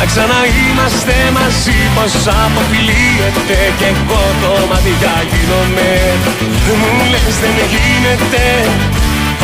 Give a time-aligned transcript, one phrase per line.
[0.00, 2.12] να ξαναείμαστε μαζί πως
[2.42, 5.90] αποφυλίεται Και εγώ το μάτια γίνομαι.
[6.80, 8.44] Μου λες δεν γίνεται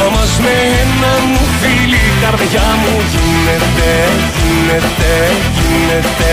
[0.07, 3.91] Όμως με ένα μου φίλη καρδιά μου γίνεται
[4.43, 5.13] Γίνεται,
[5.57, 6.33] γίνεται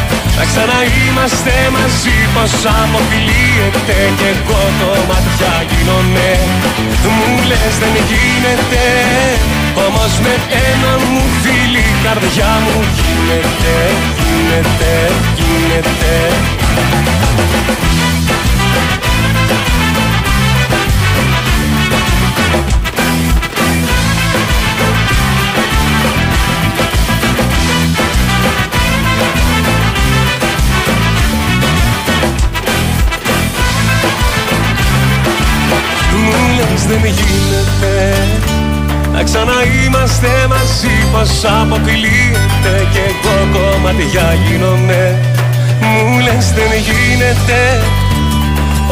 [0.41, 6.29] να ξαναείμαστε μαζί πως αποφυλίεται Κι εγώ το μάτια γίνομαι.
[7.15, 8.83] Μου λες δεν γίνεται
[9.85, 10.33] Όμως με
[10.69, 13.60] ένα μου φίλη καρδιά μου Γίνεται, γίνεται,
[44.11, 45.19] κομμάτια γίνομαι.
[45.81, 47.61] Μου λες δεν γίνεται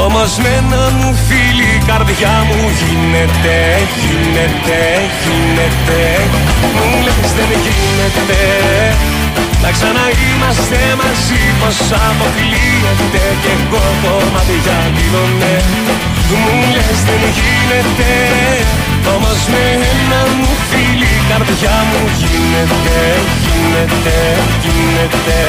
[0.06, 3.58] όμως με ένα μου φίλη η καρδιά μου γίνεται,
[4.02, 4.80] γίνεται,
[5.22, 6.02] γίνεται.
[6.76, 8.42] Μου λες δεν γίνεται
[9.64, 11.78] να ξαναείμαστε μαζί πως
[12.08, 13.24] αποκλείεται.
[13.44, 15.54] Και εγώ κομμάτια γίνομαι
[16.32, 18.12] Μου λες δεν γίνεται.
[19.16, 23.00] Όμως με ένα μου φίλη η καρδιά μου γίνεται
[23.44, 24.18] Γίνεται,
[24.64, 25.40] γίνεται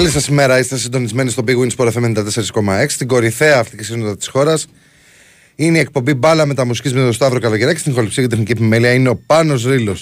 [0.00, 0.58] Καλή σας ημέρα.
[0.58, 2.86] Είστε συντονισμένοι στο Big Win Sport FM 94,6.
[2.88, 4.66] Στην κορυφαία αυτή τη σύνοδο της χώρας.
[5.54, 7.78] Είναι η εκπομπή μπάλα με τα μουσικής με τον Σταύρο Καλογεράκη.
[7.78, 9.96] Στην χοληψία και τεχνική επιμέλεια είναι ο Πάνος Ρήλο.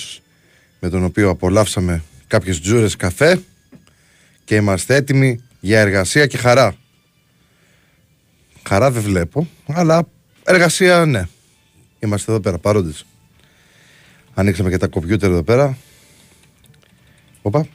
[0.81, 3.41] Με τον οποίο απολαύσαμε κάποιες τζούρες καφέ.
[4.45, 6.75] Και είμαστε έτοιμοι για εργασία και χαρά.
[8.69, 10.09] Χαρά δεν βλέπω, αλλά
[10.45, 11.23] εργασία ναι.
[11.99, 13.07] Είμαστε εδώ πέρα παρόντες.
[14.35, 15.79] Ανοίξαμε και τα κομπιούτερ εδώ πέρα.
[17.43, 17.69] Οπα.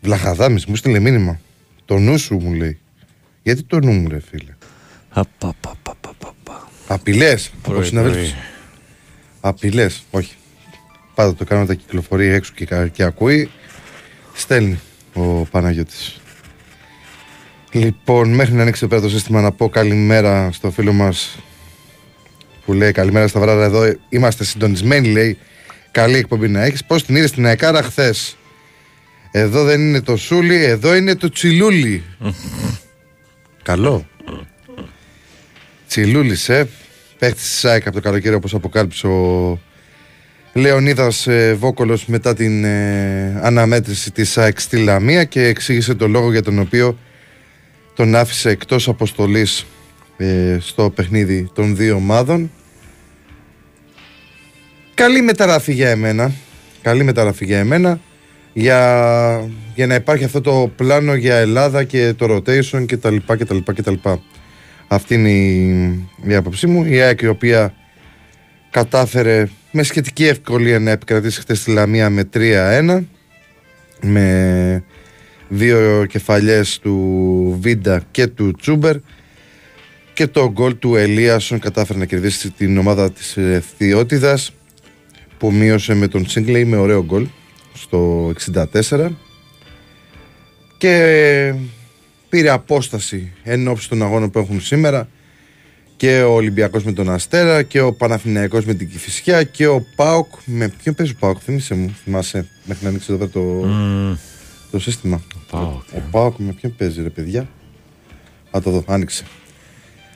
[0.00, 1.40] Βλαχαδάμι, μου στείλε μήνυμα.
[1.84, 2.78] Το νου σου μου λέει.
[3.42, 4.54] Γιατί το νου μου, ρε φίλε;
[6.86, 8.34] Απειλές από συναδέλφου.
[9.40, 10.34] Απειλές, όχι.
[11.14, 13.50] Πάντα το κάνω τα κυκλοφορεί έξω και, και ακούει.
[14.34, 14.78] Στέλνει
[15.14, 16.20] ο Παναγιώτης.
[17.72, 21.38] Λοιπόν, μέχρι να ανοίξει πέρα το σύστημα να πω καλημέρα στο φίλο μας
[22.64, 23.94] που λέει καλημέρα στα βράδια εδώ.
[24.08, 25.38] Είμαστε συντονισμένοι, λέει.
[25.90, 26.84] Καλή εκπομπή να έχεις.
[26.84, 28.36] Πώς την είδες στην Αεκάρα χθες;
[29.38, 32.02] Εδώ δεν είναι το σούλι, εδώ είναι το τσιλούλι.
[33.62, 34.06] Καλό.
[35.88, 36.64] Τσιλούλι, ε.
[37.18, 39.58] Παίχτης της ΣΑΕΚ από το καλοκαίρι όπως αποκάλυψε ο
[40.52, 46.30] Λεωνίδας ε, Βόκολος μετά την ε, αναμέτρηση της ΣΑΕΚ στη Λαμία και εξήγησε το λόγο
[46.30, 46.98] για τον οποίο
[47.94, 49.66] τον άφησε εκτός αποστολής
[50.16, 52.50] ε, στο παιχνίδι των δύο ομάδων.
[54.94, 56.32] Καλή μεταγραφή για εμένα.
[56.82, 58.00] Καλή μεταγραφή για εμένα
[58.58, 63.36] για, για να υπάρχει αυτό το πλάνο για Ελλάδα και το rotation και τα λοιπά
[63.36, 64.22] και τα λοιπά και τα λοιπά.
[64.88, 66.84] Αυτή είναι η, η άποψή μου.
[66.84, 67.74] Η ΑΕΚ η οποία
[68.70, 73.00] κατάφερε με σχετική ευκολία να επικρατήσει χτες στη Λαμία με 3-1
[74.00, 74.84] με
[75.48, 78.96] δύο κεφαλιές του Βίντα και του Τσούμπερ
[80.12, 83.38] και το γκολ του Ελίασον κατάφερε να κερδίσει την ομάδα της
[83.78, 84.52] Θεότητας
[85.38, 87.26] που μείωσε με τον Σίγκλεϊ με ωραίο γκολ
[87.80, 88.32] στο
[88.90, 89.08] 64
[90.78, 91.54] και
[92.28, 95.08] πήρε απόσταση εν ώψη των αγώνων που έχουν σήμερα
[95.96, 100.26] και ο Ολυμπιακός με τον Αστέρα και ο Παναθηναϊκός με την Κηφισιά και ο Πάοκ
[100.44, 103.68] με ποιον παίζει ο Πάοκ θυμίσαι μου θυμάσαι μέχρι να ανοίξεις εδώ το,
[104.70, 105.22] το σύστημα.
[105.34, 107.48] Ο Πάοκ, ο, Πάοκ με ποιον παίζει ρε παιδιά;
[108.50, 109.24] Α το δω άνοιξε.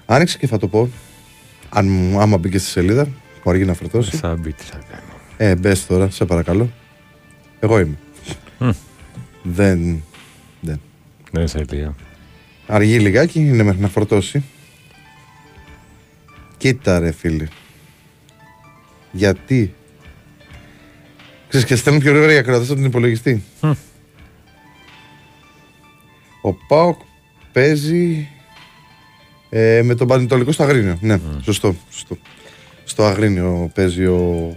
[0.06, 0.90] Άνοιξε και θα το πω
[1.68, 3.08] αν, άμα μπήκες στη σελίδα
[3.42, 5.12] που αργεί να φορτώσει θα μπει τι θα κάνω.
[5.36, 6.70] Ε μπες τώρα σε παρακαλώ
[7.62, 7.98] εγώ είμαι.
[9.42, 10.02] Δεν.
[10.60, 10.80] Δεν.
[11.30, 11.94] Δεν είσαι αιτία.
[12.66, 14.42] Αργεί λιγάκι, είναι μέχρι να φορτώσει.
[16.56, 17.46] Κοίτα ρε φίλε.
[19.12, 19.74] Γιατί;
[21.48, 23.42] Ξέρεις και στέλνουν πιο γρήγορα για κρατάς από την υπολογιστή.
[26.42, 27.00] Ο Πάοκ
[27.52, 28.28] παίζει
[29.50, 30.98] ε, με τον Πανετολικό στο Αγρίνιο.
[31.00, 32.18] Ναι, σωστό, σωστό.
[32.84, 34.56] Στο Αγρίνιο παίζει ο,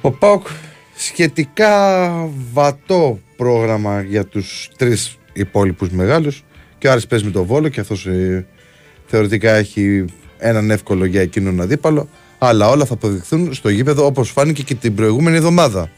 [0.00, 0.46] ο Πάοκ
[0.96, 2.10] σχετικά
[2.52, 6.44] βατό πρόγραμμα για τους τρεις υπόλοιπους μεγάλους.
[6.78, 8.46] Και ο Άρης παίζει με τον Βόλο και αυτός ε,
[9.06, 10.04] θεωρητικά έχει
[10.38, 12.08] έναν εύκολο για εκείνον αντίπαλο.
[12.38, 15.90] Αλλά όλα θα αποδειχθούν στο γήπεδο όπως φάνηκε και την προηγούμενη εβδομάδα.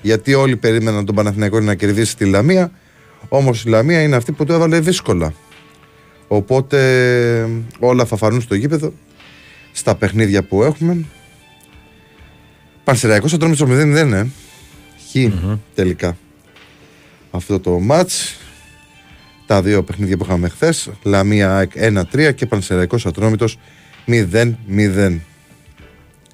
[0.00, 2.72] Γιατί όλοι περίμεναν τον Παναθηναϊκό να κερδίσει τη Λαμία
[3.28, 5.32] όμως η Λαμία είναι αυτή που το έβαλε δύσκολα.
[6.28, 8.92] Οπότε όλα θα φανούν στο γήπεδο
[9.72, 11.04] στα παιχνίδια που έχουμε
[12.90, 14.26] Πανσεραϊκός στο τρόμο 0-0, ε.
[15.10, 15.58] Χ mm-hmm.
[15.74, 16.16] τελικά.
[17.30, 18.34] Αυτό το match.
[19.46, 20.90] Τα δύο παιχνίδια που είχαμε χθες.
[21.02, 21.68] Λαμία
[22.12, 23.58] 1-3 και Πανσεραϊκός Ατρόμητος
[24.06, 25.18] 0-0.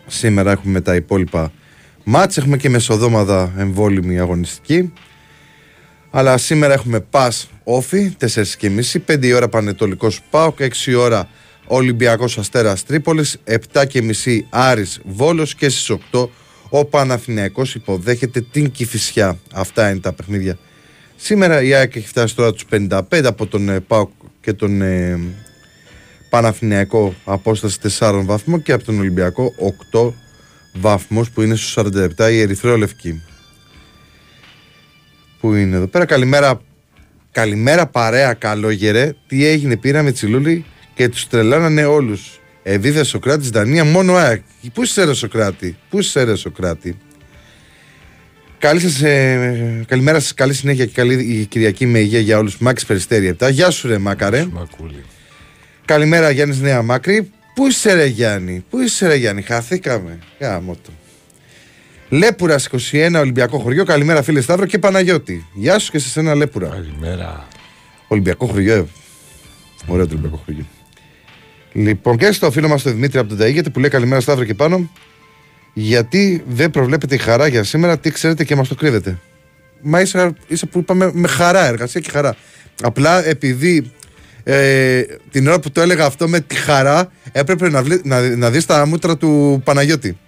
[0.06, 1.52] Σήμερα έχουμε τα υπόλοιπα
[2.04, 2.36] μάτς.
[2.36, 4.92] Έχουμε και μεσοδόμαδα εμβόλυμη αγωνιστική.
[6.10, 11.28] Αλλά σήμερα έχουμε πας όφι 4.30, 5 η ώρα Πανετολικός Πάοκ, 6 η ώρα
[11.66, 16.28] Ολυμπιακός Αστέρας Τρίπολης, 7.30 Άρης Βόλος και στις 8
[16.68, 19.38] ο Παναθηναϊκός υποδέχεται την Κηφισιά.
[19.52, 20.58] Αυτά είναι τα παιχνίδια.
[21.16, 25.18] Σήμερα η ΑΕΚ έχει φτάσει τώρα τους 55 από τον ε, ΠΑΟΚ και τον ε,
[26.30, 29.52] Παναθηναϊκό απόσταση 4 βαθμών και από τον Ολυμπιακό
[29.92, 30.12] 8
[30.72, 31.84] βαθμούς που είναι στους
[32.18, 33.22] 47 η Ερυθρόλευκη.
[35.40, 36.60] Που είναι εδώ πέρα; Καλημέρα,
[37.32, 39.14] καλημέρα παρέα καλόγερε.
[39.26, 42.40] Τι έγινε πήραμε τσιλούλη και τους τρελάνανε όλους.
[42.68, 44.42] Εδίδε Σοκράτη, Δανία, μόνο ΑΕΚ.
[44.72, 46.96] Πού είσαι, ρε Σοκράτη, πού είσαι, ρε Σοκράτη;
[48.58, 52.58] Καλή σας, ε, καλημέρα σας, καλή συνέχεια και καλή η Κυριακή με υγεία για όλους.
[52.58, 53.48] Μάκης Περιστέρη 7.
[53.50, 54.46] Γεια σου, ρε Μάκαρε.
[55.84, 57.30] Καλημέρα, Γιάννης Νέα Μάκρη.
[57.54, 60.18] Πού είσαι, ρε Γιάννη, πού είσαι, ρε Γιάννη, χαθήκαμε.
[60.40, 60.90] Γάμο το.
[62.08, 62.58] Λέπουρα
[62.90, 63.84] 21 Ολυμπιακό χωριό.
[63.84, 65.46] Καλημέρα, φίλε Σταύρο και Παναγιώτη.
[65.54, 66.68] Γεια σου και σε ένα Λέπουρα.
[66.68, 67.48] Καλημέρα.
[68.08, 68.86] Ολυμπιακό χωριό, ε.
[69.86, 70.64] Ωραίο το Ολυμπιακό χωριό.
[71.76, 74.54] Λοιπόν, και στο φίλο μας τον Δημήτρη από τον Ταίγεται που λέει καλημέρα Σταύρο και
[74.54, 74.90] πάνω.
[75.72, 79.18] Γιατί δεν προβλέπετε η χαρά για σήμερα, τι ξέρετε και μας το κρύβετε.
[79.82, 82.36] Μα ίσα, ίσα που είπαμε με χαρά, εργασία και χαρά.
[82.82, 83.92] Απλά επειδή
[84.42, 88.50] ε, την ώρα που το έλεγα αυτό με τη χαρά έπρεπε να, βλέ, να, να
[88.50, 90.18] δεις τα μούτρα του Παναγιώτη.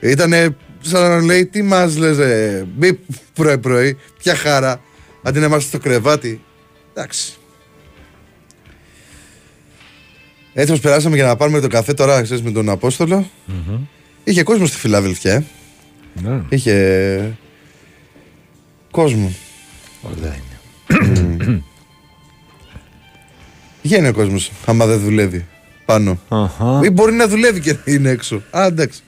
[0.00, 2.98] Ήτανε σαν να λέει τι μας λες ε, μη
[3.34, 4.80] πρωί πρωί, ποια χαρά,
[5.22, 6.40] αντί να είμαστε στο κρεβάτι.
[6.94, 7.32] Εντάξει.
[10.54, 13.30] Έτσι όπως περάσαμε για να πάρουμε το καφέ τώρα, ξέρεις, με τον αποστολο
[14.24, 15.32] Είχε κόσμο στη Φιλαδελφιά.
[15.34, 15.44] ε.
[16.22, 17.36] Ναι, Είχε
[18.90, 19.32] κόσμο.
[20.02, 21.62] ωραία είναι.
[23.82, 25.46] Βγαίνει ο κόσμος, άμα δεν δουλεύει
[25.84, 26.20] πάνω.
[26.28, 26.80] Αχα.
[26.84, 28.42] Ή μπορεί να δουλεύει και να είναι έξω.
[28.50, 29.00] Α, εντάξει.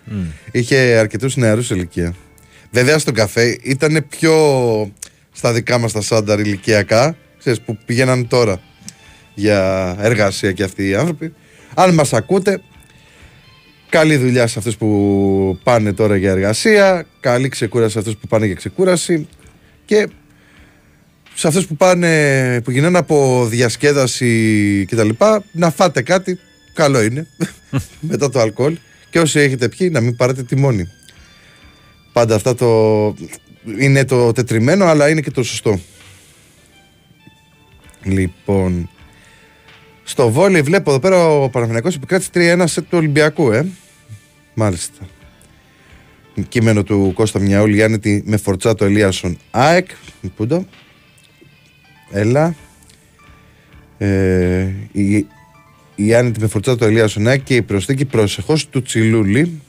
[0.53, 2.15] Είχε αρκετούς νεαρούς ηλικία.
[2.71, 4.33] Βέβαια στον καφέ ήταν πιο
[5.33, 8.61] στα δικά μας τα σάνταρ ηλικιακά, ξέρεις, που πηγαίναν τώρα
[9.35, 11.35] για εργασία και αυτοί οι άνθρωποι.
[11.75, 12.61] Αν μας ακούτε,
[13.89, 18.47] καλή δουλειά σε αυτούς που πάνε τώρα για εργασία, καλή ξεκούραση σε αυτούς που πάνε
[18.47, 19.29] για ξεκούραση
[19.85, 20.09] και
[21.35, 25.09] σε αυτούς που πάνε, που γυρνάνε από διασκέδαση κτλ.
[25.53, 26.39] Να φάτε κάτι,
[26.73, 27.27] καλό είναι,
[28.11, 28.77] μετά το αλκοόλ.
[29.11, 30.89] Και όσοι έχετε πιει, να μην πάρετε τιμόνι.
[32.13, 33.15] Πάντα αυτά το...
[33.79, 35.81] είναι το τετριμένο, αλλά είναι και το σωστό.
[38.03, 38.91] Λοιπόν,
[40.05, 43.67] στο βόλεϊ βλέπω εδώ πέρα ο Παναθηναϊκός επικράτησε 3-1 σε του Ολυμπιακού, ε.
[44.55, 45.07] Μάλιστα.
[46.49, 49.89] Κείμενο του Κώστα Μιαούλη Γιάννητη με φορτσάτο Ελίασον ΑΕΚ.
[50.37, 50.65] Πού το.
[52.11, 52.55] Έλα.
[53.99, 55.27] Ε, η,
[55.95, 59.61] η Άννητη με φορτσάτο Ελίασον ΑΕΚ και η προσθήκη προσεχώς του Τσιλούλη.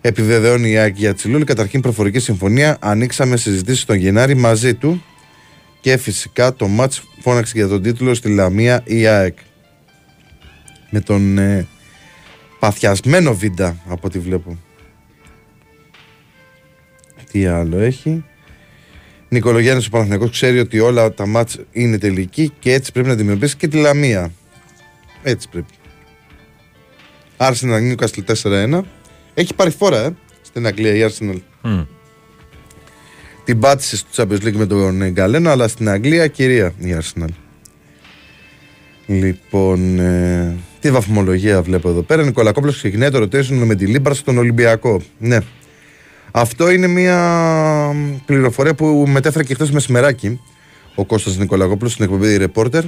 [0.00, 1.44] Επιβεβαιώνει η ΑΕΚ για Τσιλούλη.
[1.44, 2.76] Καταρχήν προφορική συμφωνία.
[2.80, 5.02] Ανοίξαμε συζητήσεις τον Γενάρη μαζί του.
[5.86, 9.38] Και φυσικά το μάτς φώναξε για τον τίτλο στη Λαμία η ΑΕΚ.
[10.90, 11.66] Με τον ε,
[12.58, 14.58] παθιασμένο Βίντα από ό,τι βλέπω.
[17.30, 18.24] Τι άλλο έχει.
[19.28, 23.56] Νικολογιάννης ο Παναθηναϊκός ξέρει ότι όλα τα μάτς είναι τελική και έτσι πρέπει να αντιμετωπίσει
[23.56, 24.32] και τη Λαμία.
[25.22, 25.72] Έτσι πρέπει.
[27.36, 28.80] Arsenal Newcastle 4-1.
[29.34, 31.40] Έχει πάρει φόρα, ε, στην Αγγλία η Arsenal.
[31.62, 31.82] Μμ.
[33.46, 37.28] Την πάτησε στο Champions League με τον Γκαλένο, αλλά στην Αγγλία κυρία η Arsenal.
[39.06, 42.22] Λοιπόν, ε, τι βαθμολογία βλέπω εδώ πέρα.
[42.22, 45.02] Νικολακόπουλος ξεκινάει το rotation Μεντιλίμπαρ στον Ολυμπιακό.
[45.18, 45.38] Ναι.
[46.30, 47.92] Αυτό είναι μια
[48.26, 50.40] πληροφορία που μετέφερε και χθες μεσημεράκι
[50.94, 52.82] ο Κώστας Νικολακόπουλος στην εκπομπή Reporter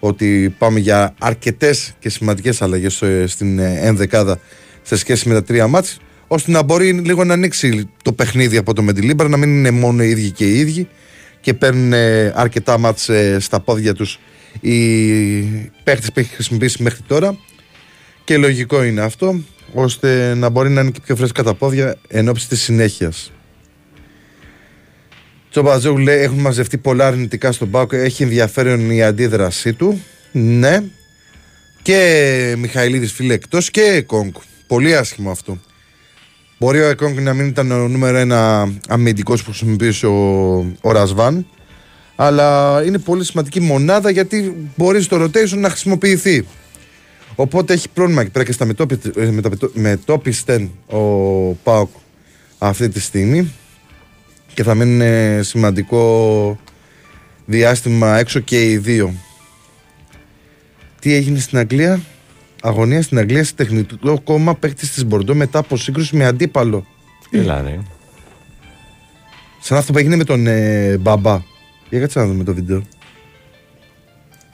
[0.00, 4.40] ότι πάμε για αρκετές και σημαντικές αλλαγές ε, στην ε, ενδεκάδα
[4.82, 5.98] σε σχέση με τα τρία ματς
[6.32, 10.02] ώστε να μπορεί λίγο να ανοίξει το παιχνίδι από τον Μεντιλίμπαρ να μην είναι μόνο
[10.02, 10.88] οι ίδιοι και οι ίδιοι
[11.40, 14.18] και παίρνουν ε, αρκετά μάτς ε, στα πόδια τους
[14.60, 14.70] οι
[15.84, 17.38] παίχτες που έχει χρησιμοποιήσει μέχρι τώρα
[18.24, 19.40] και λογικό είναι αυτό
[19.72, 23.32] ώστε να μπορεί να είναι και πιο φρέσκα τα πόδια εν ώψη της συνέχειας.
[25.50, 27.92] Τσομπατζόγου λέει έχουν μαζευτεί πολλά αρνητικά στον Πάοκ.
[27.92, 30.02] Έχει ενδιαφέρον η αντίδρασή του.
[30.32, 30.82] Ναι.
[31.82, 34.32] Και Μιχαηλίδης φίλε εκτός και Εκόνγκ.
[34.66, 35.58] Πολύ άσχημο αυτό.
[36.60, 41.46] Μπορεί ο Εκόνγκ να μην ήταν ο νούμερο ένα αμυντικός που χρησιμοποιούσε ο, ο Ρασβάν.
[42.16, 46.46] Αλλά είναι πολύ σημαντική μονάδα γιατί μπορείς στο rotation να χρησιμοποιηθεί.
[47.34, 50.98] Οπότε έχει πρόβλημα εκεί πέρα και στα μετόπι- ε, μεταπιτο- μετόπιστεν ο
[51.52, 51.88] Πάοκ
[52.58, 53.52] αυτή τη στιγμή
[54.54, 55.02] και θα μείνουν
[55.44, 56.58] σημαντικό
[57.46, 59.14] διάστημα έξω και οι δύο.
[61.00, 62.00] Τι έγινε στην Αγγλία,
[62.60, 66.86] αγωνία στη Γαλλία σε τεχνητό κώμα παίχτη της Μπορντό μετά από σύγκρουση με αντίπαλο.
[67.30, 67.78] Έλα ρε.
[69.60, 71.42] Σαν αυτό που έγινε με τον ε, Μπαμπά.
[71.88, 72.82] Για κάτσε να δούμε το βίντεο.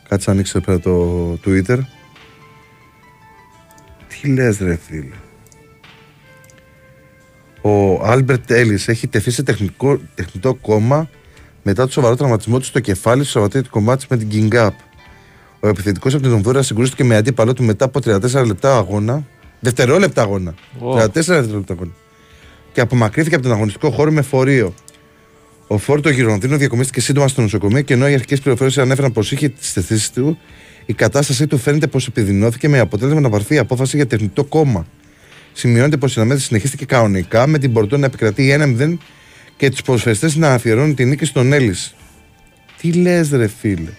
[0.08, 1.78] Κάτσε να ανοίξω εδώ πέρα το Twitter.
[4.08, 5.14] Τι λες ρε φίλε.
[7.60, 11.08] Ο Άλμπερτ Έλλης έχει τεθεί σε τεχνικό, τεχνητό κώμα
[11.62, 14.70] μετά το σοβαρό τραυματισμό του στο κεφάλι στο Σαββατοκύριακο ματς με την Guingamp.
[15.66, 19.24] Ο επιθετικός από την Ονδούρα συγκρούστηκε με αντίπαλό του μετά από 34 λεπτά αγώνα.
[19.60, 20.54] Δευτερόλεπτα αγώνα.
[20.78, 20.96] Ω.
[20.96, 21.90] 34 δευτερόλεπτα αγώνα.
[22.72, 24.74] Και απομακρύνθηκε από τον αγωνιστικό χώρο με φορείο.
[25.66, 29.48] Ο Φόρτο Γυρονδίνο διακομίστηκε σύντομα στο νοσοκομείο και ενώ οι αρχικές πληροφορίες ανέφεραν πως είχε
[29.48, 30.38] τι θέσει του,
[30.86, 34.86] η κατάστασή του φαίνεται πως επιδεινώθηκε με αποτέλεσμα να πάρθει η απόφαση για τεχνητό κόμμα.
[35.52, 38.96] Σημειώνεται πως η αναμέτρηση συνεχίστηκε κανονικά με την Πορτό να επικρατεί 1-0
[39.56, 41.94] και τους ποδοσφαιριστές να αφιερώνουν την νίκη στον Έλλης.
[42.80, 43.90] Τι λες, ρε φίλε;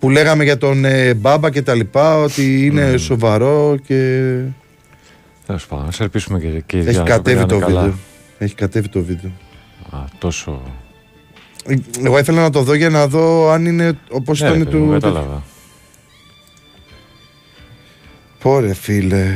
[0.00, 4.30] Που λέγαμε για τον ε, Μπάμπα και τα λοιπά, ότι είναι σοβαρό και.
[5.46, 7.80] Τέλος πάντων, ας ελπίσουμε και, και οι δύο Έχει να κατέβει πήγανε το καλά.
[7.80, 7.98] βίντεο.
[8.38, 9.30] Έχει κατέβει το βίντεο.
[9.90, 10.62] Α, τόσο.
[12.04, 14.76] Εγώ ήθελα να το δω για να δω αν είναι όπως Ναι, ήταν ρε παιδί
[14.76, 14.92] μου, του.
[14.92, 15.42] Κατάλαβα.
[18.38, 19.34] Πόρε φίλε.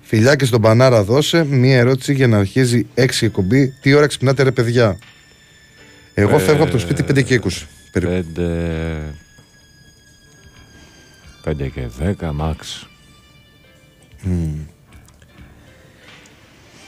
[0.00, 3.74] Φιλιά και στον Πανάρα δώσε μία ερώτηση για να αρχίζει 6 εκπομπή.
[3.80, 4.98] Τι ώρα ξυπνάτε, ρε παιδιά;
[6.14, 7.48] Εγώ Ε, φεύγω από το σπίτι 5 και 20.
[7.92, 8.10] Περίπου.
[8.12, 9.14] Πέντε...
[11.42, 12.86] Πέντε και δέκα, μάξ.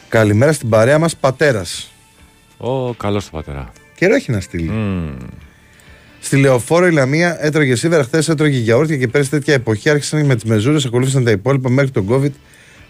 [0.08, 1.92] Καλημέρα στην παρέα μας, πατέρας.
[2.56, 3.72] Ω, καλώς το πατερά.
[3.94, 4.68] Καιρό έχει να στείλει.
[4.70, 5.16] Μμμ.
[6.20, 10.34] Στη λεωφόρο η Λαμία έτρωγε σίδερα, χθες έτρωγε γιαούρτια και πέρυσι τέτοια εποχή άρχισαν με
[10.34, 12.30] τις μεζούρες, ακολούθησαν τα υπόλοιπα μέχρι τον COVID.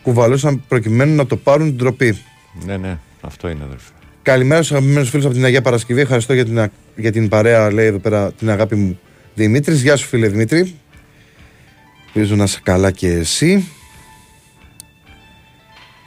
[0.02, 2.18] Κουβαλούσαν προκειμένου να το πάρουν την τροπή.
[2.64, 3.90] Ναι, ναι, αυτό είναι αδερφέ.
[4.23, 6.00] Καλημέρα στους αγαπημένους φίλους από την Αγία Παρασκευή.
[6.00, 8.98] Ευχαριστώ για την, α- για την παρέα, λέει εδώ πέρα την αγάπη μου
[9.34, 9.82] Δημήτρης.
[9.82, 10.74] Γεια σου, φίλε Δημήτρη.
[12.06, 13.68] Ελπίζω να είσαι καλά και εσύ.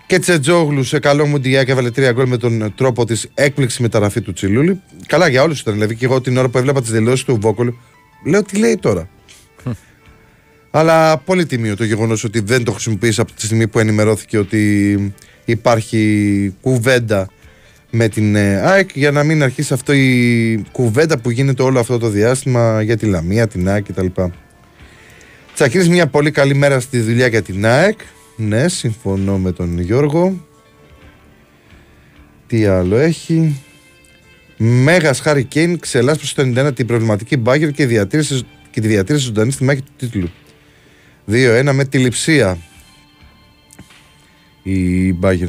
[0.08, 4.22] Και Τσετζόγλου σε καλό μου και έβαλε τρία γκολ με τον τρόπο της έκπληξη μεταγραφή
[4.22, 4.82] του Τσιλούλη.
[5.08, 5.74] Καλά για όλους ήταν.
[5.74, 7.78] Δηλαδή και εγώ την ώρα που έβλεπα τις δηλώσεις του Βόκολου,
[8.26, 9.10] λέω τι λέει τώρα;
[10.72, 15.14] Αλλά πολύ τιμίο το γεγονός ότι δεν το χρησιμοποίησε από τη στιγμή που ενημερώθηκε ότι
[15.46, 17.30] υπάρχει κουβέντα
[17.98, 21.98] με την ε, ΑΕΚ για να μην αρχίσει αυτό η κουβέντα που γίνεται όλο αυτό
[21.98, 24.06] το διάστημα για τη Λαμία, την ΑΕΚ κτλ.
[25.54, 28.00] Τσακίρης μια πολύ καλή μέρα στη δουλειά για την ΑΕΚ.
[28.36, 30.48] Ναι, συμφωνώ με τον Γιώργο.
[32.48, 33.62] Τι άλλο έχει;
[34.58, 39.52] Μέγας Χάρη Κέιν ξελάσπωσε στο 91 την προβληματική μπάγκερ και, διατήρησε, και τη διατήρησε ζωντανή
[39.52, 40.30] στη μάχη του τίτλου.
[41.32, 42.58] 2-1 με τη λειψία.
[44.64, 45.48] Η μπάγκερ.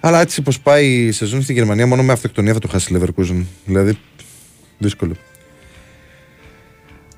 [0.00, 3.00] Αλλά έτσι πως πάει η σεζόν στη Γερμανία, μόνο με αυτοκτονία θα το χάσει η
[3.00, 3.44] Leverkusen.
[3.64, 3.98] Δηλαδή,
[4.78, 5.14] δύσκολο.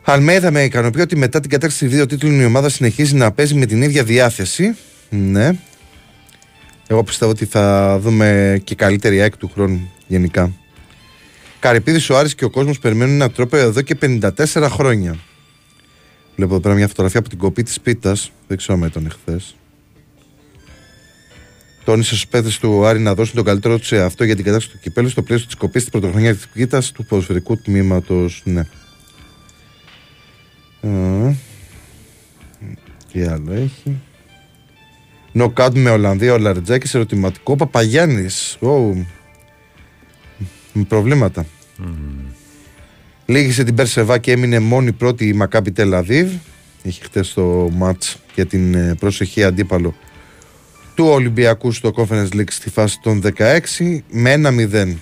[0.05, 3.67] Αλμέδα με ικανοποιεί ότι μετά την κατάξυση δύο τίτλων η ομάδα συνεχίζει να παίζει με
[3.67, 4.77] την ίδια διάθεση.
[5.11, 5.51] Ναι.
[6.87, 10.53] Εγώ πιστεύω ότι θα δούμε και καλύτερη ΑΕΚ του χρόνου γενικά.
[11.59, 15.17] Καρυπίδης, ο Άρης και ο κόσμος περιμένουν ένα τρόπο εδώ και 54 χρόνια.
[16.37, 18.33] Βλέπω εδώ πέρα μια φωτογραφία από την κοπή της πίτας.
[18.49, 19.57] Δεν ξέρω αν ήταν εχθές.
[21.85, 24.73] Τόνισε στους παίκτες του Άρη να δώσουν τον καλύτερο τους σε αυτό για την κατάσταση
[24.73, 28.43] του κυπέλου στο πλαίσιο της κοπής της πρωτοχρονιάς της πίτα του ποδοσφαιρικού τμήματος.
[28.45, 28.61] Ναι.
[30.81, 31.35] Α,
[33.13, 34.01] Τι άλλο έχει.
[35.33, 38.59] Νοκάτ με Ολλανδία ο Λαριτζάκης, ερωτηματικό Παπαγιάννης.
[40.73, 41.47] Με προβλήματα.
[43.27, 46.33] Λίγησε την Περσεβά και έμεινε μόνη πρώτη η Μακάπη Τελαβίβ.
[46.83, 49.95] Έχει χτες το μάτς για την ε, προσεχή αντίπαλο
[50.95, 54.95] του Ολυμπιακού στο Conference League στη φάση των 16 με 1-0.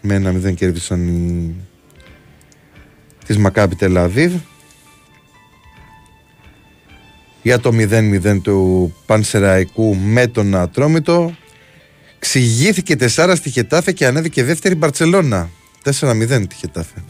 [0.00, 1.54] Με 1-0 κέρδισαν οι...
[3.26, 4.32] τις Μακάπη Τελαβίβ.
[7.42, 11.36] Για το 0-0 του Πανσεραϊκού με τον Ατρόμητο.
[12.18, 15.50] Ξηγήθηκε 4 στη Χετάφε και ανέβηκε δεύτερη Μπαρτσελώνα.
[16.00, 17.04] 4-0 τη Χετάφε.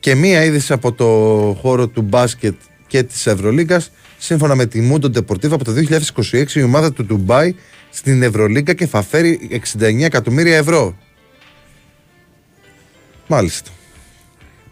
[0.00, 1.06] Και μία είδηση από το
[1.60, 2.54] χώρο του μπάσκετ
[2.86, 3.90] και της Ευρωλίγκας
[4.22, 5.72] σύμφωνα με τη Mundo Deportiva από το
[6.32, 7.54] 2026 η ομάδα του Ντουμπάι
[7.90, 10.96] στην Ευρωλίγκα και θα φέρει 69 εκατομμύρια ευρώ.
[13.26, 13.70] Μάλιστα.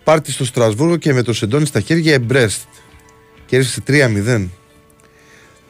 [0.05, 2.61] Πάρτι στο Στρασβούργο και με το Σεντόνι στα χέρια Εμπρέστ.
[3.47, 4.49] Κέρδισε 3-0.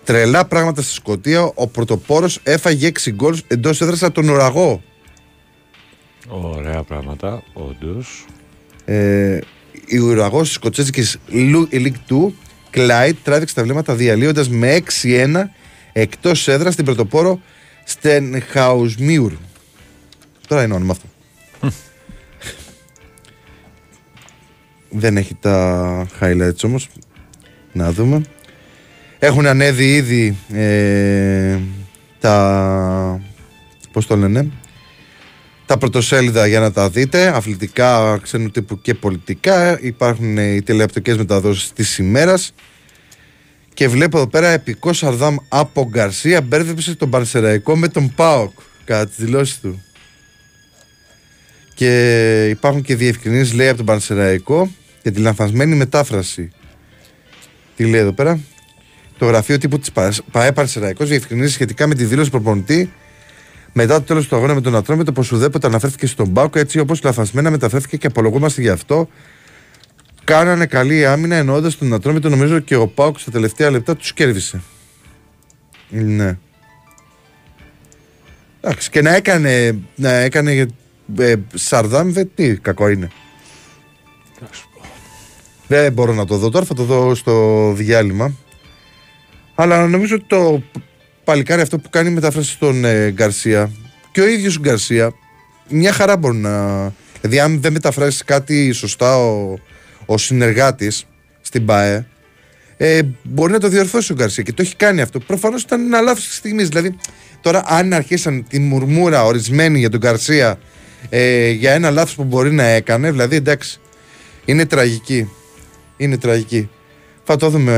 [0.04, 1.42] Τρελά πράγματα στη Σκωτία.
[1.54, 4.82] Ο πρωτοπόρος έφαγε 6 γκολς εντός έδρας από τον ουραγό.
[6.28, 8.24] Ωραία πράγματα, όντως.
[8.84, 9.38] Ε,
[9.86, 11.02] η ουραγό τη Σκοτσέζικη
[11.72, 12.32] League 2,
[12.70, 15.50] Κλάιτ, τράβηξε τα βλέμματα διαλύοντας με 6-1
[15.92, 17.40] εκτός έδρας στην πρωτοπόρο
[17.84, 19.32] Στενχαουσμίουρ.
[20.48, 21.06] Τώρα είναι όνομα αυτό.
[24.90, 26.88] Δεν έχει τα highlights όμως
[27.72, 28.22] Να δούμε
[29.18, 31.58] Έχουν ανέβει ήδη ε,
[32.20, 33.20] Τα
[33.92, 34.50] Πώς το λένε
[35.68, 39.78] τα πρωτοσέλιδα για να τα δείτε, αθλητικά, ξένου τύπου και πολιτικά.
[39.80, 42.52] Υπάρχουν ε, οι τηλεοπτικές μεταδόσεις της ημέρας.
[43.74, 48.50] Και βλέπω εδώ πέρα επικό Σαρδάμ από Γκαρσία μπέρδεψε τον Παρσεραϊκό με τον Πάοκ
[48.84, 49.82] κατά τις δηλώσεις του.
[51.74, 54.70] Και υπάρχουν και διευκρινήσεις λέει από τον Παρσεραϊκό
[55.02, 56.50] για τη λανθασμένη μετάφραση.
[57.76, 58.40] Τι λέει εδώ πέρα;
[59.18, 59.92] Το γραφείο τύπου της
[60.32, 62.92] ΠαΕ Παρσεραϊκός διευκρινίζει σχετικά με τη δήλωση προπονητή
[63.72, 67.02] μετά το τέλος του αγώνα με τον Ατρόμητο, πω ουδέποτε αναφέρθηκε στον Μπάουκ, έτσι όπως
[67.02, 69.08] λαθασμένα μεταφέρθηκε και απολογούμαστε γι' αυτό.
[70.24, 74.62] Κάνανε καλή άμυνα εννοώντας τον Ατρόμητο, νομίζω και ο Πάουκ στα τελευταία λεπτά τους κέρδισε.
[75.88, 76.38] Ναι.
[78.60, 80.68] Εντάξει, και να έκανε, να έκανε
[81.18, 83.10] ε, Σαρδάμ, δεν τι κακό είναι.
[85.66, 88.32] Δεν μπορώ να το δω τώρα, θα το δω στο διάλειμμα.
[89.54, 90.62] Αλλά νομίζω ότι το
[91.28, 93.70] παλικάρι αυτό που κάνει μετάφραση στον ε, Γκαρσία
[94.12, 95.12] και ο ίδιος ο Γκαρσία
[95.68, 96.52] μια χαρά μπορεί να...
[97.20, 99.58] Δηλαδή αν δεν μεταφράσει κάτι σωστά ο,
[100.06, 101.06] ο συνεργάτης
[101.40, 102.06] στην ΠΑΕ
[102.76, 105.18] ε, μπορεί να το διορθώσει ο Γκαρσία και το έχει κάνει αυτό.
[105.18, 106.68] Προφανώς ήταν ένα λάθος της στιγμής.
[106.68, 106.96] Δηλαδή,
[107.40, 110.58] τώρα, αν αρχίσαν τη μουρμούρα ορισμένη για τον Γκαρσία
[111.08, 113.80] ε, για ένα λάθος που μπορεί να έκανε, δηλαδή εντάξει,
[114.44, 115.30] είναι τραγική.
[115.96, 116.70] Είναι τραγική.
[117.24, 117.72] Θα το δούμε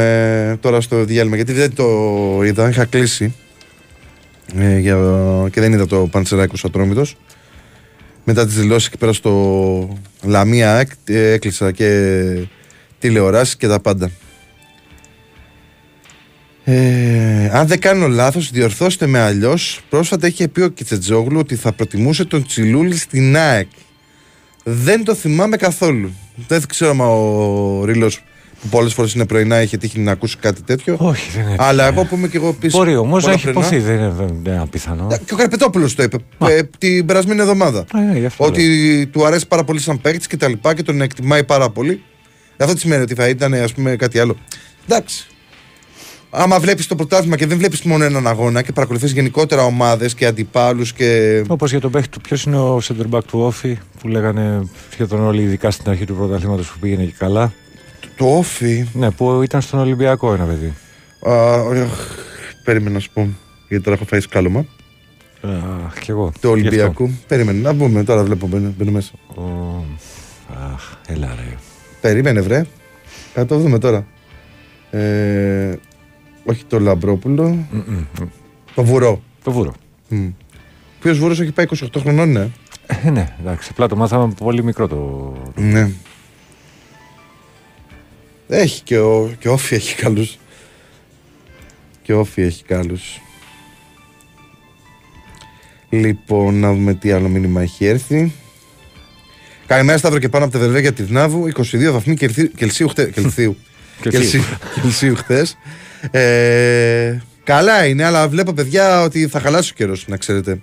[0.51, 1.87] ε, τώρα στο διάλειμμα γιατί δεν το
[2.45, 3.35] είδα, είχα κλείσει
[4.59, 4.97] ε, για,
[5.51, 7.17] και δεν είδα το Παντσεράκο Ατρόμητος.
[8.25, 12.49] Μετά τις δηλώσεις εκεί πέρα στο Λαμία ε, έκλεισα και
[12.99, 14.11] τηλεοράσει και τα πάντα.
[16.65, 21.73] Ε, αν δεν κάνω λάθος, διορθώστε με αλλιώς Πρόσφατα είχε πει ο Κιτσετζόγλου ότι θα
[21.73, 23.69] προτιμούσε τον Τσιλούλη στην ΑΕΚ.
[24.65, 26.13] Δεν το θυμάμαι καθόλου.
[26.49, 28.23] Δεν ξέρω αν ο Ρίλος
[28.61, 30.97] που πολλές φορές είναι πρωινά είχε τύχει να ακούσει κάτι τέτοιο.
[30.99, 31.57] Όχι, δεν είναι.
[31.59, 32.79] Αλλά εγώ που είμαι και εγώ πίσω.
[32.79, 33.61] Μπορεί όμως να πολλά έχει πρωινά.
[33.61, 35.07] υποθεί, δεν είναι, δεν είναι απίθανο.
[35.25, 37.85] Και ο Καρπετόπουλος το είπε ε, την περασμένη εβδομάδα.
[38.15, 41.01] Ε, γι' αυτό Ότι του αρέσει πάρα πολύ σαν παίκτης και τα λοιπά και τον
[41.01, 42.03] εκτιμάει πάρα πολύ.
[42.57, 44.37] Αυτό τι σημαίνει ότι θα ήταν ας πούμε κάτι άλλο.
[44.89, 45.27] Εντάξει.
[46.31, 50.27] Άμα βλέπεις το πρωτάθλημα και δεν βλέπεις μόνο έναν αγώνα και παρακολουθείς γενικότερα ομάδες και
[50.27, 51.43] αντιπάλους και.
[51.49, 55.21] Όπως για τον παίχτη του, ποιος είναι ο center back του Όφη που λέγανε σχεδόν
[55.21, 57.53] όλοι, ειδικά στην αρχή του πρωταθλήματος που πήγαινε και καλά.
[58.17, 58.89] Το όφι.
[58.93, 60.75] Ναι, που ήταν στον Ολυμπιακό ένα παιδί.
[61.29, 62.15] Α, αχ,
[62.65, 63.29] περίμενα να σου πω.
[63.69, 64.67] Γιατί τώρα έχω φάει σκάλωμα.
[65.43, 66.25] Αχ, κι εγώ.
[66.25, 66.51] Το Γι' αυτό.
[66.51, 67.11] Ολυμπιακού.
[67.27, 67.59] Περίμενε.
[67.59, 68.47] Να μπούμε τώρα, βλέπω.
[68.47, 69.13] Μπαίνω, μπαίνω μέσα.
[69.35, 69.43] Ο...
[70.75, 71.57] Αχ, έλα ρε.
[72.01, 72.65] Περίμενε, βρε.
[73.35, 74.07] Θα το δούμε τώρα.
[74.91, 75.77] Ε,
[76.45, 77.49] όχι το Λαμπρόπουλο.
[77.71, 78.05] Μμμ.
[78.75, 79.23] Το Βουρό.
[79.45, 79.75] Το βούρο.
[81.01, 82.49] Ποιος Βουρός έχει πάει 28 χρονών, ναι.
[82.87, 83.69] Ε, ναι, εντάξει.
[83.73, 85.33] Απλά το μάθαμε από πολύ μικρό το.
[85.57, 85.91] Ναι.
[88.53, 90.39] Έχει και ο, και ο Όφη έχει καλούς.
[92.03, 93.21] Και ο Όφη έχει καλούς.
[95.91, 98.33] Λοιπόν, να δούμε τι άλλο μήνυμα έχει έρθει.
[99.67, 101.49] Καλημέρα Σταύρο και πάνω από τα Βερβέγια τη Νάβου.
[101.49, 103.57] 22 βαθμοί Κελθίου- Κελσίου, χτε, Κελθίου.
[104.03, 104.21] Κελσίου.
[104.21, 104.43] Κελσίου,
[104.83, 105.57] Κελσίου χθες.
[106.11, 110.61] Ε, καλά είναι, αλλά βλέπω παιδιά ότι θα χαλάσει ο καιρός, να ξέρετε.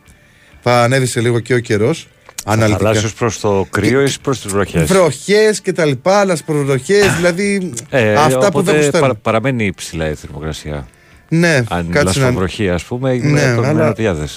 [0.62, 2.08] Θα ανέβει σε λίγο και ο καιρός.
[2.49, 2.89] Αναλυτικά.
[2.89, 4.88] Αλλάζει προς το κρύο ή προς τις βροχές.
[4.88, 7.73] Βροχές και τα λοιπά, αλλά προβροχέ, δηλαδή
[8.17, 8.97] αυτά που δεν γουστάρουν.
[8.97, 10.88] Ε, παρα, παραμένει υψηλά η θερμοκρασία.
[11.29, 12.38] Ναι, Αν κάτσε μιλάς να.
[12.39, 14.27] βροχή, ας πούμε, Ναι, είναι το αλλά- μενοτιάδε.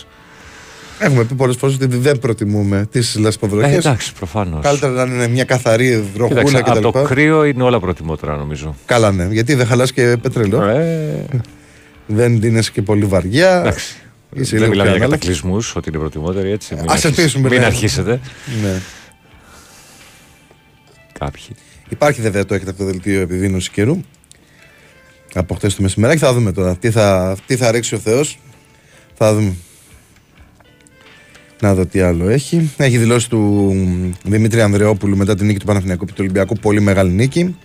[1.02, 3.74] Έχουμε πει πολλές φορές ότι δεν προτιμούμε τις Ε, λασποβροχέ.
[3.74, 4.62] εντάξει, προφανώς.
[4.62, 7.04] Καλύτερα να είναι μια καθαρή βροχούλα από το κτλ.
[7.14, 8.74] κρύο είναι όλα προτιμότερα, νομίζω.
[8.86, 10.62] Καλά, ναι, γιατί δεν χαλάς και πετρέλαιο.
[10.64, 11.24] Ε,
[12.06, 13.58] Δεν δίνεσαι και πολύ βαριά.
[13.60, 13.94] εντάξει.
[14.34, 15.16] Είσαι Δεν λίγο μιλάμε για κανάλα.
[15.16, 16.74] κατακλυσμούς, ότι είναι προτιμότεροι έτσι.
[16.74, 17.64] Μην Ας αρχίσ- ελπίσουμε, Μην ναι.
[17.66, 18.20] αρχίσετε.
[18.62, 18.80] Ναι.
[21.18, 21.42] Κάποιοι.
[21.88, 24.00] Υπάρχει βέβαια το έκτακτο δελτίο επιδείνωσης καιρού.
[25.34, 26.18] Από χτες το μεσημέρι.
[26.18, 28.38] Θα δούμε τώρα τι θα, τι θα ρίξει ο Θεός.
[29.14, 29.54] Θα δούμε.
[31.60, 32.70] Να δω τι άλλο έχει.
[32.76, 33.38] Έχει δηλώσει του
[33.74, 37.56] μ, Δημήτρη Ανδρεόπουλου μετά την νίκη του Παναθηναϊκού και του Ολυμπιακού πολύ μεγάλη νίκη.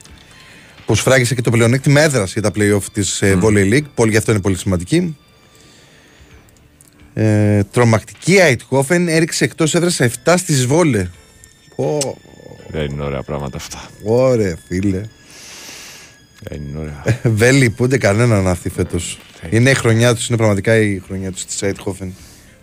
[0.86, 3.41] Που σφράγισε και το πλεονέκτημα έδρας για τα playoff της mm.
[3.43, 3.86] Volley League.
[3.95, 5.17] Πολύ, γι' αυτό είναι πολύ σημαντική.
[7.17, 11.08] Ε, τρομακτική Αιτχόφεν έριξε εκτός έδρας 7 στις βόλε.
[11.75, 12.17] Πω,
[12.67, 13.82] Δεν είναι ωραία πράγματα αυτά.
[14.04, 15.01] Ωραία, φίλε.
[16.41, 17.04] Δεν είναι ωραία.
[17.23, 19.19] Δεν λυπούνται κανέναν αυτοί φέτος.
[19.49, 22.13] Είναι η χρονιά τους, είναι πραγματικά η χρονιά τους της Αιτχόφεν.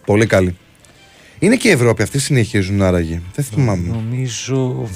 [0.04, 0.56] Πολύ καλή.
[1.38, 3.20] Είναι και η Ευρώπη, αυτοί συνεχίζουν άραγε.
[3.34, 3.88] Δεν θυμάμαι.
[3.88, 4.88] Νομίζω.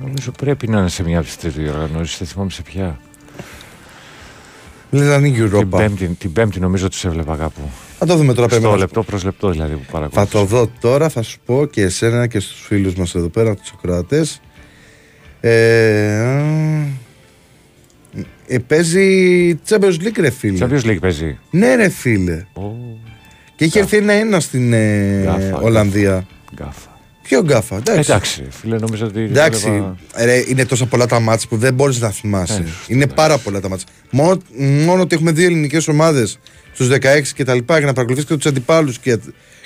[0.00, 2.16] Νομίζω πρέπει να είναι σε μια από τι τρει διοργανώσει.
[2.18, 3.00] Δεν θυμάμαι σε ποια.
[4.90, 5.68] Λες να είναι η Την Europa.
[5.76, 7.70] πέμπτη, την πέμπτη νομίζω τους έβλεπα κάπου.
[7.98, 8.78] Θα το δούμε τώρα Στο πέμπτη.
[8.78, 10.38] λεπτό προς λεπτό δηλαδή που Θα παρακολουθώ.
[10.38, 13.72] το δω τώρα, θα σου πω και εσένα και στους φίλους μας εδώ πέρα, τους
[13.76, 14.40] ακροατές.
[15.40, 16.44] Ε, α,
[18.46, 20.66] ε, παίζει Champions League ρε φίλε.
[20.66, 21.38] Champions League παίζει.
[21.50, 22.44] Ναι ρε φίλε.
[22.54, 22.62] Ω,
[23.56, 26.26] Και είχε έρθει ένα-ένα στην ε, Γκάφα, Ολλανδία.
[26.54, 26.94] γκάφα.
[27.22, 28.10] Ποιο γκάφα, εντάξει.
[28.12, 29.20] Εντάξει, φίλε, νομίζω ότι.
[29.20, 32.52] Εντάξει, έβλεπα- ρε, είναι τόσα πολλά τα ματς που δεν μπορείς να θυμάσαι.
[32.62, 33.84] Ε, σωστό, είναι πάρα πολλά τα ματς.
[34.10, 34.40] Μόνο,
[34.84, 36.38] μόνο ότι έχουμε δύο ελληνικές ομάδες
[36.76, 39.18] στους 16 και τα λοιπά για να παρακολουθείς και τους αντιπάλους και,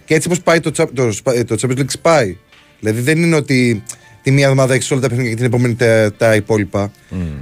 [0.04, 2.36] και έτσι όπως πάει το, Cha- το, Spa- το Champions League σπάει.
[2.80, 3.82] Δηλαδή δεν είναι ότι
[4.22, 6.92] τη μία εβδομάδα έχεις όλα τα παιχνίδια και την επόμενη τα, τα υπόλοιπα.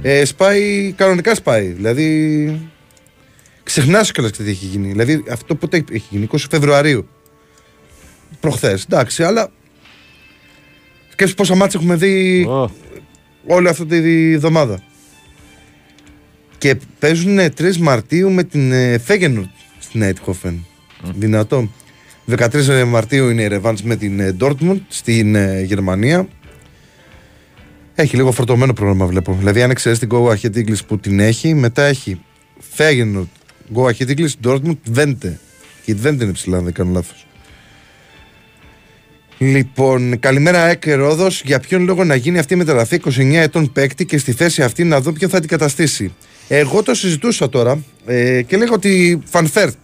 [0.01, 1.65] Ε, σπάει, κανονικά σπάει.
[1.67, 2.59] Δηλαδή
[3.63, 4.87] ξεχνάς κιόλας τι έχει γίνει.
[4.87, 7.07] Δηλαδή αυτό πότε έχει γίνει, 20 Φεβρουαρίου.
[8.39, 9.51] Προχθές, εντάξει, αλλά
[11.11, 12.71] σκέψου πόσα μάτια έχουμε δει Ω,
[13.47, 14.83] όλη αυτή τη εβδομάδα.
[16.59, 20.65] Και παίζουν 3 Μαρτίου με την Φέγενορτ στην Αιτχόφεν.
[21.15, 21.69] Δυνατό.
[22.29, 26.27] 13 Μαρτίου είναι η ρεβάνς με την Dortmund στην ε, Γερμανία.
[27.95, 29.33] Έχει λίγο φορτωμένο πρόγραμμα βλέπω.
[29.33, 32.21] Δηλαδή αν εξαιρέσεις την Go Ahead Eagles που την έχει, μετά έχει
[32.77, 33.27] Feyenoord,
[33.75, 35.31] Go Ahead Eagles, Dortmund, Twente.
[35.85, 37.27] Και η Twente είναι ψηλά αν δεν κάνω λάθος.
[39.37, 41.41] Λοιπόν, καλημέρα ΑΕΚ Ρόδος.
[41.45, 44.83] Για ποιον λόγο να γίνει αυτή η μεταγραφή 29 ετών παίκτη και στη θέση αυτή
[44.83, 46.13] να δω ποιον θα την καταστήσει.
[46.51, 49.75] Εγώ το συζητούσα τώρα ε, και λέγω ότι Φαν Βερτ.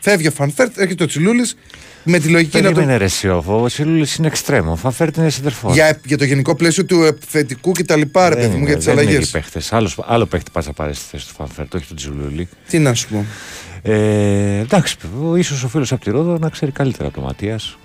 [0.00, 1.56] Φεύγει ο Φαν Βερτ, έρχεται ο Τσιλούλης
[2.04, 2.80] με τη λογική Δεν να το.
[2.80, 4.72] είναι ρε εσύ, ο ο Τσιλούλης είναι εξτρέμ.
[4.72, 5.72] Ο Φαν Βερτ είναι σεντερφόρ.
[5.72, 8.00] Για, για το γενικό πλαίσιο του επιθετικού κτλ.
[8.00, 9.28] Ρε Δεν παιδί μου, είναι- για τις δεν είναι αλλαγές.
[9.28, 9.72] οι παίχτες.
[9.72, 12.48] Άλλος- Άλλο παίχτη πα να πάρει στη θέση του Φαν Βερτ, όχι του Τσιλούλη.
[12.68, 13.24] Τι να σου πω.
[13.82, 14.96] Ε, εντάξει,
[15.36, 17.76] ίσως ο φίλος από τη Ρόδο να ξέρει καλύτερα από τον Ματίας.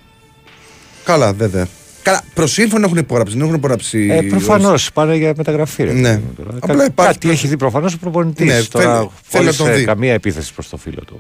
[1.04, 1.68] Καλά, βέβαια.
[2.08, 3.34] Καλά, προ σύμφωνο έχουν υπογράψει.
[3.34, 4.08] Δεν έχουν υπογράψει.
[4.12, 5.84] Ε, Προφανώς πάνε για μεταγραφή.
[5.84, 6.10] Ρε, Ναι.
[6.10, 6.58] παιδί μου τώρα.
[6.62, 8.46] Απλά Κα- υπάρχει- Κάτι έχει δει προφανώς ο προπονητής.
[8.46, 9.84] Ναι, τώρα, θέλει- θέλει να χωρίς, τον ε, δει.
[9.86, 11.20] καμία επίθεση προς το φίλο του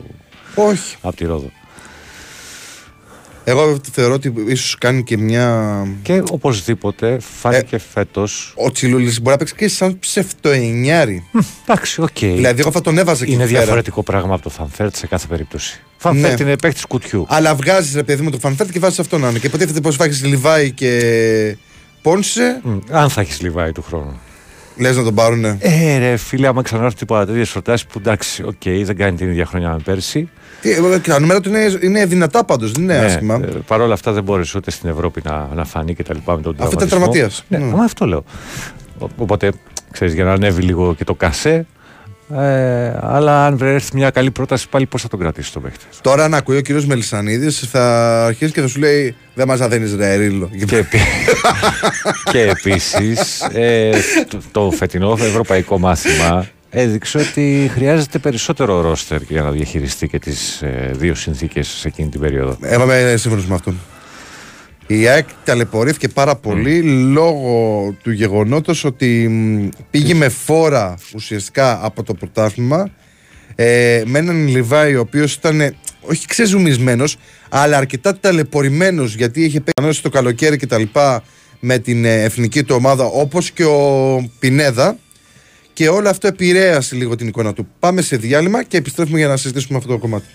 [0.55, 0.95] Όχι.
[1.01, 1.51] από τη Ρόδο.
[3.49, 5.87] Εγώ θεωρώ ότι ίσως κάνει και μια.
[6.01, 8.53] Και οπωσδήποτε φάνηκε Ε, φέτος.
[8.55, 11.23] Ο Τσιλούλης μπορεί να παίξει και σαν ψευτοενιάρη.
[11.67, 12.17] Εντάξει, οκ.
[12.19, 13.57] δηλαδή, εγώ θα τον έβαζα εκεί Είναι πέρα.
[13.57, 15.79] διαφορετικό πράγμα από το Φαν Βερτ σε κάθε περίπτωση.
[15.97, 16.45] Φαν Βερτ Ναι.
[16.45, 17.25] είναι παίχτη κουτιού.
[17.29, 19.39] Αλλά βγάζεις ρε παιδί μου το Φαν Βερτ και βάζεις αυτό να είναι.
[19.39, 21.57] Και υποτίθεται πως βάζει Λιβάι και
[22.01, 22.59] Πόνσε.
[22.63, 24.19] Μ, Αν θα έχεις Λιβάι του χρόνου.
[24.79, 25.57] Λες να τον πάρουνε.
[25.59, 29.45] Ε, ρε φίλε, άμα ξανάρθει τίποτα τέτοιες πρόταση που εντάξει, οκ, δεν κάνει την ίδια
[29.45, 30.29] χρονιά με πέρσι.
[30.61, 33.35] Τι, ε, και τα νούμερα του είναι, είναι δυνατά πάντως, δεν είναι άσχημα.
[33.43, 36.35] ε, Παρ' όλα αυτά δεν μπόρεσε ούτε στην Ευρώπη να, να φανεί και τα λοιπά
[36.35, 37.27] με τον Αφού ήταν τραυματισμό.
[37.27, 37.43] τραυματίας.
[37.47, 37.75] Ναι, Ναι.
[37.77, 38.23] μα αυτό λέω.
[38.99, 39.51] Ο- Οπότε,
[39.91, 41.65] ξέρεις, για να ανέβει λίγο και το κασέ.
[42.35, 45.85] Ε, αλλά αν βρεθεί μια καλή πρόταση, πάλι πώς θα τον κρατήσει τον παίχτη.
[46.01, 49.95] Τώρα να ακούει ο κύριος Μελισανίδης θα αρχίσει και θα σου λέει Δεν μας αδένεις
[49.95, 50.49] ρε Ρίλο.
[50.65, 50.97] Και, επί...
[52.31, 53.91] και επίσης ε,
[54.27, 60.61] το, το φετινό ευρωπαϊκό μάθημα έδειξε ότι χρειάζεται περισσότερο ρόστερ για να διαχειριστεί και τις
[60.61, 62.57] ε, δύο συνθήκες σε εκείνη την περίοδο.
[62.73, 63.79] Είμαι σύμφωνο με αυτόν.
[64.87, 72.03] Η ΑΕΚ ταλαιπωρήθηκε πάρα πολύ λόγω του γεγονότος ότι μ, πήγε με φόρα ουσιαστικά από
[72.03, 72.89] το πρωτάθλημα
[73.55, 77.17] ε, με έναν Λιβάη ο οποίος ήταν ε, όχι ξεζουμισμένος
[77.49, 81.23] αλλά αρκετά ταλαιπωρημένος γιατί είχε παίξει το καλοκαίρι και τα λοιπά
[81.59, 84.97] με την ε, εθνική του ομάδα όπως και ο Πινέδα
[85.73, 87.67] και όλο αυτό επηρέασε λίγο την εικόνα του.
[87.79, 90.25] Πάμε σε διάλειμμα και επιστρέφουμε για να συζητήσουμε αυτό το κομμάτι.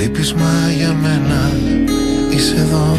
[0.00, 1.52] Λείπεις μα για μένα
[2.30, 2.98] είσαι εδώ.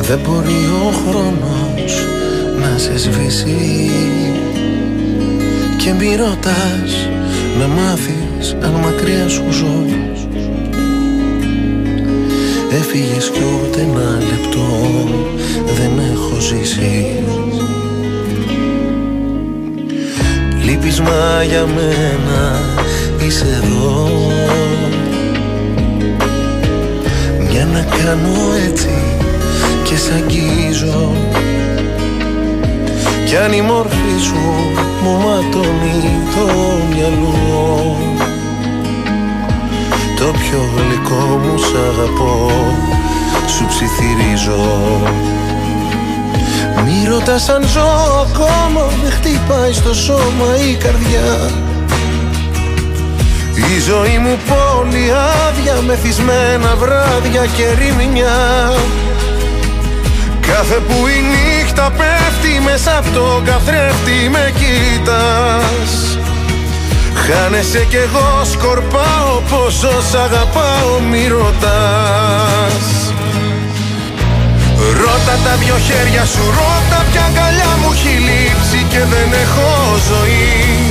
[0.00, 2.06] Δεν μπορεί ο χρόνος
[2.60, 3.90] να σε σβήσει.
[5.76, 7.08] Και μη ρωτάς
[7.58, 9.86] να μάθεις αν μακριά σου ζω.
[12.70, 14.68] Έφυγες κι ούτε ένα λεπτό
[15.76, 17.22] δεν έχω ζήσει.
[20.64, 22.78] Λείπεις μα για μένα
[23.30, 24.08] είσαι εδώ.
[27.48, 28.36] Μια να κάνω
[28.68, 28.88] έτσι
[29.84, 31.12] και σ' αγγίζω.
[33.26, 34.42] Κι αν η μόρφη σου
[35.02, 36.00] μου ματώνει
[36.34, 36.52] το
[36.90, 37.96] μυαλό.
[40.16, 42.50] Το πιο γλυκό μου σ' αγαπώ
[43.46, 44.66] σου ψιθυρίζω.
[46.84, 47.88] Μη ρωτάς αν ζω
[48.26, 51.68] ακόμα Με χτυπάει στο σώμα η καρδιά
[53.68, 55.12] Η ζωή μου πόλη
[55.46, 58.72] άδεια Μεθυσμένα βράδια και ρημινιά.
[60.40, 66.18] Κάθε που η νύχτα πέφτει Μέσα από τον καθρέφτη με κοίτας
[67.14, 72.86] Χάνεσαι κι εγώ σκορπάω Πόσο σ' αγαπάω μη ρωτάς.
[75.00, 79.70] Ρώτα τα δυο χέρια σου, ρώτα ποια αγκαλιά μου έχει λείψει και δεν έχω
[80.10, 80.89] ζωή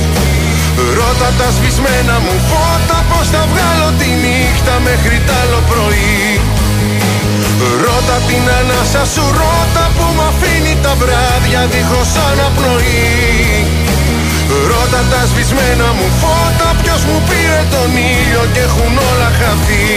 [0.98, 6.18] Ρώτα τα σβησμένα μου φώτα πως θα βγάλω τη νύχτα μέχρι τ' άλλο πρωί.
[7.84, 13.08] Ρώτα την ανάσα σου, ρώτα που μ' αφήνει τα βράδια δίχως αναπνοή.
[14.70, 19.88] Ρώτα τα σβησμένα μου φώτα ποιος μου πήρε τον ήλιο και έχουν όλα χαθεί.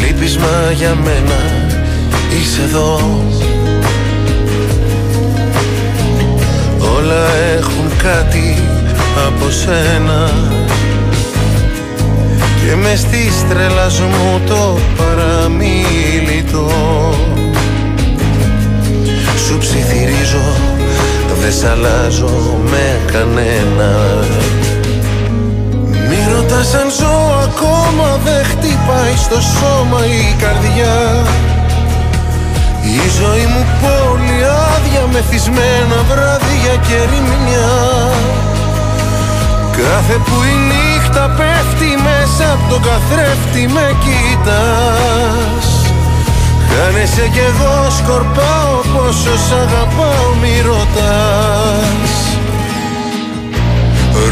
[0.00, 1.40] Λείπεις μα για μένα
[2.34, 2.90] είσαι εδώ.
[6.96, 7.24] Όλα
[7.56, 8.62] έχουν κάτι
[9.26, 10.30] από σένα.
[12.36, 16.70] Και με στη τρέλας μου το παραμίλητο.
[19.46, 20.68] Σου ψιθυρίζω
[21.40, 23.90] δεν σ' αλλάζω με κανένα.
[26.08, 31.26] Μη ρωτάς αν ζω ακόμα δεν χτυπάει στο σώμα η καρδιά
[33.04, 34.38] η ζωή μου πόλη
[34.72, 37.72] άδεια Μεθυσμένα βράδια και ρημιά
[39.78, 45.66] Κάθε που η νύχτα πέφτει μέσα από το καθρέφτη με κοίτας
[46.70, 52.12] Χάνεσαι κι εγώ σκορπάω πόσο σ' αγαπάω μη ρωτάς.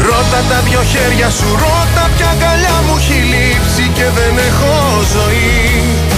[0.05, 4.73] Ρώτα τα δυο χέρια σου, ρώτα ποια αγκαλιά μου έχει λείψει και δεν έχω
[5.15, 6.16] ζωή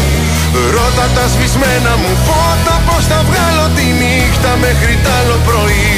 [0.75, 5.97] Ρώτα τα σβησμένα μου φώτα πως θα βγάλω τη νύχτα μέχρι τ' άλλο πρωί.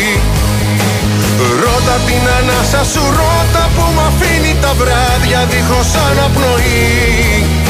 [1.62, 7.62] Ρώτα την ανάσα σου, ρώτα που μ' αφήνει τα βράδια δίχως αναπνοή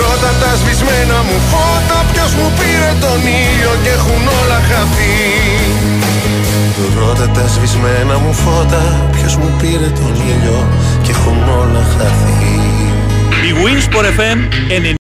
[0.00, 5.16] Ρώτα τα σβησμένα μου φώτα ποιος μου πήρε τον ήλιο και έχουν όλα χαθεί.
[6.98, 10.66] Ρώτα τα σβησμένα μου φώτα ποιος μου πήρε τον ήλιο
[11.02, 12.50] και έχουν όλα χαθεί.
[13.48, 15.01] Η Winsport FM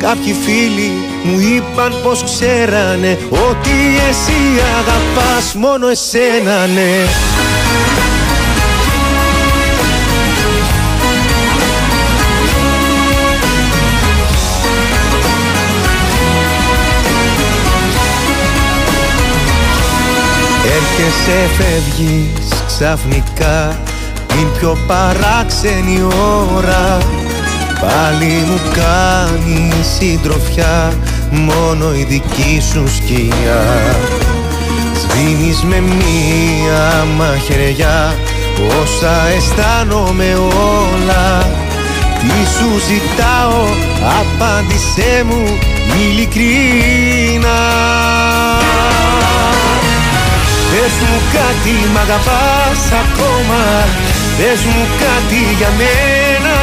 [0.00, 0.92] Κάποιοι φίλοι
[1.24, 3.70] μου είπαν πως ξέρανε Ότι
[4.08, 7.06] εσύ αγαπάς μόνο εσένα ναι.
[20.64, 23.78] Έρχεσαι φεύγεις ξαφνικά
[24.26, 26.02] Την πιο παράξενη
[26.56, 26.98] ώρα
[27.80, 30.92] Πάλι μου κάνει συντροφιά
[31.30, 33.96] Μόνο η δική σου σκιά
[35.00, 38.14] Σβήνεις με μία μαχαιριά
[38.82, 41.46] Όσα αισθάνομαι όλα.
[42.20, 43.64] Τι σου ζητάω
[44.20, 45.58] Απάντησέ μου
[46.00, 47.58] ειλικρίνα
[50.70, 53.62] Πες μου κάτι μ' αγαπάς ακόμα.
[54.36, 56.19] Πες μου κάτι για μένα.
[56.19, 56.19] αν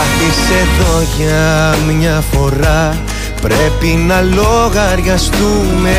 [0.00, 2.96] Κάθισε εδώ για μια φορά.
[3.40, 5.98] Πρέπει να λογαριαστούμε.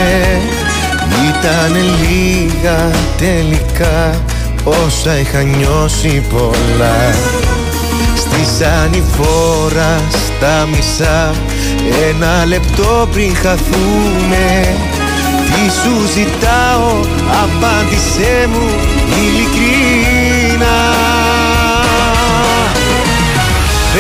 [1.30, 4.22] Ήταν λίγα τελικά.
[4.64, 7.16] Όσα είχα νιώσει πολλά.
[8.16, 11.34] Στη ανηφόρα στα μισά.
[12.10, 14.76] Ένα λεπτό πριν χαθούμε.
[15.46, 17.00] Τι σου ζητάω
[17.44, 18.70] Απάντησέ μου
[19.18, 20.41] ειλικρίνα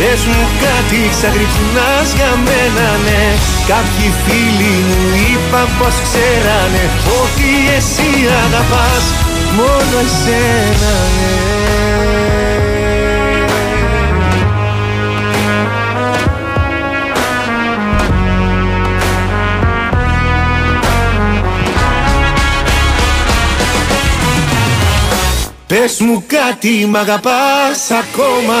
[0.00, 3.24] Πες μου κάτι ξαγρυπνάς για μένα ναι.
[3.66, 6.84] Κάποιοι φίλοι μου είπαν πως ξέρανε
[7.22, 8.10] Ότι εσύ
[8.44, 9.04] αγαπάς
[9.56, 11.60] μόνο εσένα ναι.
[25.66, 28.60] Πες μου κάτι μ' αγαπάς ακόμα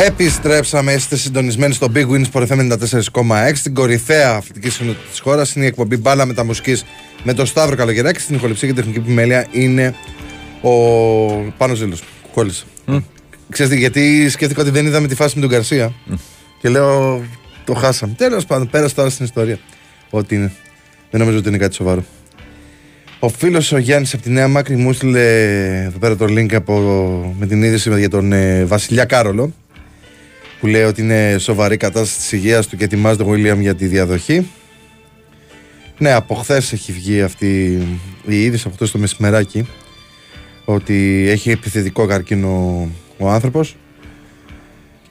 [0.00, 2.78] Επιστρέψαμε, είστε συντονισμένοι στο Big Wins for FM
[3.12, 6.76] 94,6 Στην κορυφαία αθλητική συνότητα της χώρας είναι η εκπομπή Μπάλα με τα μουσική
[7.22, 8.20] με τον Σταύρο Καλογεράκη.
[8.20, 9.94] Στην ηχοληψία και τεχνική επιμέλεια είναι
[10.62, 10.70] ο
[11.56, 12.02] Πάνος Ζήλος.
[12.34, 12.64] Κόλλησε.
[12.86, 13.02] Mm.
[13.48, 15.92] Ξέρετε γιατί σκέφτηκα ότι δεν είδαμε τη φάση με τον Καρσία.
[16.10, 16.14] Mm.
[16.60, 17.22] Και λέω
[17.64, 18.14] το χάσαμε.
[18.16, 19.58] Τέλος πάντων, πέρασε τώρα στην ιστορία.
[20.10, 20.52] Ότι είναι.
[21.10, 22.04] Δεν νομίζω ότι είναι κάτι σοβαρό.
[23.18, 25.22] Ο φίλος ο Γιάννης από τη Νέα Μάκρη μου έστειλε
[25.82, 29.52] εδώ πέρα το link από, με την είδηση για τον ε, Βασιλιά Κάρολο
[30.60, 33.86] που λέει ότι είναι σοβαρή κατάσταση της υγείας του και ετοιμάζεται ο Βίλιαμ για τη
[33.86, 34.50] διαδοχή.
[35.98, 37.82] Ναι, από χθες έχει βγει αυτή
[38.26, 39.66] η είδηση από χθες το μεσημεράκι
[40.64, 42.88] ότι έχει επιθετικό καρκίνο
[43.18, 43.76] ο άνθρωπος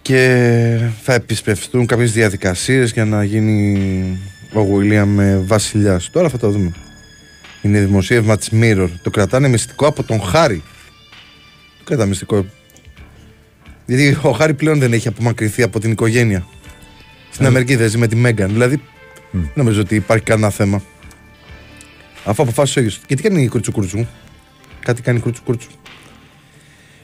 [0.02, 4.20] και θα επισπευστούν κάποιες διαδικασίες για να γίνει
[4.54, 6.10] ο Βίλιαμ βασιλιάς.
[6.10, 6.72] Τώρα θα το δούμε.
[7.62, 8.89] Είναι δημοσίευμα της Mirror.
[9.02, 10.64] Το κρατάνε μυστικό από τον Χάρη.
[11.78, 12.45] Το κρατά μυστικό.
[13.88, 16.47] Γιατί ο Χάρη πλέον δεν έχει απομακρυνθεί από την οικογένεια.
[17.31, 17.47] Στην Ε.
[17.47, 18.51] Αμερική δεν ζει με τη Μέγκαν.
[18.51, 18.81] Δηλαδή,
[19.31, 20.81] δεν νομίζω ότι υπάρχει κανένα θέμα.
[22.25, 22.99] Αφού αποφάσισε ο ίδιος.
[23.05, 24.05] Και τι κάνει κουρτσου κουρτσου.
[24.79, 25.69] Κάτι κάνει κουρτσου κουρτσου.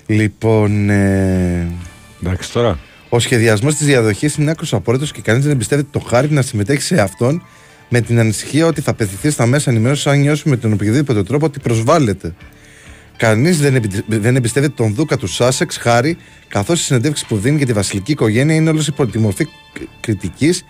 [0.06, 1.68] Λοιπόν, ε,
[2.24, 2.80] Εντάξει τώρα.
[3.10, 6.82] ο σχεδιασμός της διαδοχής είναι άκρος απόρριτος και κανείς δεν εμπιστεύεται το χάρη να συμμετέχει
[6.82, 7.44] σε αυτόν
[7.90, 11.46] με την ανησυχία ότι θα πεθυθεί στα μέσα ενημέρωσης αν νιώσει με τον οποιοδήποτε τρόπο
[11.46, 12.34] ότι προσβάλλεται.
[13.18, 17.58] Κανείς δεν, εμπι- δεν εμπιστεύεται τον Δούκα του Σάσεξ, Χάρη, καθώς οι συνεντεύξει που δίνει
[17.58, 19.48] για τη βασιλική οικογένεια είναι όλε υπό τη μορφή
[20.00, 20.66] κριτικής,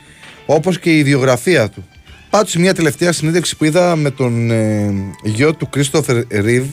[0.46, 1.86] όπως και η ιδιογραφία του.
[2.30, 6.66] Πάντως, μια τελευταία συνέντευξη που είδα με τον ε, γιο του Κρίστοφερ Ριβ,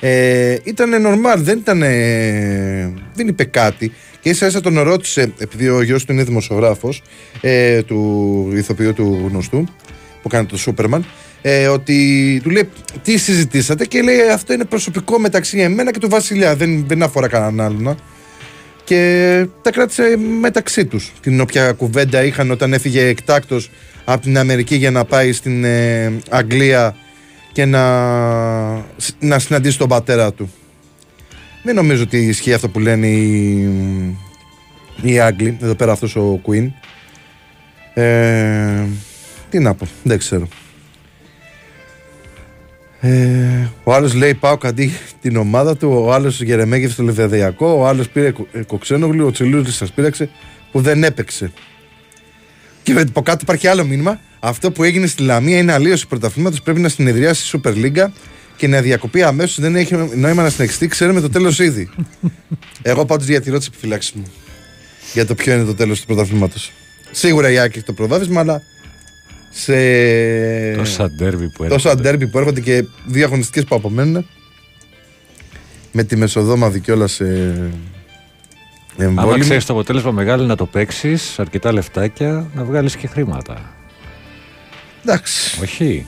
[0.00, 1.78] ε, ήταν normal, δεν ήταν.
[3.14, 3.92] δεν είπε κάτι.
[4.20, 7.02] Και ίσα ίσα τον ρώτησε, επειδή ο γιος του είναι δημοσιογράφος,
[7.40, 9.64] ε, του ηθοποιού του γνωστού,
[10.22, 11.04] που κάνει το Σούπερμαν,
[11.42, 12.68] ε, ότι του λέει
[13.02, 16.56] τι συζητήσατε και λέει αυτό είναι προσωπικό μεταξύ εμένα και του Βασιλιά.
[16.56, 17.96] Δεν, δεν αφορά κανέναν άλλον.
[18.84, 23.70] Και τα κράτησε μεταξύ τους Την όποια κουβέντα είχαν όταν έφυγε εκτάκτος
[24.04, 26.96] από την Αμερική για να πάει στην ε, Αγγλία
[27.52, 27.82] και να,
[29.18, 30.52] να συναντήσει τον πατέρα του.
[31.62, 33.68] Δεν νομίζω ότι ισχύει αυτό που λένε οι,
[35.02, 36.70] οι Άγγλοι, εδώ πέρα αυτός ο Queen.
[37.94, 38.84] Ε,
[39.50, 40.48] τι να πω, δεν ξέρω.
[43.04, 47.86] Ε, ο άλλος λέει πάω καντί την ομάδα του, ο άλλος γερεμέγευσε στο Λεβεδιακό, ο
[47.86, 50.30] άλλος πήρε κο- ε, κοξένογλου, ο Τσιλούδη σας πήραξε
[50.72, 51.52] που δεν έπαιξε.
[52.82, 54.20] Και από κάτω υπάρχει άλλο μήνυμα.
[54.40, 56.62] Αυτό που έγινε στη Λαμία είναι αλλίωση πρωταθλήματος.
[56.62, 58.08] Πρέπει να συνεδριάσει η Super League
[58.56, 59.60] και να διακοπεί αμέσως.
[59.60, 60.86] Δεν έχει νόημα να συνεχιστεί.
[60.86, 61.90] Ξέρουμε το τέλος ήδη.
[62.82, 64.24] Εγώ πάντως διατηρώ τι επιφυλάξει μου
[65.12, 66.72] για το ποιο είναι το τέλος του πρωταθλήματος.
[67.10, 68.62] Σίγουρα η Άκη έχει το προβάδισμα, αλλά
[69.52, 69.74] σε
[70.76, 72.08] Τόσα ντέρμπι που τόσα έρχονται.
[72.08, 74.26] ντέρμπι που έρχονται και δύο αγωνιστικές που απομένουν
[75.92, 77.24] με τη μεσοβδόμαδα κιόλας σε
[78.98, 79.40] Άμα εμβόλιμη.
[79.40, 83.74] ξέρεις το αποτέλεσμα μεγάλο να το παίξεις, αρκετά λεφτάκια, να βγάλεις και χρήματα.
[85.04, 85.60] Εντάξει.
[85.62, 86.06] Όχι.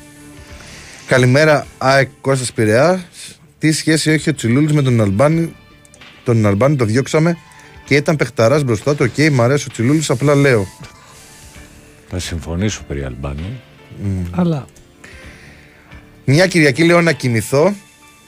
[1.06, 3.04] Καλημέρα, ΑΕΚ Κώστας Πειραιά.
[3.58, 5.54] Τι σχέση έχει ο Τσιλούλης με τον Αλμπάνη;
[6.24, 7.36] Τον Αλμπάνη το διώξαμε
[7.84, 9.10] και ήταν παιχταράς μπροστά του.
[9.10, 10.66] Οκ, μ' αρέσει ο Τσιλούλης, απλά λέω.
[12.16, 13.60] Θα συμφωνήσω περί Αλμπάνη.
[14.30, 14.66] Αλλά.
[16.24, 17.74] Μια Κυριακή λέω να κοιμηθώ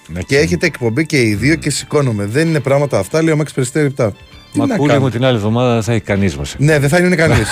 [0.06, 2.24] Ναι, και έχετε εκπομπή και οι δύο και σηκώνομαι.
[2.24, 4.12] Δεν είναι πράγματα αυτά, λέω Μάξ Περιστέρη λεπτά.
[4.52, 6.54] Τι να Μακούλη κάνω; μου την άλλη εβδομάδα δεν θα έχει κανείς μας.
[6.58, 7.48] Ναι, δεν θα είναι κανείς.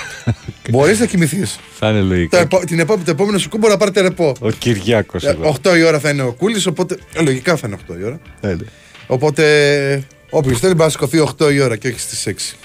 [0.70, 1.58] Μπορείς να κοιμηθείς.
[1.78, 2.46] Θα είναι λογικό.
[2.66, 4.34] Την επόμενη, το επόμενο σου κούμπο να πάρετε ρεπό.
[4.40, 5.56] Ο Κυριάκος εδώ.
[5.62, 6.96] 8 η ώρα θα είναι ο Κούλης, οπότε.
[7.14, 8.20] ε, Λογικά θα είναι 8 η ώρα.
[8.40, 8.56] Ε, ναι.
[9.06, 9.44] Οπότε
[10.30, 12.56] όποιος θέλει μπορεί να σηκωθεί 8 η ώρα και όχι στις 6.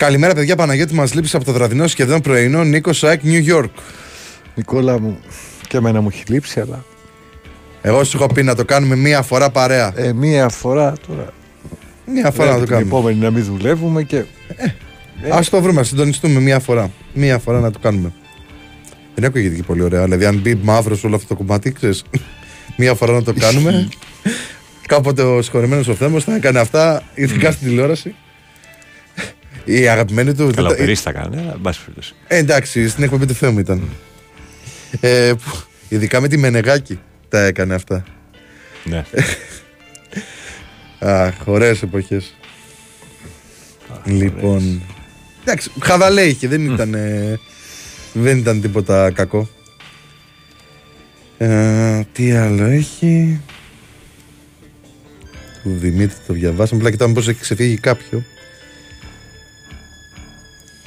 [0.00, 0.56] Καλημέρα, παιδιά.
[0.56, 3.70] Παναγιώτη μας λείπει από το βραδινό σχεδόν πρωινό Νίκος Σάικ New York.
[4.54, 5.18] Νικόλα μου,
[5.68, 6.84] και εμένα μου έχει λείψει, αλλά.
[7.82, 9.92] Εγώ σου έχω πει να το κάνουμε μία φορά παρέα.
[9.96, 11.32] Ε, μία φορά τώρα.
[12.06, 12.88] Μία φορά να το την κάνουμε.
[12.88, 14.16] επόμενη να μην δουλεύουμε και.
[15.30, 16.90] Α το βρούμε, να συντονιστούμε μία φορά.
[17.14, 18.12] Μία φορά να το κάνουμε.
[19.14, 20.04] Δεν ακούγεται και πολύ ωραία.
[20.04, 22.04] Δηλαδή, αν μπει μαύρος σε όλο αυτό το κομμάτι, ξέρεις,
[22.78, 23.88] μία φορά να το κάνουμε.
[24.86, 28.14] Κάποτε ο συγχωρεμένος ο Θέμος θα έκανε αυτά, ειδικά στην τηλεόραση.
[29.78, 30.36] Η αγαπημένη του.
[30.54, 32.14] Καλά, δεν τα- περίστα έκανε, αλλά εν πάση περιπτώσει.
[32.28, 33.88] Ε, εντάξει, στην εκπομπή του Θέμου ήταν.
[35.00, 38.04] Ε, που- ειδικά με τη Μενεγάκη τα έκανε αυτά.
[38.84, 39.04] Ναι.
[40.98, 42.34] Αχ, ωραίες εποχές.
[44.04, 44.82] Λοιπόν.
[45.44, 47.38] Εντάξει, χαβαλέ είχε, δεν ήταν, ε,
[48.12, 49.48] δεν ήταν τίποτα κακό.
[51.38, 53.40] Ε, τι άλλο έχει;
[55.62, 56.80] Του Δημήτρη το διαβάσαμε.
[56.80, 58.22] Απλά κοιτάμε πώς έχει ξεφύγει κάποιο.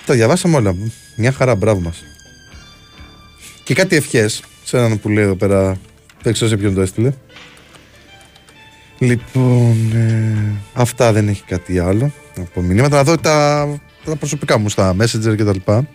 [0.06, 0.76] Τα διαβάσαμε όλα.
[1.16, 2.04] Μια χαρά, μπράβο μας.
[3.64, 5.78] Και κάτι ευχές σε έναν που λέει εδώ πέρα.
[6.22, 7.14] Δεν ξέρω σε ποιον το έστειλε.
[9.00, 10.38] Λοιπόν, ε,
[10.74, 12.96] αυτά δεν έχει κάτι άλλο από μηνύματα.
[12.96, 13.68] Να δω τα,
[14.06, 15.88] τα προσωπικά μου στα Messenger και τα λοιπά.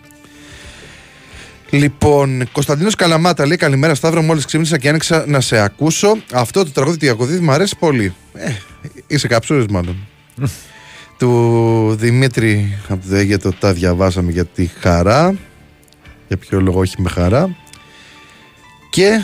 [1.69, 6.17] Λοιπόν, Κωνσταντίνος Καλαμάτα λέει καλημέρα Σταύρο μόλις ξύπνησα και άνοιξα να σε ακούσω.
[6.33, 8.13] Αυτό το τραγούδι του Ιακωδίδη μου αρέσει πολύ.
[8.33, 8.51] Ε,
[9.07, 9.97] είσαι καψούρης μάλλον.
[11.19, 15.35] του Δημήτρη από το Αίγετο τα διαβάσαμε για τη χαρά.
[16.27, 17.55] Για ποιο λόγο όχι με χαρά.
[18.89, 19.23] Και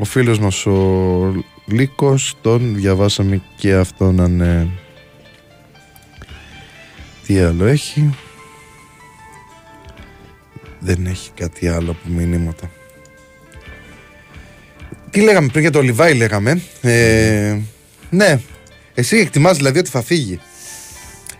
[0.00, 4.66] ο φίλος μας ο Λίκος τον διαβάσαμε και αυτόν ναι.
[7.26, 8.14] Τι άλλο έχει;
[10.78, 12.70] Δεν έχει κάτι άλλο από μηνύματα
[15.10, 17.58] Τι λέγαμε πριν για το Λιβάη λέγαμε ε,
[18.10, 18.40] Ναι
[18.94, 20.40] Εσύ εκτιμάς δηλαδή ότι θα φύγει;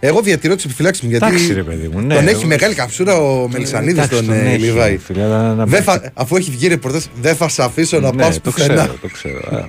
[0.07, 2.75] Εγώ διατηρώ τις επιφυλάξεις μου γιατί Εντάξει, ρε παιδί μου, ναι, τον εγώ- έχει μεγάλη
[2.75, 4.97] καψούρα ο Μελισανίδης Εντάξει, τον τον ε, έχει, Λιβάη.
[4.97, 8.23] φίλε, αλλά να- Δεν θα- αφού έχει βγει ρεπορτάζ, δεν θα σε αφήσω να ναι,
[8.23, 8.75] πας το πουθενά.
[8.75, 9.39] ξέρω, το ξέρω.
[9.57, 9.67] Α,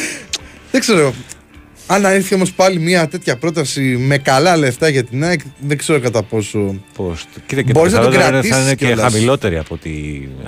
[0.72, 1.14] Δεν ξέρω.
[1.90, 6.00] Αν έρθει όμως πάλι μια τέτοια πρόταση με καλά λεφτά για την ΑΕΚ, δεν ξέρω
[6.00, 6.74] κατά πόσο.
[6.96, 9.12] Πώς, κοίτα και Μπορείς το να τον πιθανότερο είναι θα κρατήσεις είναι και κιόλας.
[9.12, 9.90] χαμηλότερη από τη,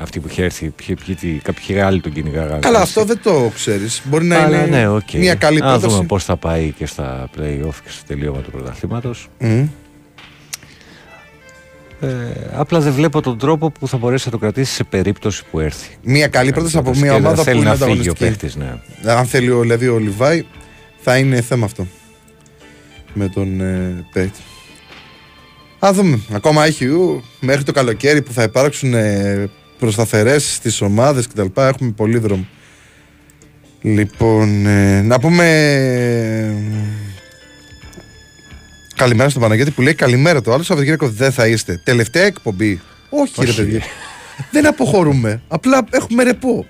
[0.01, 0.68] αυτή που είχε έρθει.
[0.86, 2.59] Ποιοι, ποιοι, ποιοι, κάποιοι άλλοι τον κυνηγάγανε.
[2.59, 4.03] Καλά, αυτό δεν το ξέρεις.
[4.05, 5.12] Μπορεί να Αλλά είναι ναι, οκ.
[5.12, 5.95] μια καλή Να πρόταση.
[5.95, 9.28] δούμε πώς θα πάει και στα play-off και στο τελείωμα του πρωταθλήματος.
[9.38, 9.64] Μμ.
[12.03, 12.07] Ε,
[12.55, 15.88] απλά δεν βλέπω τον τρόπο που θα μπορέσει να το κρατήσει σε περίπτωση που έρθει.
[16.03, 18.24] Μια καλή πρόταση από Και μια δεν ομάδα που θέλει είναι να φύγει ο ανταγωνιστική.
[18.45, 18.59] παίχτη,
[19.03, 19.12] ναι.
[19.12, 20.45] Αν θέλει ο, δηλαδή ο Λιβάι,
[21.03, 21.87] θα είναι θέμα αυτό.
[23.15, 24.41] Με τον ε, παίκτη.
[25.79, 26.21] Α δούμε.
[26.33, 31.47] Ακόμα έχει ου, μέχρι το καλοκαίρι που θα υπάρξουν ε, προσταθερές στις ομάδες κτλ.
[31.55, 32.47] Έχουμε πολύ δρόμο.
[33.83, 35.45] Λοιπόν, ε, να πούμε
[35.75, 36.53] ε,
[38.97, 41.81] καλημέρα στον Παναγιώτη που λέει καλημέρα το άλλο Σαββατοκύριακο δεν θα είστε.
[41.85, 42.81] Τελευταία εκπομπή.
[43.11, 43.63] Όχι, ρε Όχι.
[43.63, 43.83] παιδιά.
[44.51, 45.43] δεν αποχωρούμε.
[45.49, 46.67] Απλά έχουμε ρεπό.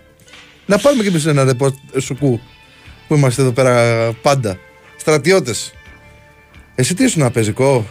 [0.66, 2.40] Να πάρουμε και εμείς ένα ρεπό ε, σουκού
[3.10, 4.58] που είμαστε εδώ πέρα πάντα.
[4.96, 5.72] Στρατιώτες.
[6.74, 7.86] Εσύ τι ήσουν πεζικό.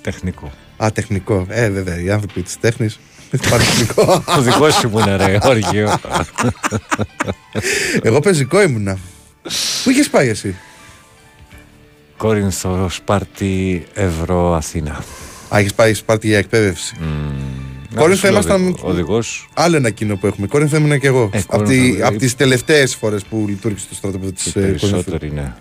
[0.00, 0.52] Τεχνικό.
[0.84, 1.46] Α, τεχνικό.
[1.48, 3.00] Ε, βέβαια, οι άνθρωποι της τέχνης.
[3.30, 4.24] τεχνικό.
[4.26, 5.98] Το δικό σου ήμουν ρε, Όργιο.
[8.02, 8.98] Εγώ πεζικό ήμουνα.
[9.84, 10.56] Πού είχες πάει εσύ;
[12.16, 15.04] Κόρινθο, Σπάρτη, Ευρώ, Αθήνα.
[15.54, 16.96] Α, έχει πάει Σπάρτη για εκπαίδευση.
[17.94, 18.76] Κόρινθο ήμασταν.
[18.80, 19.48] Οδηγός.
[19.54, 20.46] Άλλο ένα κοινό που έχουμε.
[20.46, 21.30] Κόρινθο ήμουν και εγώ.
[21.32, 24.78] Ε, από Κόρινθο, ε, από τις τελευταίες φορές που λειτουργήσε το στρατόπεδο της Κόρινθου.
[24.88, 25.52] Περισσότεροι, ναι.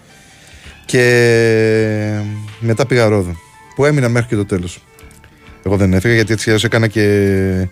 [0.85, 2.19] Και
[2.59, 3.35] μετά πήγα Ρόδο.
[3.75, 4.83] Που έμεινα μέχρι και το τέλος.
[5.65, 7.67] Εγώ δεν έφυγα γιατί έτσι αλλιώς έκανα και.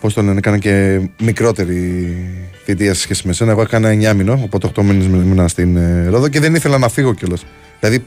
[0.00, 2.16] Πώς το λένε, έκανα και μικρότερη
[2.64, 3.50] θητεία σε σχέση με σένα.
[3.50, 6.88] Εγώ έκανα 9 μήνο, οπότε 8 μήνες ήμουνα στην ε, Ρόδο και δεν ήθελα να
[6.88, 7.44] φύγω κιόλας.
[7.80, 8.04] Δηλαδή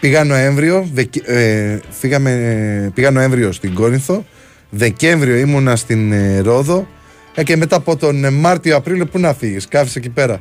[0.00, 4.24] πήγα Νοέμβριο, Δεκ- ε, φύγαμε, πήγα Νοέμβριο στην Κόρινθο,
[4.70, 6.88] Δεκέμβριο ήμουνα στην ε, Ρόδο
[7.34, 10.40] ε, και μετά από τον ε, Μάρτιο-Απρίλιο πού να φύγεις, κάφησε εκεί πέρα.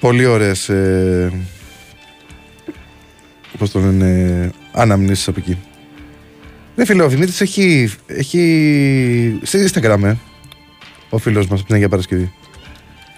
[0.00, 0.68] Πολύ ωραίες.
[0.68, 1.32] Ε,
[3.58, 5.58] Πώς το λένε, αναμνήσεις από εκεί.
[6.74, 9.38] Ναι, φίλε, ο Δημήτρη έχει, έχει.
[9.42, 10.14] Σε Instagram, ε,
[11.10, 12.32] ο φίλος μας από την Αγία Παρασκευή.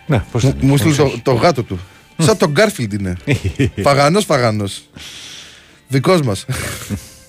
[0.06, 1.20] Ναι, πώς Μου, δεν μου είναι, στείλε πώς το, όχι.
[1.20, 1.78] το γάτο του.
[2.18, 3.16] Σαν τον Γκάρφιλντ είναι.
[3.82, 4.88] φαγανός, φαγανός.
[5.88, 6.46] Δικός μας.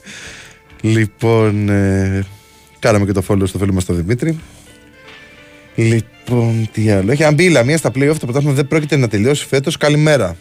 [0.82, 2.26] λοιπόν, ε,
[2.84, 4.40] κάναμε και το follow στο φίλο μας τον Δημήτρη.
[5.76, 7.12] Λοιπόν, τι άλλο.
[7.12, 9.78] Έχει αν μπει η Λαμία στα playoff, το πρωτάθλημα δεν πρόκειται να τελειώσει φέτος.
[9.78, 10.38] Καλημέρα.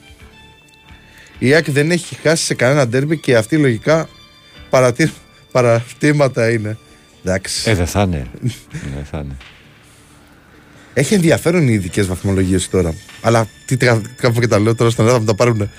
[1.38, 4.08] Η ΑΕΚ δεν έχει χάσει σε κανένα ντέρμπι και αυτή λογικά
[4.70, 5.10] παρατή,
[5.52, 6.78] παρατήματα είναι.
[7.24, 7.70] Εντάξει.
[7.70, 8.26] Ε, δεν θα είναι.
[8.70, 9.36] Δεν θα είναι.
[10.94, 12.94] Έχει ενδιαφέρον οι ειδικές βαθμολογίες τώρα.
[13.20, 15.70] Αλλά τι τε- κάπου και τα λέω τώρα στον Ελλάδα που τα πάρουν.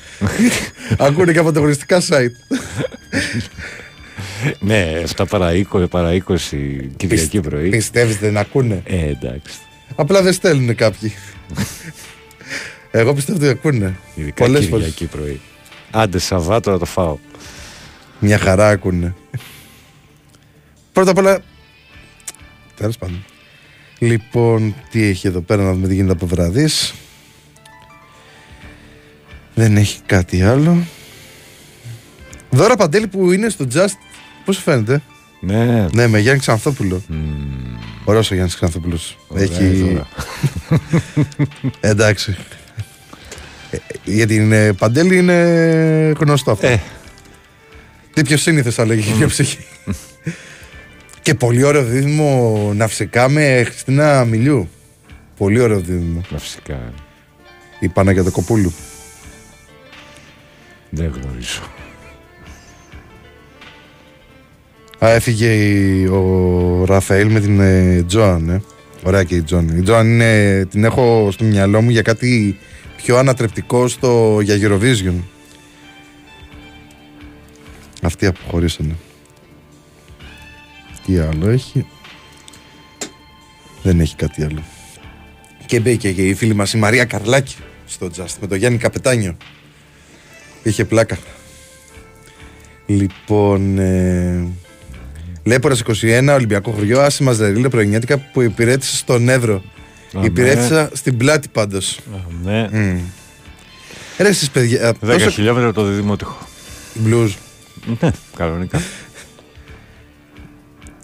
[0.98, 2.36] Ακούνε και από τα αγωνιστικά site.
[4.60, 6.38] Ναι, 7 παρά 20, παρά 20
[6.98, 7.70] Κυριακή πρωί.
[7.70, 9.60] Πιστεύεις δεν ακούνε; Ε, εντάξει.
[9.96, 11.14] Απλά δεν στέλνουν κάποιοι.
[12.92, 13.98] Εγώ πιστεύω ότι ακούνε.
[14.16, 14.94] Ειδικά Πολλές φορές.
[14.94, 15.42] Κυριακή πρωί.
[15.92, 17.18] Άντε, Σαββάτο να το φάω.
[18.20, 19.16] Μια χαρά ακούνε.
[20.92, 21.40] Πρώτα απ' όλα.
[22.76, 23.26] Τέλος πάντων.
[24.00, 26.94] Λοιπόν, τι έχει εδώ πέρα να δούμε τι γίνεται από βραδύς.
[29.56, 30.84] Δεν έχει κάτι άλλο.
[32.50, 33.98] Δώρα Παντέλη που είναι στο Just.
[34.46, 35.02] Πώς σου φαίνεται;
[35.40, 37.04] Ναι, Ναι, με Γιάννη Ξανθόπουλο.
[38.04, 39.18] Ωραίος ο Γιάννης Ξανθόπουλος.
[39.28, 39.66] Ωραία, Έχει...
[39.66, 40.08] Δώρα.
[41.92, 42.36] Εντάξει.
[43.72, 45.34] Ε, για την ε, Παντέλη είναι
[46.20, 46.68] γνωστό αυτό.
[46.68, 46.82] Ε.
[48.14, 49.58] Τι πιο σύνηθες θα λέγει, πιο ψυχή.
[51.22, 54.70] και πολύ ωραίο δίδυμο ναυσικά με Χριστίνα Μιλιού.
[55.38, 56.22] Πολύ ωραίο δίδυμο.
[56.32, 56.94] Μα φυσικά
[57.80, 58.74] Η Παναγιωτοκοπούλου.
[60.90, 61.62] δεν γνωρίζω.
[65.10, 68.50] Έφυγε η- ο Ραφαήλ με την ε, Τζοάν.
[68.50, 68.62] Ε.
[69.04, 69.78] Ωραία και η Τζοάν.
[69.78, 72.58] Η Τζοάν είναι, την έχω στο μυαλό μου για κάτι
[72.98, 75.14] πιο ανατρεπτικό στο, για Eurovision.
[78.02, 78.96] Αυτοί αποχωρήσανε.
[81.06, 81.86] Τι άλλο έχει;
[83.84, 84.64] Δεν έχει κάτι άλλο.
[85.66, 89.38] Και μπήκε και η φίλη μας η Μαρία Καρλάκη στο Just με τον Γιάννη Καπετάνιο.
[90.64, 91.18] Είχε πλάκα.
[92.86, 94.48] Λοιπόν, ε,
[95.44, 99.64] Λέπορας 21, Ολυμπιακό χωριό, άσημα Ζερίλε πρωινιάτικα που υπηρέτησε στον Εύρο.
[100.16, 100.26] Αμέ.
[100.26, 102.00] Υπηρέτησα στην πλάτη πάντως.
[102.44, 102.70] Ναι.
[104.18, 104.88] Ρε εσείς παιδιά.
[104.88, 106.48] α, 10 τόσο χιλιόμετρα το διδημότυχο.
[107.06, 107.30] blues.
[108.02, 108.82] Ναι, κανονικά.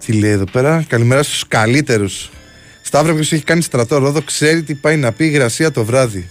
[0.06, 2.30] Τι λέει εδώ πέρα; Καλημέρα στους καλύτερους.
[2.82, 6.30] Σταύρο ποιος έχει κάνει στρατό ρόδο, ξέρει τι πάει να πει η υγρασία το βράδυ.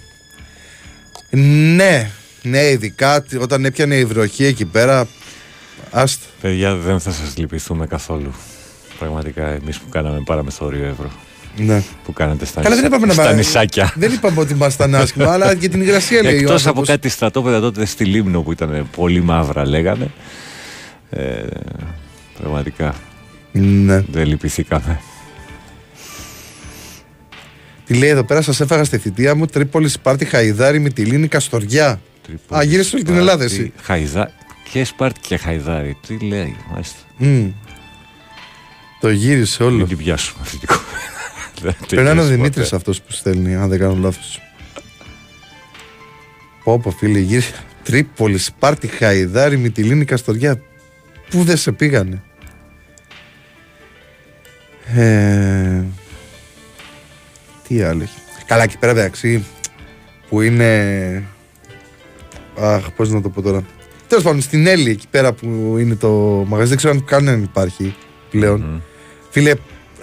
[1.75, 2.11] Ναι,
[2.43, 5.07] ναι, ειδικά τι- όταν έπιανε η βροχή εκεί πέρα.
[5.91, 6.27] Άστα.
[6.41, 8.33] Παιδιά, δεν θα σας λυπηθούμε καθόλου.
[8.99, 11.11] Πραγματικά, εμείς που κάναμε παραμεθόριο ευρώ.
[11.57, 11.83] Ναι.
[12.05, 13.93] Που κάνετε στα, Καλά, δεν νησά- είπαμε να στα μα- νησάκια.
[13.97, 16.89] Δεν είπαμε ότι ήμασταν άσχημα, αλλά για την υγρασία λέει ο Εκτός από άνθρωπος.
[16.89, 20.11] κάτι στρατόπεδα τότε στη Λίμνο που ήταν πολύ μαύρα λέγανε.
[21.11, 21.43] Ε,
[22.41, 22.95] πραγματικά
[23.53, 24.01] Ναι.
[24.11, 25.01] δεν λυπηθήκαμε.
[27.87, 32.01] Τι λέει εδώ πέρα, σας έφαγα στη θητεία μου Τρίπολης, Σπάρτη, Χαϊδάρη, Μυτιλίνη, Καστοριά.
[32.27, 33.73] Τρίπολης, Α, γύρισε όλη την Σπάρτη, Ελλάδα εσύ.
[33.83, 34.31] Χαϊδά...
[34.71, 35.97] Και Σπάρτη και Χαϊδάρη.
[36.07, 36.99] Τι λέει, μάλιστα.
[37.17, 37.51] Μμ.
[39.01, 39.77] Το γύρισε όλο.
[39.77, 40.87] Μην την πιάσουμε αυτή την κουβέντα.
[41.63, 42.77] Δεν Πρέπει να είναι ο τελειώσει Δημήτρης ποτέ.
[42.77, 44.41] αυτός που στέλνει, αν δεν κάνω λάθος.
[46.65, 47.55] Πω πω φίλε, γύρισε.
[47.83, 50.61] Τρίπολης, Σπάρτη, Χαϊδάρη, Μυτιλίνη, Καστοριά.
[51.31, 52.23] Πού δεν σε πήγανε;
[54.95, 55.83] Ε,
[57.69, 58.19] τι άλλο έχει.
[58.47, 59.45] Καλά, εκεί πέρα εντάξει,
[60.29, 61.25] που είναι.
[62.59, 63.63] Αχ, πώς να το πω τώρα.
[64.09, 66.09] Τέλος πάντων, στην Έλλη, εκεί πέρα που είναι το
[66.47, 67.95] μαγαζί, δεν ξέρω αν κανέναν υπάρχει
[68.31, 68.83] πλέον.
[69.31, 69.55] Φίλε,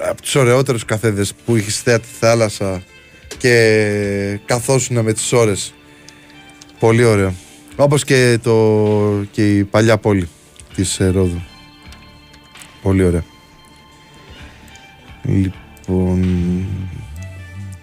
[0.10, 2.84] από τους ωραιότερους καθέδε που είχε θέα τη θάλασσα
[3.38, 5.74] και καθόσουνα με τις ώρες.
[6.80, 7.34] Πολύ ωραίο.
[7.76, 10.28] Όπως και, το, και η παλιά πόλη
[10.76, 11.42] της Ρόδου.
[12.82, 13.24] Πολύ ωραία.
[15.24, 16.26] Λοιπόν.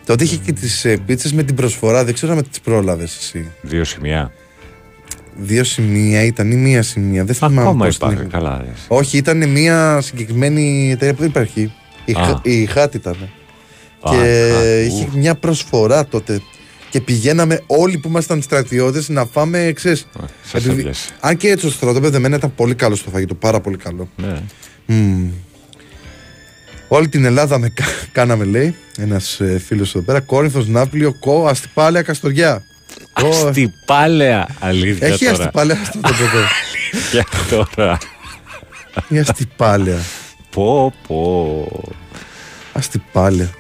[0.07, 2.05] Τότε είχε και τις ε, πίτσες με την προσφορά.
[2.05, 3.51] Δεν ξέρω αν τις πρόλαβες εσύ.
[3.63, 4.33] Δύο σημεία.
[5.37, 7.25] Δύο σημεία ήταν ή μία σημεία.
[7.25, 7.61] Δεν θυμάμαι.
[7.61, 8.27] Ακόμα πώς την υπάρχει.
[8.29, 8.39] είχα.
[8.39, 8.59] Καλά.
[8.65, 8.73] ρε.
[8.89, 11.73] Όχι, ήταν μία συγκεκριμένη εταιρεία που δεν υπάρχει.
[12.05, 12.25] Η, Α.
[12.25, 13.17] Χ- η ΧΑΤ ήταν.
[14.01, 15.19] Α, Και α, είχε ου.
[15.19, 16.41] μια προσφορά τότε.
[16.91, 20.07] Και πηγαίναμε όλοι που ήμασταν στρατιώτες να φάμε, ξέρεις,
[20.43, 21.09] Σας επειδή- έπιασε.
[21.21, 24.09] Αν και έτσι το στρατόπεδο εμένα ήταν πολύ καλό στο φαγητό, πάρα πολύ καλό.
[24.17, 24.41] Ναι.
[24.87, 25.29] Μμμ.
[26.89, 30.21] Όλη την Ελλάδα με κα- κάναμε, λέει, ένας ε, φίλος εδώ πέρα.
[30.21, 32.63] Κόρυφο, Ναύπλιο, Κο, Αστυπάλαια, Καστοριά.
[33.23, 34.49] Ω, Αστυπάλαια.
[34.61, 35.37] Αλήθεια Έχει τώρα.
[35.37, 36.45] αστυπάλαια αυτό το παιδί.
[37.13, 37.99] Για τώρα.
[39.09, 39.99] Η αστυπάλαια.
[40.51, 41.69] Πω πω.
[42.73, 43.51] Αστυπάλαια.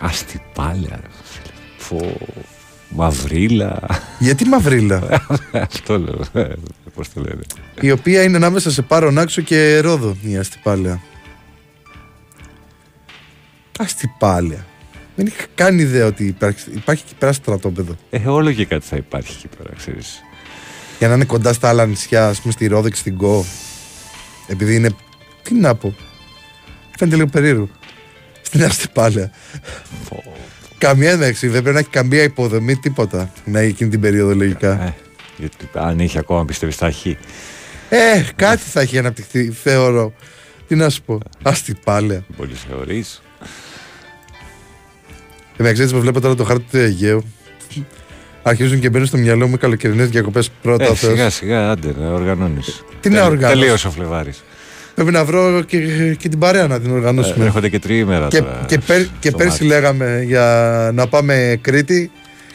[0.00, 1.00] Αστυπάλαια.
[1.02, 1.52] ρε φίλε.
[1.88, 2.16] Πω.
[2.88, 3.78] Μαυρίλα.
[4.18, 5.02] Γιατί μαυρίλα;
[5.52, 6.20] Αυτό λέω.
[6.32, 6.52] Ε,
[6.94, 7.40] Πώς το λένε.
[7.80, 11.00] η οποία είναι ανάμεσα σε Πάρονάξο και Ρόδο η Αστυπάλαια.
[13.78, 14.66] Αστυπάλαια.
[15.16, 17.96] Δεν είχα καν ιδέα ότι υπάρχει, υπάρχει εκεί πέρα στρατόπεδο.
[18.10, 20.22] Ε, όλο και κάτι θα υπάρχει εκεί πέρα, ξέρεις.
[20.98, 23.44] Για να είναι κοντά στα άλλα νησιά, ας πούμε στη Ρόδο και στην Κο.
[24.46, 24.90] Επειδή είναι.
[25.42, 25.94] Τι να πω.
[26.98, 27.68] Φαίνεται λίγο περίεργο.
[28.42, 29.30] Στην Αστυπάλαια.
[30.78, 33.32] Καμία ένταξη, δεν πρέπει να έχει καμία υποδομή, τίποτα.
[33.44, 34.82] Να έχει εκείνη την περίοδο λογικά.
[34.82, 34.94] Ε,
[35.36, 37.16] γιατί αν είχε ακόμα πιστεύεις θα έχει.
[37.88, 40.12] Ε, κάτι θα έχει αναπτυχθεί, θεωρώ.
[40.66, 41.18] Τι να σου πω.
[41.42, 42.24] Αστυπάλαια.
[42.36, 43.22] Πολύ θεωρείς.
[45.56, 47.24] Εντάξει, έτσι που βλέπω τώρα το χάρτη του Αιγαίου.
[48.42, 50.84] Αρχίζουν και μπαίνουν στο μυαλό μου οι καλοκαιρινές διακοπές πρώτα.
[50.84, 51.12] Ε, ο Θεός.
[51.12, 52.84] σιγά σιγά, άντε να οργανώνεις.
[53.00, 54.44] Τι να Τελ- οργανώσω; Τελείωσε ο Φλεβάρης.
[54.94, 55.78] Πρέπει να βρω και,
[56.18, 57.44] και την παρέα να την Ε, οργανώσουμε.
[57.44, 58.64] Έρχονται και τριήμερα και, τώρα.
[58.66, 59.64] και, πέρ- και στο πέρσι μάτι.
[59.64, 62.10] λέγαμε για να πάμε Κρήτη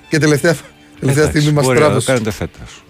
[0.09, 0.55] και τελευταία,
[0.99, 2.11] τελευταία Εντάξει, στιγμή μας μπορεί να το τράβησε.
[2.11, 2.83] κάνετε φέτος.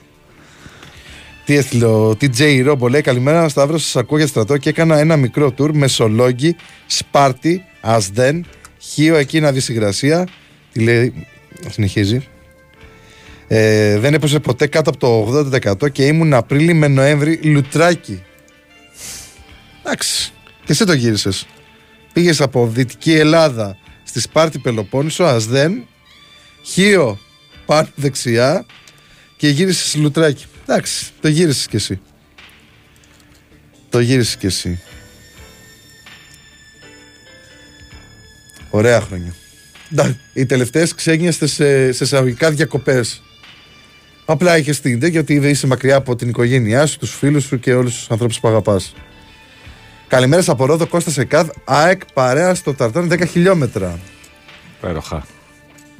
[1.46, 5.16] Τι έστειλε ο TJ Ρόμπο, λέει Καλημέρα, Σταύρος, σας ακούω για στρατό και έκανα ένα
[5.18, 6.56] μικρό τουρ Μεσολόγγι,
[6.86, 8.46] Σπάρτη, Ασδέν,
[8.82, 10.28] Χίο εκεί να δεις υγρασία.
[10.72, 11.28] Τι λέει,
[11.70, 12.28] συνεχίζει.
[13.48, 15.42] Ε, δεν έπεσε ποτέ κάτω από το
[15.84, 18.24] 80% και ήμουν Απρίλη με Νοέμβρη λουτράκι.
[19.84, 20.34] Εντάξει.
[20.66, 21.48] Και εσύ το γύρισες.
[22.14, 25.88] Πήγες από Δυτική Ελλάδα στη Σπάρτη Πελοπόννησο, Ασδέν,
[26.64, 27.20] Χίο
[27.66, 28.66] πάνω δεξιά
[29.38, 30.46] και γύρισες λουτράκι.
[30.62, 32.00] Εντάξει, το γύρισες κι εσύ.
[33.90, 34.82] Το γύρισες κι εσύ.
[38.72, 39.34] Ωραία χρόνια.
[39.96, 43.22] Ντα, Οι τελευταίες ξένιαστε σε, σε εισαγωγικά διακοπές.
[44.26, 47.74] Απλά είχες την ιδέα γιατί είσαι μακριά από την οικογένειά σου, τους φίλους σου και
[47.74, 48.94] όλους τους ανθρώπους που αγαπάς.
[50.08, 54.00] Καλημέρα από Ρόδο Κώστας Εκάδ, ΑΕΚ παρέα στο Ταρτάν 10 χιλιόμετρα.
[54.82, 55.26] Πέροχα.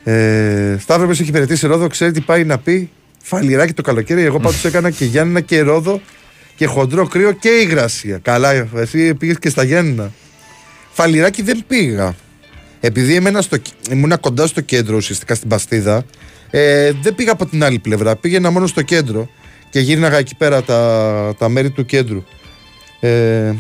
[0.04, 2.90] Ε, Σταύρος που έχει υπηρετήσει Ρόδο, ξέρει τι πάει να πει.
[3.24, 4.24] Φαλιράκι το καλοκαίρι.
[4.24, 6.02] Εγώ πάντως έκανα και Γιάννενα και Ρόδο
[6.56, 8.18] και χοντρό κρύο και υγρασία.
[8.18, 10.12] Καλά, εσύ πήγες και στα Γιάννενα.
[10.92, 12.16] Φαλιράκι δεν πήγα.
[12.84, 13.58] Επειδή εμένα στο,
[13.90, 16.06] ήμουνα κοντά στο κέντρο, ουσιαστικά στην Παστίδα,
[16.50, 18.16] ε, δεν πήγα από την άλλη πλευρά.
[18.16, 19.30] Πήγαινα μόνο στο κέντρο
[19.70, 22.24] και γύρναγα εκεί πέρα τα, τα μέρη του κέντρου.
[23.00, 23.54] Ε,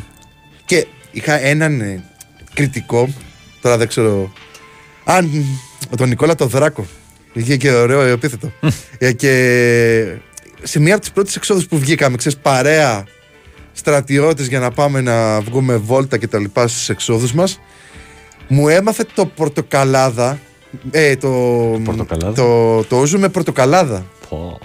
[0.65, 2.03] και είχα έναν ε,
[2.53, 3.09] κριτικό,
[3.61, 4.34] τώρα δεν ξέρω
[5.03, 5.45] Αν.
[5.97, 6.88] Τον Νικόλα το Δράκο.
[7.34, 8.51] Είχε και ωραίο επίθετο.
[8.97, 9.32] ε, και
[10.63, 13.05] σε μία από τις πρώτες εξόδους που βγήκαμε, ξέρεις, παρέα
[13.74, 17.59] στρατιώτες για να πάμε να βγούμε βόλτα και τα λοιπά στις εξόδους μας
[18.54, 20.39] μου έμαθε το πορτοκαλάδα
[20.91, 21.28] ε, το,
[21.84, 24.60] Πορτοκαλάδα; το, το ούζο με πορτοκαλάδα Πω.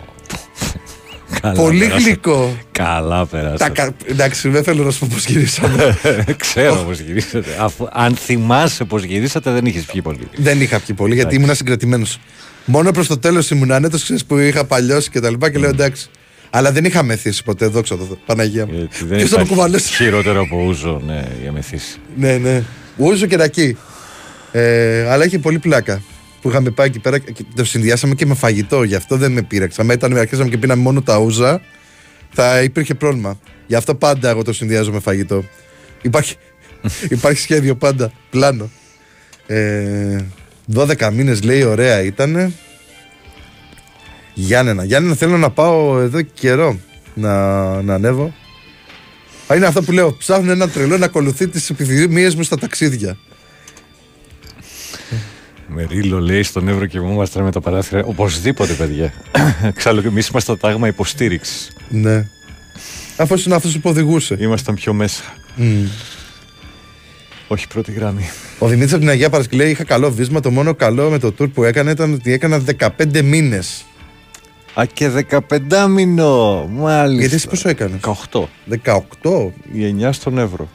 [1.41, 2.05] Καλά πολύ πέρασε.
[2.05, 3.68] γλυκό Καλά Τα πέρασε.
[3.68, 5.99] κα- εντάξει δεν θέλω να σου πω πως γυρίσαμε
[6.37, 7.57] Ξέρω πώς γυρίσατε.
[7.61, 10.28] Αφού, αν θυμάσαι πώς γυρίσατε, δεν είχες πιει πολύ.
[10.37, 12.18] δεν είχα πιει πολύ γιατί ήμουν συγκρατημένος
[12.64, 15.68] μόνο προς το τέλος ήμουν άνετος ξέρεις που είχα παλιώσει και τα λοιπά και λέω
[15.70, 16.07] εντάξει
[16.51, 18.72] αλλά δεν είχα μεθύσει ποτέ, δόξα τω Θεώ, Παναγία μου.
[18.72, 19.95] Γιατί δεν Ποιος θα με υπάρχει κουβαλήσει.
[19.95, 21.99] χειρότερο από ούζο, ναι, για μεθύσει.
[22.16, 22.62] Ναι, ναι.
[22.97, 23.76] Ούζο και ρακί.
[24.53, 26.03] Ε, αλλά είχε πολύ πλάκα
[26.40, 28.82] που είχαμε πάει εκεί πέρα και το συνδυάσαμε και με φαγητό.
[28.82, 29.82] Γι' αυτό δεν με πείραξα.
[29.82, 31.61] Αν ήταν αρχίσαμε και πίναμε μόνο τα ούζα,
[32.30, 33.38] θα υπήρχε πρόβλημα.
[33.66, 35.44] Γι' αυτό πάντα εγώ το συνδυάζω με φαγητό.
[36.03, 36.36] Υπάρχει,
[37.16, 38.70] υπάρχει σχέδιο πάντα, πλάνο.
[39.47, 40.24] Ε,
[40.74, 42.53] 12 μήνες λέει ωραία ήτανε.
[44.34, 44.84] Γιάννενα.
[44.84, 46.78] Γιάννενα θέλω να πάω εδώ και καιρό
[47.14, 48.34] να, να ανέβω.
[49.47, 50.12] Α, Είναι αυτό που λέω.
[50.12, 53.16] Ψάχνω ένα τρελό να ακολουθεί τις επιθυμίες μου στα ταξίδια.
[55.68, 58.05] Με ρίλο λέει στον Εύρο και ήμασταν με τα παράθυρα.
[58.05, 59.12] Οπωσδήποτε, παιδιά.
[59.62, 61.70] Εξάλλου και εμείς είμαστε το τάγμα υποστήριξης.
[61.88, 62.28] Ναι.
[63.16, 64.36] Αφού είναι αυτός που οδηγούσε.
[64.38, 65.22] Ήμασταν πιο μέσα.
[65.57, 65.86] Μμ.
[67.49, 68.30] Όχι πρώτη γραμμή.
[68.59, 70.40] Ο Δημήτρης από την Αγία Παρασκευή λέει: Είχα καλό βίσμα.
[70.40, 73.84] Το μόνο καλό με το tour που έκανε ήταν ότι έκανα 15 μήνες.
[74.81, 76.66] Α, και 15 μήνο.
[76.72, 77.20] Μάλιστα.
[77.20, 78.01] Γιατί εσύ πόσο έκανες;
[78.31, 78.43] 18.
[78.85, 79.53] 18.
[79.72, 80.68] Η 9 στον Εύρο.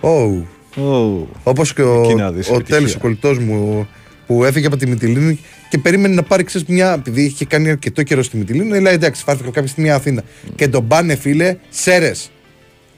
[0.00, 0.42] Oh.
[0.76, 1.26] Oh.
[1.42, 2.78] Όπως και ο, Εκεί να δεις, ο επιτυχία.
[2.78, 3.88] Τέλη, ο κολλητό μου,
[4.26, 6.92] που έφυγε από τη Μυτιλίνη και περίμενε να πάρει ξέρεις, μια.
[6.92, 10.22] Επειδή είχε κάνει αρκετό καιρό στη Μυτιλίνη, λέει εντάξει, φάρθηκα κάποια στιγμή Αθήνα.
[10.54, 12.30] Και τον πάνε, φίλε, σέρες.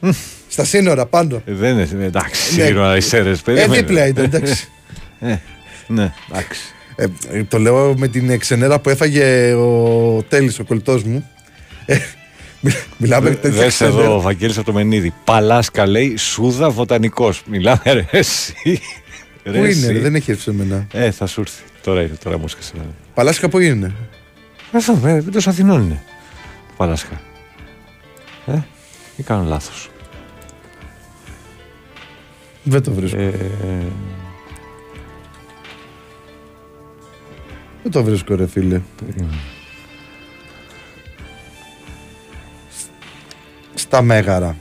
[0.49, 1.43] Στα σύνορα πάνω.
[1.45, 2.05] Ε, Δεν είναι.
[2.05, 2.65] Εντάξει, Ναι.
[2.67, 3.77] σύνορα οι Σέρες, Ε, περίμενε.
[3.77, 4.69] δίπλα ήταν, εντάξει.
[5.21, 5.37] Ε,
[5.87, 6.61] ναι, εντάξει.
[6.97, 11.31] Ε, ε, το λέω με την ξενέρα που έφαγε ο Τέλης, ο κολλητός μου.
[11.87, 11.99] Ε,
[12.61, 14.15] μι- μιλάμε για τέτοια Δες εδώ ξενέρα.
[14.15, 15.15] ο Βαγγέλης από το Μενίδη.
[15.25, 17.43] Παλάσκα λέει Σούδα βοτανικός.
[17.47, 18.55] Μιλάμε ρε εσύ.
[19.45, 19.93] Ρε, Πού είναι, εσύ.
[19.93, 20.87] ρε, δεν έχει έρθει σε μένα.
[20.93, 21.63] Ε, θα σου έρθει.
[21.83, 22.73] Τώρα είναι, τώρα μου έσκασε.
[23.15, 23.93] Παλάσκα πού είναι;
[24.73, 26.03] Αυτό, ε, εντός Αθηνών είναι.
[26.77, 27.21] Παλάσκα.
[28.47, 28.53] Ε,
[29.17, 29.91] ή κάνω λάθος.
[32.63, 33.19] Δεν το βρίσκω.
[33.21, 33.33] Ε,
[37.89, 38.81] Δεν το βρίσκω, ρε φίλε.
[38.97, 39.39] περίμενε.
[43.75, 44.57] Στα Μέγαρα.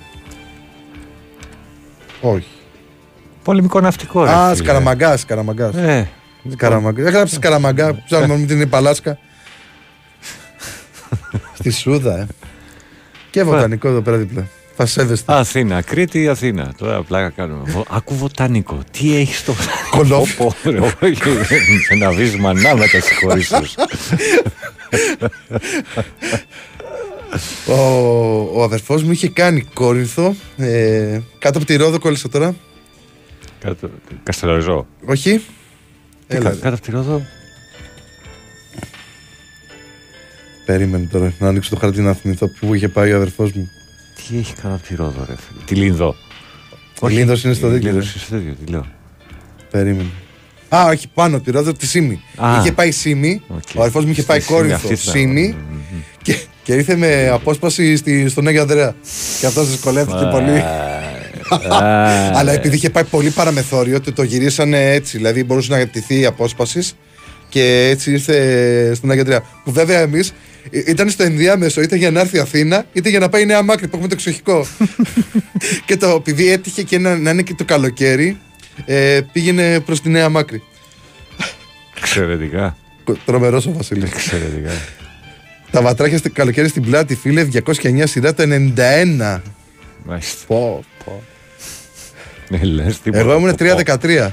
[2.21, 2.47] Όχι.
[3.43, 4.29] Πολεμικό ναυτικό, ρε.
[4.31, 4.55] Α, φίλε.
[4.55, 5.79] Σκαραμαγκά, Σκαραμαγκά.
[5.79, 6.07] Ε,
[6.51, 7.03] Σκαραμαγκά.
[7.03, 8.03] Δεν γράψει Σκαραμαγκά.
[8.05, 9.17] Ψάχνουμε με την Παλάσκα.
[11.59, 12.27] Στη Σούδα, ε.
[13.29, 14.47] Και βοτανικό εδώ πέρα δίπλα.
[14.77, 15.33] Θα σέβεστε.
[15.33, 16.73] Αθήνα, Κρήτη, Αθήνα.
[16.77, 17.71] Τώρα πλάκα κάνουμε.
[17.71, 18.79] Βο- Άκου βοτανικό.
[18.91, 19.53] Τι έχεις στο.
[19.89, 20.35] Κολόφι.
[20.35, 21.21] Πω, πω, ρε, όχι,
[21.89, 23.75] Ένα βίσμα να με τα συγχωρήσεις.
[27.67, 27.73] Ο,
[28.59, 30.35] ο αδερφός μου είχε κάνει Κόρινθο.
[30.57, 32.55] Ε, κάτω από τη Ρόδο κόλλησα τώρα.
[33.59, 33.89] Κάτω-
[34.23, 34.87] Καστελόριζο.
[35.05, 35.37] Όχι.
[36.27, 37.21] Τι Έλα, κα- Κάτω από τη Ρόδο;
[40.65, 43.69] περίμενε τώρα να ανοίξω το χαρτί να θυμηθώ που είχε πάει ο αδερφός μου.
[44.29, 45.63] Τι έχει κάτω από τη Ρόδο, ρε φίλε.
[45.65, 46.15] Τη Λίνδο.
[46.99, 47.91] Ο Λίνδος είναι στο η δίκαιο.
[47.91, 48.85] Λίνδος είναι στο δίκαιο, τι λέω.
[49.71, 50.09] Περίμενε.
[50.69, 52.21] Α, όχι, πάνω τη Ρόδο, τη Σύμη.
[52.35, 52.57] Α.
[52.59, 53.41] Είχε πάει Σύμη.
[53.47, 53.61] Οκ.
[53.75, 54.75] Ο αδερφός μου είχε Στη πάει Σύμη, Κόρινθο.
[54.75, 55.13] αυτή ήταν.
[55.13, 55.55] Σύμη.
[56.21, 58.95] Και, και ήρθε με απόσπαση στη, στον Άγιο Ανδρέα.
[59.39, 60.63] Και αυτός δυσκολεύτηκε πολύ.
[62.33, 65.17] Αλλά επειδή είχε πάει πολύ παραμεθόριο, ότι το γυρίσανε έτσι.
[65.17, 66.79] Δηλαδή μπορούσε να τηθεί η απόσπαση
[67.49, 69.41] και έτσι ήρθε στον Άγιο Ανδρέα.
[69.63, 70.33] Που βέβαια εμείς
[70.71, 73.95] ήταν στο ενδιάμεσο, είτε για να έρθει Αθήνα, είτε για να πάει Νέα Μάκρη που
[73.95, 74.67] έχουμε το εξοχικό.
[75.85, 78.37] και το επειδή έτυχε και να, να είναι και το καλοκαίρι,
[78.85, 80.63] ε, πήγαινε προς τη Νέα Μάκρη.
[81.97, 82.77] Εξαιρετικά.
[83.25, 84.11] Τρομερός ο Βασίλης.
[84.11, 84.71] Εξαιρετικά.
[85.71, 89.41] Τα βατράχια στο καλοκαίρι στην πλάτη, φίλε, 209 σειρά το 91.
[90.03, 90.45] Μάλιστα.
[90.47, 91.23] Πω, πω.
[92.49, 93.23] Ναι, λες τίποτα.
[93.23, 93.97] Εγώ ήμουν Πω, πω.
[94.01, 94.29] 3-13.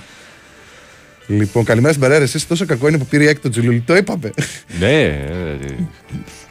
[1.27, 2.20] Λοιπόν, καλημέρα στην παρέα.
[2.23, 3.81] Εσείς τόσο κακό είναι που πήρε η έκτο Τζουλούλη.
[3.81, 4.33] Το είπαμε.
[4.79, 5.01] Ναι.
[5.03, 5.57] ε,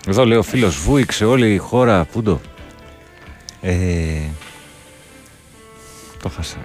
[0.07, 2.05] Εδώ λέει ο φίλος βούηξε όλη η χώρα.
[2.05, 2.41] Πού το;
[3.61, 3.73] Ε,
[6.23, 6.57] το χάσα.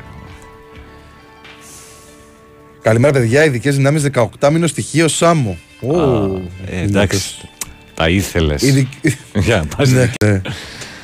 [2.82, 3.44] καλημέρα, παιδιά.
[3.44, 4.06] Ειδικές δυνάμεις
[4.40, 5.58] 18 μήνο στη Χίο Σάμο.
[5.80, 6.00] Ω,
[6.66, 7.20] Ε, εντάξει.
[7.94, 8.62] Τα ήθελες.
[8.62, 8.92] Ειδικ-
[9.46, 10.40] Για να πας Ναι, ναι.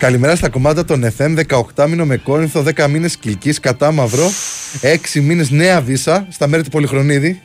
[0.02, 1.38] Καλημέρα στα κομάντα των FM.
[1.74, 4.30] 18 μήνο με Κόρινθο, 10 μήνες Κιλκίς κατάμαυρο,
[4.80, 7.40] 6 μήνες Νέα Βύσσα στα μέρη του Πολυχρονίδη.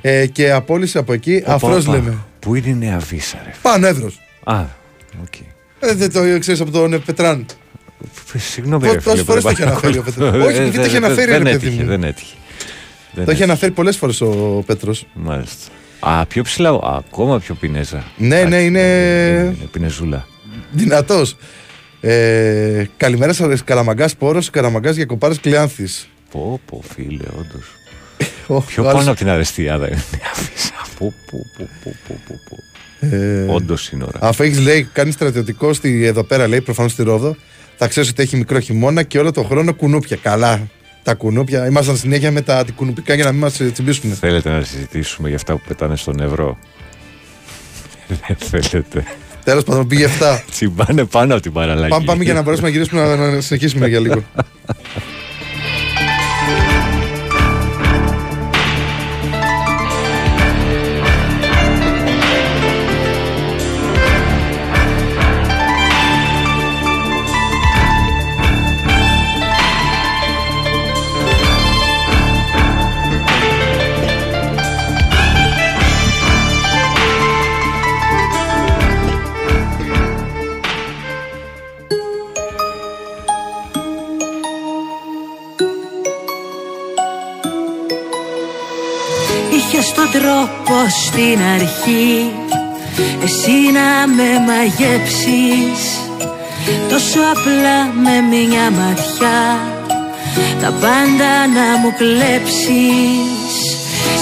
[0.00, 1.96] Ε, και απόλυση από εκεί, Οπα, αφρός οπα.
[1.96, 2.16] λέμε.
[2.38, 3.52] Πού είναι η Νέα Βύσσα, ρε.
[3.62, 4.10] Πάνω Έβρο.
[4.44, 4.64] Α,
[5.22, 5.34] οκ.
[5.80, 7.46] Ε, δεν το ξέρεις από τον ε, Πετράν.
[8.36, 9.10] Συγγνώμη, Πο- ρε φίλε.
[9.12, 10.34] πόσες φορές δεν το έχει πάω- αναφέρει ο Πέτρος.
[10.34, 11.88] Ε, Όχι, γιατί δεν- το έχει δεν- αναφέρει, Δεν ρε παιδί έτυχε, μου.
[11.88, 12.34] δεν έτυχε.
[13.14, 13.42] Δεν Το έχει έχει.
[13.50, 15.06] αναφέρει πολλές φορές ο Πέτρος.
[15.14, 15.70] Μάλιστα.
[16.00, 18.04] Α, πιο ψηλά, α, ακόμα πιο πινέζα.
[18.16, 18.80] Ναι, ναι, είναι-
[19.58, 20.26] Είναι πινεζούλα.
[20.72, 21.36] Δυνατός.
[22.08, 25.84] Ε, καλημέρα σας, Καραμαγκά Πόρος, Καραμαγκά για κοπάρε Κλειάνθη.
[26.30, 27.64] Πω, πω, φίλε, όντως.
[28.66, 30.72] Πιο ο άλλος- πάνω από την αρεστιάδα είναι η αφίσα.
[30.98, 32.56] Πω, πω, πω, πω, πω, πω, πω.
[33.16, 34.18] Ε, Όντως είναι ώρα.
[34.22, 37.36] Αφού έχεις λέει, κάνει στρατιωτικό στη, εδώ πέρα, λέει, προφανώς στη Ρόδο,
[37.76, 40.16] θα ξέρεις ότι έχει μικρό χειμώνα και όλο τον χρόνο κουνούπια.
[40.22, 40.68] Καλά.
[41.02, 41.66] Τα κουνούπια.
[41.66, 44.12] Ήμασταν συνέχεια με τα κουνουπικά για να μην μας τσιμπήσουν.
[44.14, 46.58] Θέλετε να συζητήσουμε για αυτά που πετάνε στον ευρώ.
[48.40, 49.04] Δεν θέλετε.
[49.46, 50.38] Τέλος πάντων, πήγε 7.
[50.50, 51.88] Τσιμπάνε πάνω από την παραλλαγή.
[51.88, 54.22] πάμε, πάμε για να μπορέσουμε να γυρίσουμε να, να συνεχίσουμε για λίγο.
[89.68, 92.32] Είχες τον τρόπο στην αρχή.
[93.24, 95.80] Εσύ να με μαγέψεις.
[96.88, 99.42] Τόσο απλά με μια ματιά.
[100.60, 103.54] Τα πάντα να μου κλέψεις.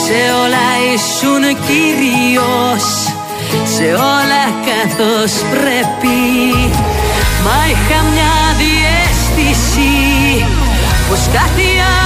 [0.04, 2.86] Σε όλα ήσουν κύριος.
[3.74, 6.20] Σε όλα καθώς πρέπει.
[7.44, 9.92] Μα είχα μια διέστηση.
[11.08, 11.68] Πως κάτι
[11.98, 12.03] άλλο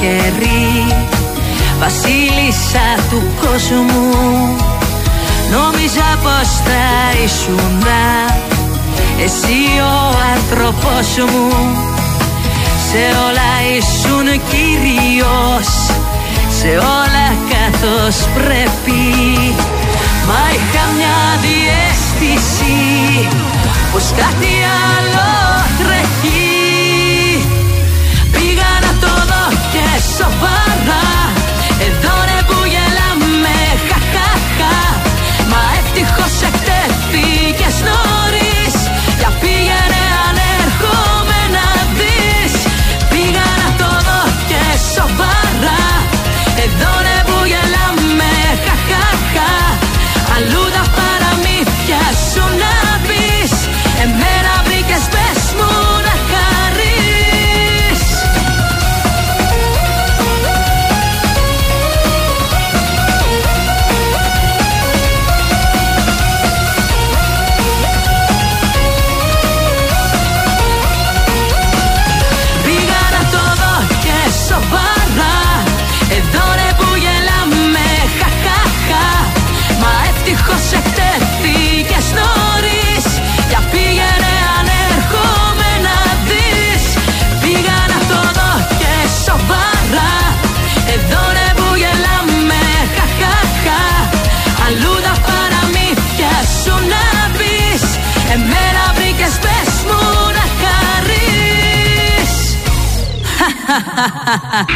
[0.00, 0.86] τυχερή
[1.78, 4.56] Βασίλισσα του κόσμου
[5.50, 7.82] Νόμιζα πως θα ήσουν
[9.24, 11.50] Εσύ ο άνθρωπός μου
[12.88, 15.68] Σε όλα ήσουν κύριος.
[16.58, 19.02] Σε όλα καθώς πρέπει.
[20.26, 22.78] Μα είχα μια διέστηση
[23.92, 24.52] Πως κάτι
[24.96, 25.30] άλλο
[30.20, 31.19] σοβαρά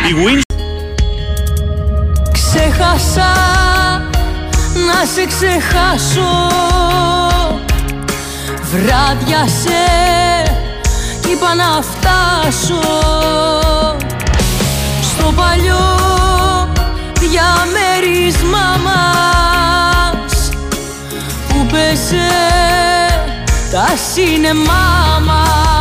[0.09, 0.57] Η Wins
[2.33, 3.33] Ξέχασα
[4.87, 6.49] να σε ξεχάσω.
[8.73, 9.83] Βράδια σε
[11.31, 12.89] είπα να φτάσω.
[15.03, 15.99] Στο παλιό
[17.21, 20.49] διαμέρισμά μας
[21.49, 22.29] Που παίζε
[23.71, 25.74] τα σινεμά μας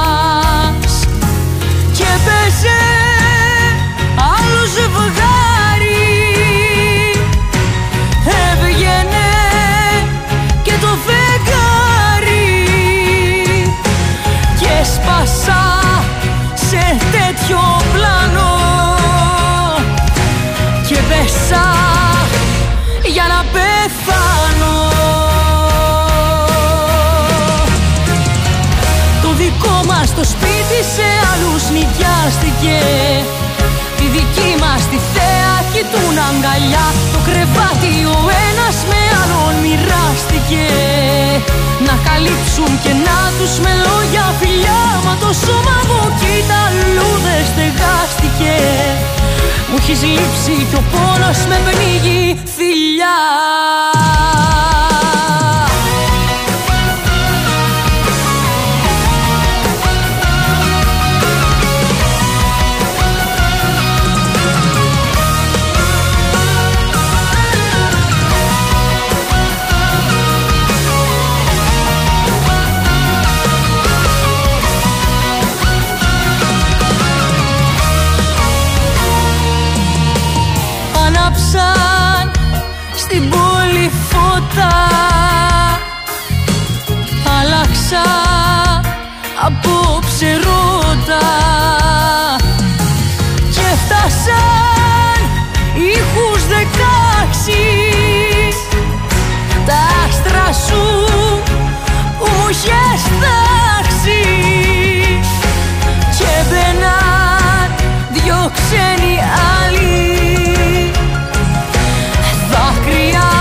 [32.41, 32.79] νοικιάστηκε
[33.97, 36.87] Τη δική μας τη θέα κοιτούν αγκαλιά.
[37.13, 40.67] Το κρεβάτι ο ένας με άλλον μοιράστηκε.
[41.87, 44.83] Να καλύψουν και να τους με λόγια φιλιά.
[45.05, 48.57] Μα το σώμα μου κοίτα αλλού δεν στεγάστηκε.
[49.69, 52.23] Μου έχεις λείψει κι ο πόνος με πνίγει
[52.55, 53.17] φιλιά
[100.73, 101.41] σου
[102.19, 104.21] που μου είχες τάξει
[106.17, 107.69] Και μπαιναν
[108.11, 109.15] δυο ξένοι
[109.57, 110.91] άλλοι.
[112.51, 113.31] Δάκρυα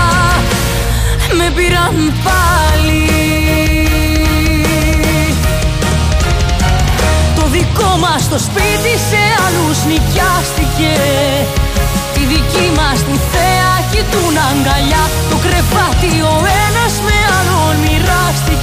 [1.37, 3.07] με πήραν πάλι.
[7.35, 10.95] Το δικό μας το σπίτι σε άλλους νοικιάστηκε.
[12.13, 15.03] Τη δική μας τη θέα κοιτούν αγκαλιά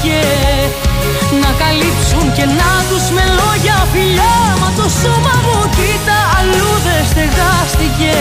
[0.03, 0.21] μοιράστηκε
[1.43, 4.37] Να καλύψουν και να τους με λόγια φιλιά.
[4.61, 8.17] Μα το σώμα μου κοίτα αλλού δεν στεγάστηκε.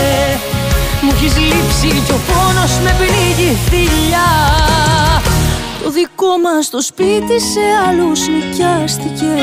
[1.02, 4.30] Μου έχεις λείψει κι ο πόνος με πνίγει θηλιά.
[5.82, 9.34] Το δικό μας το σπίτι σε άλλους νοικιάστηκε.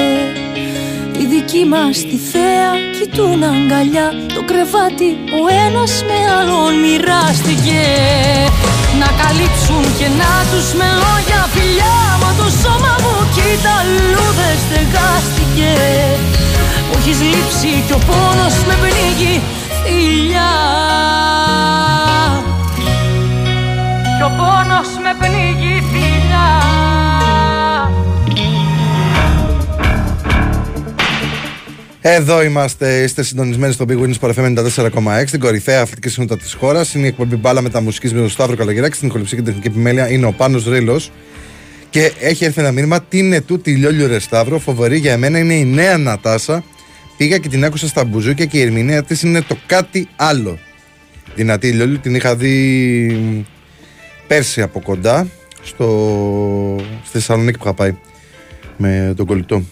[1.22, 4.08] Η δική μας τη θέα κοιτούν αγκαλιά.
[4.36, 5.10] Το κρεβάτι
[5.40, 7.84] ο ένας με άλλον μοιράστηκε.
[9.02, 11.78] Να καλύψουν και να τους με λόγια φιλιά.
[11.78, 11.97] Μα το
[12.68, 15.74] σώμα μου κοίτα αλλού δεν στεγάστηκε
[16.88, 19.42] Μου έχεις λείψει κι ο πόνος με πνίγει
[19.84, 20.54] θηλιά
[24.18, 26.50] Κι ο πόνος με πνίγει θηλιά
[32.02, 36.54] Εδώ είμαστε, είστε συντονισμένοι στο Big Wins Sport FM 94,6, την κορυφαία αθλητική συνότητα της
[36.54, 36.94] χώρας.
[36.94, 38.96] Είναι η εκπομπή μπάλα με τα μουσική με τον Σταύρο Καλογεράκη.
[38.96, 41.02] Στην ηχοληψία και την τεχνική επιμέλεια είναι ο Πάνος Ρήλο.
[41.90, 43.02] Και έχει έρθει ένα μήνυμα.
[43.02, 44.60] Τι είναι τούτη η Λιόλιο Ρε Σταύρο.
[44.60, 46.64] Φοβερή για μένα είναι η νέα Νατάσα.
[47.18, 50.58] Πήγα και την άκουσα στα μπουζούκια και η ερμηνεία της είναι το κάτι άλλο.
[51.36, 53.46] Δυνατή η Λιόλιο την είχα δει
[54.28, 55.28] πέρσι από κοντά
[55.64, 56.76] στο...
[57.04, 57.96] στη Θεσσαλονίκη που είχα πάει
[58.78, 59.64] με τον κολλητό.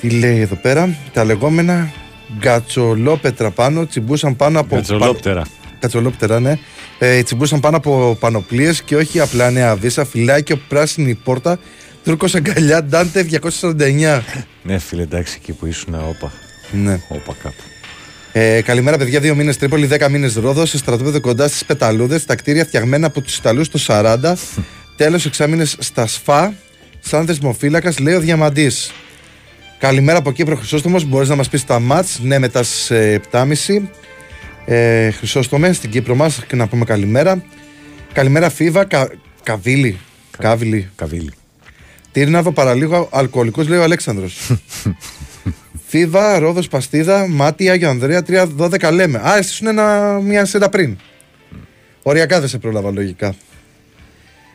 [0.00, 1.92] Τι λέει εδώ πέρα, τα λεγόμενα
[2.38, 4.74] γκατσολόπετρα πάνω τσιμπούσαν πάνω από.
[4.74, 5.42] Κατσολόπτερα.
[5.78, 6.58] Κατσολόπτερα, ναι.
[7.04, 11.58] Ε, τσιμπούσαν πάνω από πανοπλίες και όχι απλά νέα βίσα, φυλάκιο, πράσινη πόρτα,
[12.04, 14.22] Τούρκος αγκαλιά, Ντάντε 249.
[14.62, 16.32] Ναι, φίλε, εντάξει, εκεί που ήσουν, όπα.
[16.70, 17.00] ναι.
[17.08, 17.62] Όπα κάπου.
[18.32, 19.20] Ε, καλημέρα, παιδιά.
[19.20, 23.20] Δύο μήνες Τρίπολη, δέκα μήνες Ρόδος, σε στρατόπεδο κοντά στις Πεταλούδες, τα κτίρια φτιαγμένα από
[23.20, 24.34] τους Ιταλούς το 40.
[24.96, 26.54] Τέλος, εξάμεινε στα ΣΦΑ,
[27.00, 28.92] σαν θεσμοφύλακα, λέει ο Διαμαντής.
[29.78, 31.04] Καλημέρα από Κύπρο, Χρυσόστομος.
[31.04, 33.90] Μπορείς να μας πεις τα μάτς, ναι, μετά στις 7.30.
[34.64, 37.42] Ε, Χρυσόστομε, στην Κύπρο μας και να πούμε καλημέρα.
[38.12, 39.10] Καλημέρα, Φίβα, Κα,
[39.42, 39.98] Καβίλη.
[40.38, 40.88] Κάβιλη.
[40.96, 41.30] Καβίλη.
[42.12, 44.52] Τύρναβο, παραλίγο, αλκοολικός, λέει ο Αλέξανδρος.
[45.88, 48.22] Φίβα, Ρόδος, Παστίδα, Μάτι, Άγιο Ανδρέα,
[48.58, 49.18] 3-12 λέμε.
[49.18, 50.96] Α, εσύ ήσουν ένα, μια σειρά πριν.
[52.02, 53.34] Οριακά δεν σε πρόλαβα λογικά.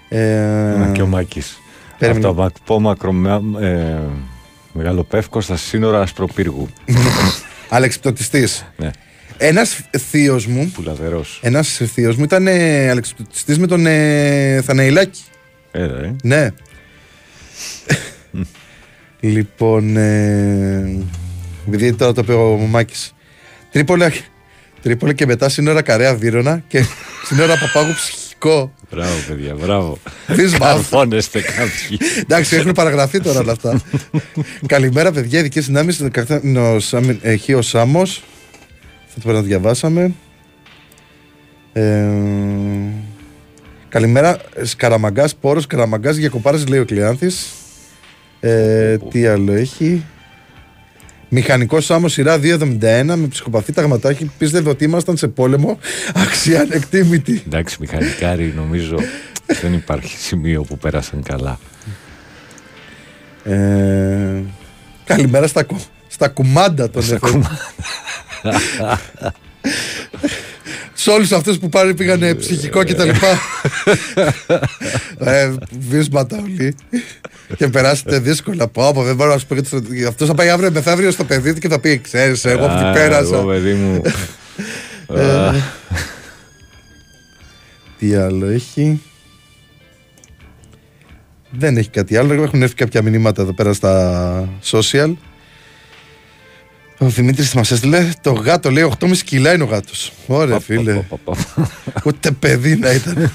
[0.10, 1.58] Ε, Να και ο Μάκης.
[1.98, 2.28] Περίμενε.
[2.28, 3.16] Αυτό πω μακρο,
[3.62, 3.98] ε,
[4.74, 6.70] μεγάλο πεύκο στα σύνορα Ασπροπύργου.
[7.70, 8.48] Αλεξιπτωτιστή.
[8.78, 8.92] ναι,
[9.38, 9.80] Ένας
[10.10, 11.40] θείος μου, πουλαδερός.
[11.44, 15.24] ένας θείος μου ήταν ε, αλεξιπτωτιστής με τον ε, Θαναηλάκη.
[15.72, 16.16] Έλα, ε.
[16.24, 16.50] Ναι.
[19.20, 21.06] λοιπόν, ε,
[21.68, 23.14] επειδή τώρα το είπε ο Μάκης
[23.72, 24.12] Τρίπολη,
[24.82, 26.84] Τρίπολη και μετά σύνορα Καρέα Βύρονα και
[27.28, 28.74] σύνορα Παπάγου ψυχικό.
[28.92, 29.98] Μπράβο, παιδιά, μπράβο.
[30.28, 30.66] Δεις μα.
[30.68, 31.98] Καρφώνεστε κάποιοι.
[32.22, 33.82] Εντάξει, έχουν παραγραφεί τώρα όλα αυτά.
[34.66, 35.40] Καλημέρα, παιδιά.
[35.40, 36.04] Ειδικές δυνάμεις.
[37.22, 38.24] Έχει ο Σάμος.
[39.18, 40.12] Αυτό το πρέπει να διαβάσαμε.
[41.74, 42.08] Ε,
[43.90, 47.48] καλημέρα, Σκαραμαγκάς, Πόρος, Σκαραμαγκάς, Γιακοπάρας, λέει ο Κλειάνθης.
[48.40, 50.04] Ε, τι άλλο έχει.
[51.30, 54.32] Μηχανικός Σάμος σειρά 271 με ψυχοπαθή ταγματάκι.
[54.38, 55.80] Πίστευε ότι ήμασταν σε πόλεμο.
[56.16, 57.44] Αξία ανεκτήμητη.
[57.46, 58.96] Εντάξει, μηχανικάρι, νομίζω
[59.62, 61.60] δεν υπάρχει σημείο που πέρασαν καλά.
[63.44, 64.42] Ε,
[65.04, 67.42] Καλημέρα στα, κου- στα κουμάντα των FM.
[70.94, 73.40] Σε όλους αυτούς που πάνε πήγανε ψυχικό και τα λοιπά.
[75.20, 75.54] ε,
[75.90, 76.76] βίσματα όλοι.
[77.58, 78.68] και περάσετε δύσκολα.
[78.68, 81.54] Πω, πω, δεν μπορώ να σου πω γιατί αυτό θα πάει αύριο μεθαύριο στο παιδί
[81.54, 83.36] του και θα πει: Ξέρεις, εγώ που Α, πέρασα.
[83.36, 84.02] Εγώ, παιδί μου.
[85.16, 85.52] Ε,
[88.00, 89.02] Τι άλλο έχει;
[91.52, 92.44] Δεν έχει κάτι άλλο.
[92.44, 95.14] Έχουν έρθει κάποια μηνύματα εδώ πέρα στα social.
[97.00, 100.12] Ο Δημήτρης μας έστειλε το γάτο, λέει 8,5 κιλά είναι ο γάτος.
[100.28, 100.94] Ωραία, φίλε.
[100.94, 102.02] Πα, πα, πα, πα.
[102.06, 103.32] Ούτε παιδί να ήταν.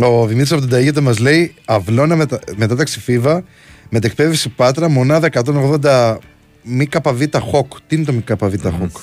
[0.00, 2.40] Ο Δημήτρης από την Ταγίτα μας λέει αυλώνα μετα...
[2.56, 3.44] μετάταξη φίβα
[3.88, 6.16] μετεκπαίδευση πάτρα μονάδα 180
[6.62, 7.72] ΜΚΒ χοκ.
[7.86, 8.96] Τι είναι το ΜΚΒ χοκ;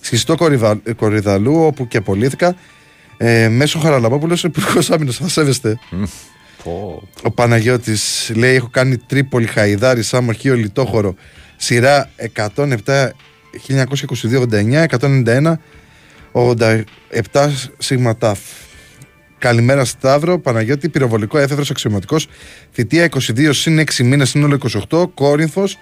[0.00, 0.80] Σχιστό κορυδα...
[0.96, 2.56] κορυδαλού όπου και απολύθηκα.
[3.16, 5.16] Ε, μέσω Χαραλαμπόπουλος, υπουργός άμυνας.
[5.16, 5.78] Θα σέβεστε.
[6.64, 7.08] Πω.
[7.22, 11.14] Ο Παναγιώτης λέει: Έχω κάνει Τρίπολη, Χαϊδάρη, Σάμο, Χίο, Λιτόχωρο.
[11.56, 13.10] Σειρά 107,
[13.66, 15.52] 1922-89, 191,
[16.32, 17.48] 87
[17.78, 18.38] Σίγμα Ταφ.
[19.38, 22.26] Καλημέρα Σταύρο, Παναγιώτη, πυροβολικό έφευρος αξιωματικός.
[22.72, 25.10] Θητεία 22 συν 6 μήνες, σύνολο 28.
[25.14, 25.78] Κόρινθος,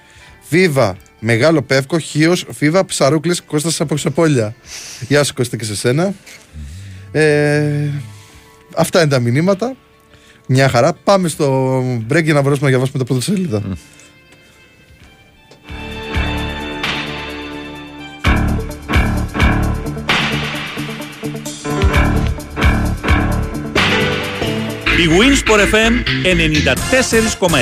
[0.49, 4.55] Βίβα, Μεγάλο Πεύκο, Χίος, Φίβα, Ψαρούκλης, Κώστας από Ξεπόλια.
[5.09, 6.15] Γεια σου Κώστα και σε σένα.
[7.13, 7.89] Ε,
[8.77, 9.77] αυτά είναι τα μηνύματα.
[10.47, 10.93] Μια χαρά.
[11.05, 11.79] Πάμε στο
[12.11, 13.63] break για να μπορέσουμε να διαβάσουμε τα πρώτα σελίδα.
[24.97, 25.93] Η Winsport FM
[27.41, 27.57] 94,6.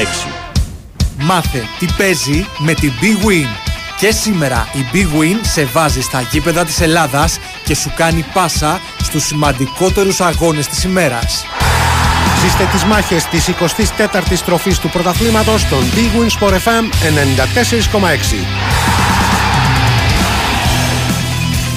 [1.19, 3.47] Μάθε τι παίζει με την Big Win.
[4.01, 8.81] Και σήμερα η Big Win σε βάζει στα γήπεδα της Ελλάδας και σου κάνει πάσα
[9.03, 11.45] στους σημαντικότερους αγώνες της ημέρας.
[12.45, 18.47] Ζήστε τις μάχες της 24ης τροφής του πρωταθλήματος στον Big Win Sport FM 94,6.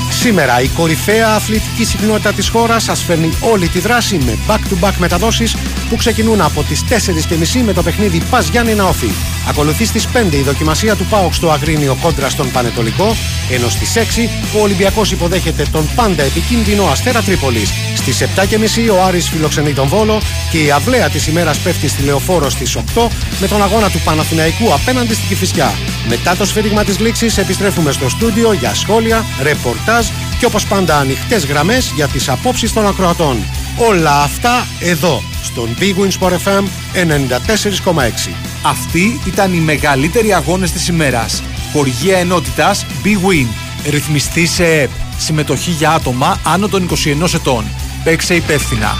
[0.09, 5.55] Σήμερα η κορυφαία αθλητική συχνότητα της χώρας σας φέρνει όλη τη δράση με back-to-back μεταδόσεις
[5.89, 9.09] που ξεκινούν από τις 4.30 με το παιχνίδι Πας Γιάννη Ναόφη.
[9.49, 13.15] Ακολουθεί στις 5 η δοκιμασία του ΠΑΟΚ στο Αγρίνιο κόντρα στον Πανετολικό,
[13.51, 17.73] ενώ στις 6 ο Ολυμπιακός υποδέχεται τον πάντα επικίνδυνο Αστέρα Τρίπολης.
[17.95, 20.21] Στις 7.30 ο Άρης φιλοξενεί τον Βόλο
[20.51, 23.07] και η αυλαία της ημέρας πέφτει στη Λεωφόρο στις 8
[23.39, 25.73] με τον αγώνα του Παναθηναϊκού απέναντι στην Κηφισιά.
[26.07, 30.07] Μετά το σφύριγμα της λήξης επιστρέφουμε στο στούντιο για σχόλια, ρεπορτάζ
[30.39, 33.38] και όπως πάντα ανοιχτές γραμμές για τις απόψεις των ακροατών.
[33.77, 38.33] Όλα αυτά εδώ, στον Big Win Sport FM 94,6.
[38.65, 41.43] Αυτοί ήταν οι μεγαλύτεροι αγώνες της ημέρας.
[41.73, 43.47] Χορηγία ενότητας Big Win.
[43.89, 44.89] Ρυθμιστή σε ΕΠ.
[45.17, 47.65] Συμμετοχή για άτομα άνω των 21 ετών.
[48.03, 48.91] Παίξε υπεύθυνα.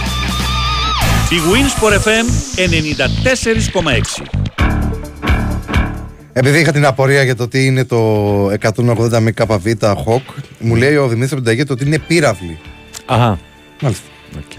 [1.30, 4.26] Η Winsport FM 94,6.
[6.32, 9.66] Επειδή είχα την απορία για το τι είναι το 180 ΜΚΒ
[10.04, 10.22] χοκ,
[10.58, 12.58] μου λέει ο Δημήτρης από την Ταγίτα ότι είναι πύραυλη.
[13.06, 13.38] Αχα.
[13.80, 14.06] Μάλιστα.
[14.36, 14.52] Οκ.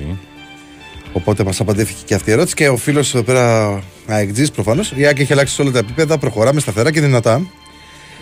[1.13, 2.55] Οπότε μας απαντήθηκε και αυτή η ερώτηση.
[2.55, 6.17] Και ο φίλος εδώ πέρα, αεκτζής προφανώς, η ΑΕΚ έχει αλλάξει σε όλα τα επίπεδα.
[6.17, 7.41] Προχωράμε σταθερά και δυνατά.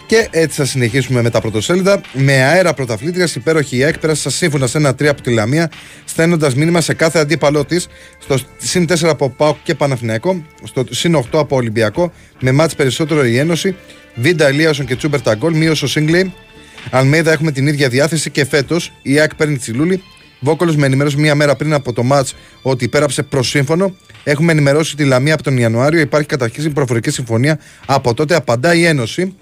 [0.06, 2.02] Και έτσι θα συνεχίσουμε με τα πρωτοσέλιδα.
[2.14, 5.72] Με αέρα πρωταθλήτριας, υπέροχη η ΑΕΚ πέρασε σύμφωνα σε ένα 3 από τη Λαμία,
[6.06, 7.88] στέλνοντας μήνυμα σε κάθε αντίπαλό της.
[8.20, 13.26] Στο συν 4 από ΠΑΟΚ και Παναθηναϊκό, στο συν 8 από Ολυμπιακό, με ματς περισσότερο
[13.26, 13.76] η Ένωση.
[14.16, 16.34] Βίντα Ελίασον και Τσούμπερ τα γκολ, μείωσε ο Σίγκλεϊ.
[16.92, 20.04] Αλμέιδα έχουμε την ίδια διάθεση και φέτος η ΑΕΚ παίρνει τσιλούλη.
[20.40, 22.28] Βόκολος με ενημέρωσε μία μέρα πριν από το ματ
[22.62, 23.96] ότι υπέραψε προ σύμφωνο.
[24.24, 26.00] Έχουμε ενημερώσει τη Λαμία από τον Ιανουάριο.
[26.00, 27.60] Υπάρχει καταρχήν προφορική συμφωνία.
[27.86, 29.36] Από τότε απαντά η Ένωση.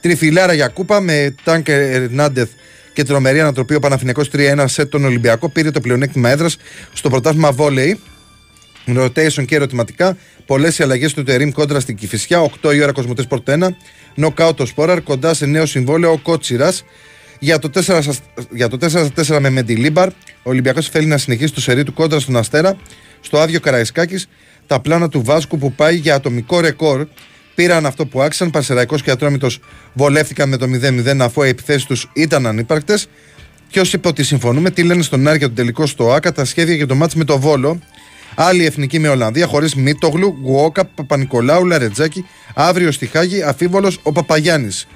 [0.00, 2.50] Τριφυλάρα για κούπα με Τάνκερ Ερνάντεθ
[2.92, 3.74] και τρομερή ανατροπή.
[3.74, 5.48] Ο Παναθηναϊκός 3-1 σε τον Ολυμπιακό.
[5.48, 6.56] Πήρε το πλεονέκτημα έδρας
[6.92, 8.00] στο πρωτάθλημα βόλεϊ.
[8.86, 10.16] Rotation και ερωτηματικά.
[10.46, 12.40] Πολλές οι αλλαγές του Τερήμ κόντρα στην Κυφυσιά.
[12.62, 13.68] 8 η ώρα Κοσμοτές Πορτ 1.
[14.14, 16.84] Νοκάουτ ο Σπόραρ κοντά σε νέο συμβόλαιο ο Κότσιρας.
[17.44, 18.00] Για το 4
[18.50, 20.12] για το 4 με Μεντιλίμπαρ, ο
[20.42, 22.76] Ολυμπιακός θέλει να συνεχίσει το σερί του κόντρα στον Αστέρα.
[23.20, 24.28] Στο άδειο Καραϊσκάκης,
[24.66, 27.06] τα πλάνα του Βάσκου που πάει για ατομικό ρεκόρ
[27.54, 28.50] πήραν αυτό που άξαν.
[28.50, 29.60] Παρσεραϊκό και Ατρόμητος
[29.92, 33.06] βολεύτηκαν με το 0-0 αφού οι επιθέσεις τους ήταν ανύπαρκτες.
[33.70, 36.74] Ποιος είπε ότι συμφωνούμε, τι λένε στον Άρη για τον τελικό στο ΑΚΑ, τα σχέδια
[36.74, 37.80] για το μάτς με το Βόλο.
[38.34, 42.24] Άλλη εθνική με Ολλανδία χωρίς Μίτογλου, Γουόκα, Παπα-Νικολάου, Λαρετζάκη.
[42.54, 44.86] Αύριο στη Χάγη, αμφίβολος ο Παπαγιάννης.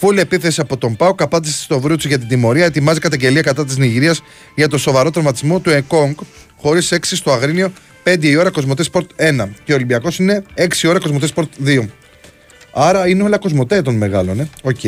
[0.00, 2.64] Φουλ επίθεση από τον ΠΑΟΚ, απάντηση στον Βρούτση για την τιμωρία.
[2.64, 4.22] Ετοιμάζει καταγγελία κατά της Νιγηρίας
[4.54, 6.14] για το σοβαρό τραυματισμό του Εκόνγκ.
[6.56, 7.72] Χωρίς 6 στο Αγρίνιο,
[8.04, 9.48] 5 η ώρα Κοσμοτέ Σπορτ 1.
[9.64, 11.86] Και ο Ολυμπιακός είναι 6 η ώρα Κοσμοτέ Σπορτ 2.
[12.72, 14.48] Άρα είναι όλα Κοσμοτέ των μεγάλων, ε.
[14.62, 14.80] Οκ.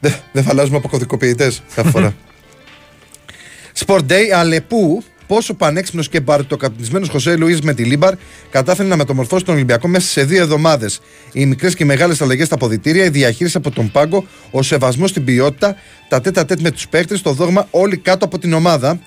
[0.00, 2.14] Δεν δεν θα αλλάζουμε από κωδικοποιητέ κάθε φορά.
[3.86, 8.14] Sport Day Αλεπού πόσο πανέξυπνος και μπαρτοκαπνισμένο Χοσέ Λουίς Μεντιλίμπαρ
[8.50, 11.00] κατάφερε να μεταμορφώσει τον Ολυμπιακό μέσα σε δύο εβδομάδες.
[11.32, 15.24] Οι μικρές και μεγάλες αλλαγές στα αποδητήρια, η διαχείριση από τον πάγκο, ο σεβασμός στην
[15.24, 15.76] ποιότητα,
[16.08, 19.00] τα τέτα τέτ με τους παίκτες, το δόγμα όλοι κάτω από την ομάδα.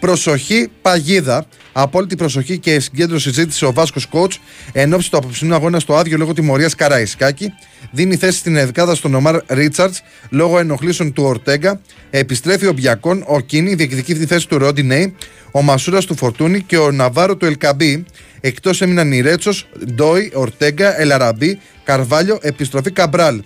[0.00, 1.46] Προσοχή, παγίδα.
[1.72, 4.32] Απόλυτη προσοχή και συγκέντρωση ζήτησε ο Βάσκος Κότ
[4.72, 7.52] εν ώψη του απόψινού αγώνα στο άδειο λόγω τιμωρίας Καραϊσκάκη.
[7.90, 11.80] Δίνει θέση στην εδκάδα στον Ομάρ Ρίτσαρτς λόγω ενοχλήσεων του Ορτέγκα.
[12.10, 15.14] Επιστρέφει ο Μπιακόν, ο Κίνη, διεκδικεί τη θέση του Ρόντι Νέι,
[15.52, 18.04] ο Μασούρας του Φορτούνη και ο Ναβάρο του Ελ Κααμπί.
[18.40, 23.42] Εκτός έμειναν οι Ρέτσος, Ντόι, Ορτέγκα, Ελ Αραμπί, Καρβάλιο, επιστροφή Καμπράλ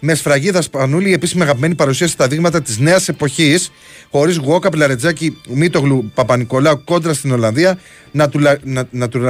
[0.00, 3.70] με σφραγίδα Σπανούλη, η επίσημη αγαπημένη παρουσίαση στα δείγματα της νέας εποχής,
[4.10, 7.78] χωρίς Γουόκαπ, Λαρεντζάκη, Μίτογλου, Παπανικολάου κόντρα στην Ολλανδία,
[8.10, 9.20] να του, να, να του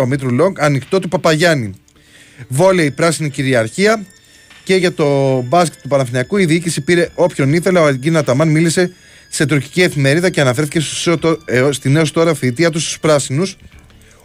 [0.00, 1.74] ο Μήτρου-Λονγκ, ανοιχτό του Παπαγιάννη.
[2.84, 4.04] η πράσινη κυριαρχία
[4.64, 7.78] και για το μπάσκετ του Παναθηναϊκού η διοίκηση πήρε όποιον ήθελε.
[7.78, 8.92] Ο Αγκίνα Ταμάν μίλησε
[9.28, 10.80] σε τουρκική εφημερίδα και αναφέρθηκε
[11.70, 13.56] στην έως τώρα θητεία του στους πράσινους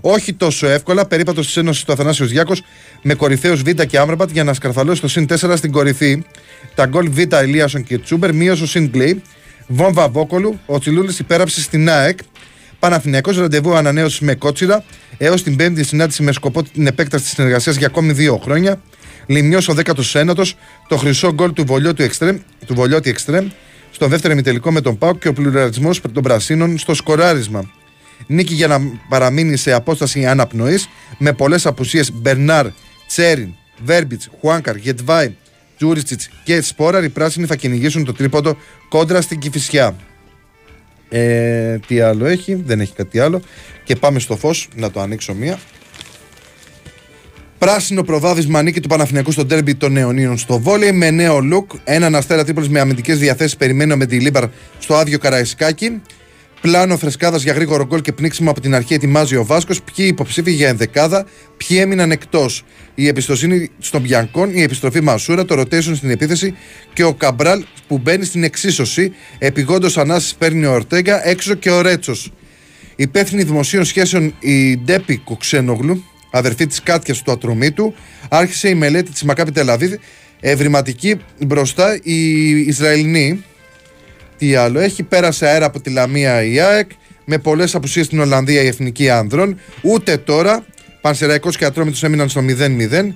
[0.02, 1.06] όχι τόσο εύκολα.
[1.06, 2.54] Περίπατος της Ένωσης του Αθανάσιος Διάκο
[3.02, 6.24] με κορυφαίους Β και Άμραμπατ για να σκαρφαλώσει το συν 4 στην κορυφή.
[6.76, 9.22] Τα γκολ Β Ελίασον και Τσούμπερ μείωσε ο συν Κλέη.
[9.68, 12.20] Βόμβα Βόκολου, ο Τσιλούλης υπέραψε στην ΑΕΚ.
[12.80, 14.84] Παναθηνιακός ραντεβού ανανέωσης με κότσιρα
[15.18, 18.82] έως την πέμπτη συνάντηση με σκοπό την επέκταση της συνεργασίας για ακόμη δύο χρόνια.
[19.26, 20.44] Λιμιό ο 19ο,
[20.88, 23.48] το χρυσό γκολ του Βολιώτη Εξτρέμ, του Βολιώτη Εξτρέμ,
[23.92, 27.70] στο δεύτερο ημιτελικό με τον Πάουκ και ο πλουραλισμός των Πρασίνων στο σκοράρισμα.
[28.28, 32.68] Νίκη για να παραμείνει σε απόσταση αναπνοής με πολλές απουσίες Μπερνάρ,
[33.08, 33.54] Τσέριν,
[33.84, 35.36] Βέρμπιτς, Χουάνκαρ, Γετβάη,
[35.78, 37.04] Τζούρισιτ και Σπόραρ.
[37.04, 38.58] Οι πράσινοι θα κυνηγήσουν το τρίποντο
[38.90, 39.96] κόντρα στην Κυφυσιά.
[41.10, 43.42] Ε, τι άλλο έχει, δεν έχει κάτι άλλο.
[43.84, 45.60] Και πάμε στο φως να το ανοίξω μία.
[47.58, 51.80] Πράσινο προβάδισμα νίκη του Παναθηναϊκού στο ντέρμπι των αιωνίων στο βόλεϊ με νέο look.
[51.84, 54.46] Έναν αστέρα τρίπολης με αμυντικές διαθέσεις περιμένει ο Μεντιλίμπαρ
[54.80, 56.02] στο άδειο Καραϊσκάκι.
[56.62, 59.82] Πλάνο φρεσκάδας για γρήγορο γκολ και πνίξιμο από την αρχή ετοιμάζει ο Βάσκος.
[59.82, 61.26] Ποιοι υποψήφοι για ενδεκάδα,
[61.58, 62.64] ποιοι έμειναν εκτός.
[62.96, 66.56] Η εμπιστοσύνη στον Μπιανκόν, η επιστροφή Μασούρα, το rotation στην επίθεση
[66.94, 69.14] και ο Καμπράλ που μπαίνει στην εξίσωση.
[69.38, 72.32] Επειγόντως ανάσες παίρνει ο Ορτέγκα, έξω και ο Ρέτσος.
[72.96, 77.94] Υπεύθυνη δημοσίων σχέσεων η Ντέπη Κουξένογλου, αδερφή της Κάτιας του Ατρωμίτου,
[78.30, 80.00] άρχισε η μελέτη της Μακάπη Τελαβίδη.
[80.40, 81.16] Ευρηματική
[81.46, 83.44] μπροστά η Ισραηλινή,
[84.42, 86.90] τι άλλο έχει, πέρασε αέρα από τη Λαμία η ΑΕΚ,
[87.26, 89.60] με πολλές απουσίες στην Ολλανδία η Εθνική Άνδρων.
[89.82, 90.66] Ούτε τώρα,
[91.02, 93.16] Πανσεραϊκός και Ατρόμητος έμειναν στο 0-0.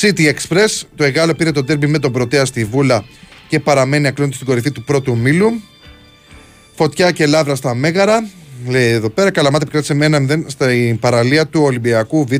[0.00, 3.04] City Express, το Εγάλο πήρε το τέρμπι με τον Πρωτέα στη Βούλα
[3.48, 5.62] και παραμένει ακλόνητη στην κορυφή του πρώτου ομίλου.
[6.74, 8.28] Φωτιά και λάβρα στα Μέγαρα.
[8.68, 12.32] Λέει εδώ πέρα, Καλαμάτα επικράτησε με 1-0 στην παραλία του Ολυμπιακού Β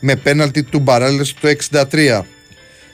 [0.00, 2.20] με πέναλτι του Μπαράλες το 63.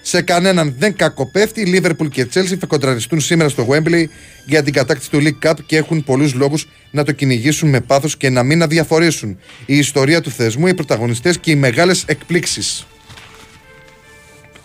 [0.02, 1.60] Σε κανέναν δεν κακοπέφτει.
[1.60, 4.05] Η Λίβερπουλ και η Τσέλσι θα κοντραριστούν σήμερα στο Wembley
[4.47, 8.16] για την κατάκτηση του League Cup και έχουν πολλούς λόγους να το κυνηγήσουν με πάθος
[8.16, 9.39] και να μην αδιαφορήσουν.
[9.66, 12.86] Η ιστορία του θεσμού, οι πρωταγωνιστές και οι μεγάλες εκπλήξεις.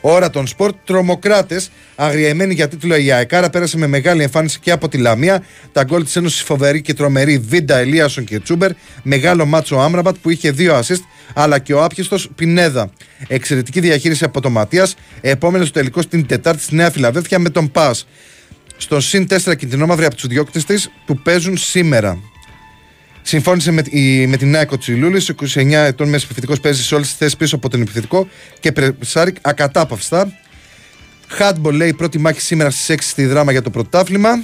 [0.07, 4.89] Ώρα των Σπορ, τρομοκράτες, αγριεμένοι για τίτλο η Αεκάρα, πέρασε με μεγάλη εμφάνιση και από
[4.89, 5.43] τη Λαμία.
[5.71, 8.71] Τα γκολ της Ένωσης φοβερή και τρομερή Βίντα Ελίασον και Τσούμπερ.
[9.03, 11.01] Μεγάλο μάτσο Άμραμπατ που είχε δύο assist,
[11.33, 12.89] αλλά και ο άπιαστος Πινέδα.
[13.27, 14.95] Εξαιρετική διαχείριση από το Ματίας.
[15.21, 18.07] Επόμενος τελικό στην Τετάρτη στη Νέα Φιλαδέλφια με τον Πας.
[18.77, 22.17] Στο συν 4 κινδυνόμαυροι από τους διώκτε της που παίζουν σήμερα.
[23.27, 25.21] Συμφώνησε με, η, με την Νέα Κοτσιλούλη,
[25.53, 28.27] 29 ετών μέσα επιθετικός παίζει σε όλες τις θέσεις πίσω από τον επιθετικό
[28.59, 30.39] και πρεσάρει ακατάπαυστα.
[31.27, 34.43] Χάντμπολ λέει πρώτη μάχη σήμερα στις 6 στη Δράμα για το πρωτάθλημα.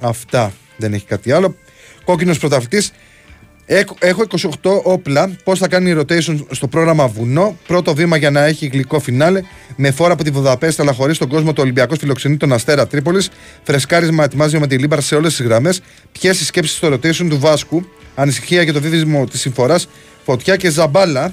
[0.00, 1.56] Αυτά δεν έχει κάτι άλλο.
[2.04, 2.92] Κόκκινος πρωταθλητής.
[3.98, 4.24] Έχω
[4.62, 5.30] 28 όπλα.
[5.44, 9.42] Πώς θα κάνει rotation στο πρόγραμμα Βουνό; Πρώτο βήμα για να έχει γλυκό φινάλε.
[9.76, 13.30] Με φόρα από τη Βουδαπέστη, αλλά χωρίς τον κόσμο, ο Ολυμπιακός φιλοξενεί τον Αστέρα Τρίπολης.
[13.62, 15.80] Φρεσκάρισμα ετοιμάζει ο Μεντιλίμπαρ σε όλες τις γραμμές.
[16.12, 19.88] Ποιες οι σκέψεις στο rotation του Βάσκου; Ανησυχία για το δίδυμο της συμφοράς.
[20.24, 21.32] Φωτιά και ζαμπάλα.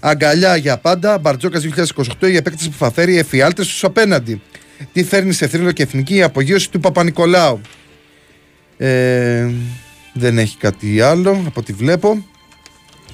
[0.00, 1.18] Αγκαλιά για πάντα.
[1.18, 2.28] Μπαρτζώκας 2028.
[2.28, 4.40] Η επέκταση που θα φέρει εφιάλτες στους απέναντι.
[4.92, 7.60] Τι φέρνει σε θρύλο και εθνική η απογείωση του Παπανικολάου;
[8.76, 9.48] Ε,
[10.18, 12.24] δεν έχει κάτι άλλο από ό,τι βλέπω.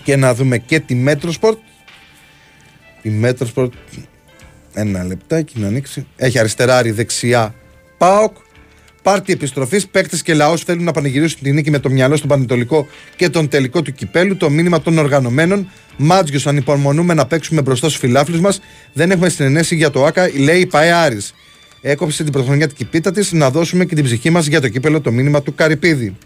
[0.03, 1.59] Και να δούμε και τη Metrosport.
[3.03, 3.73] Η Metrosport.
[4.73, 6.07] Ένα λεπτάκι να ανοίξει.
[6.17, 7.55] Έχει αριστερά ή δεξιά.
[7.99, 8.37] Πάοκ.
[9.03, 9.89] Πάρτι επιστροφής.
[9.89, 13.49] Παίκτες και λαός θέλουν να πανηγυρίσουν την νίκη με το μυαλό στον Πανετολικό και τον
[13.49, 14.37] τελικό του κυπέλου.
[14.37, 15.71] Το μήνυμα των οργανωμένων.
[15.97, 18.61] Μάτζιος, ανυπομονούμε να παίξουμε μπροστά στους φιλάφλου μας.
[18.93, 21.35] Δεν έχουμε συνενέσει για το ΑΚΑ, λέει η ΠαΕ Άρης.
[21.81, 25.13] Έκοψε την πρωτοχρονιάτικη πίτα της να δώσουμε και την ψυχή μας για το κύπελο το
[25.13, 26.17] μήνυμα του Καρυπίδη.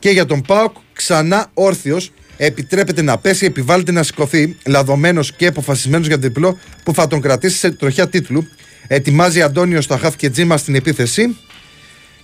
[0.00, 2.12] Και για τον Πάοκ ξανά όρθιος.
[2.36, 7.56] Επιτρέπεται να πέσει, επιβάλλεται να σηκωθεί, λαδωμένος και αποφασισμένος για διπλό που θα τον κρατήσει
[7.56, 8.48] σε τροχιά τίτλου.
[8.86, 11.36] Ετοιμάζει Αντώνιο στα χαφ και τζίμα στην επίθεση.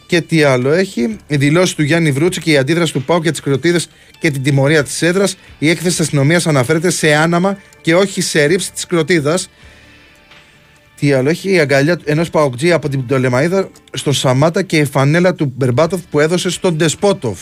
[0.06, 3.30] Και τι άλλο έχει; Η δηλώση του Γιάννη Βρούτση και η αντίδραση του ΠΑΟΚ για
[3.30, 3.88] τις κροτίδες
[4.18, 5.36] και την τιμωρία της έδρας.
[5.58, 9.50] Η έκθεση τη αστυνομίας αναφέρεται σε άναμμα και όχι σε ρίψη της κροτίδας.
[11.00, 15.34] Τι άλλο έχει; Η αγκαλιά ενός Παοκτζή από την Πτολεμαίδα στο Σαμάτα και η φανέλα
[15.34, 17.38] του Μπερμπάτοφ που έδωσε στον Ντεσπότοφ.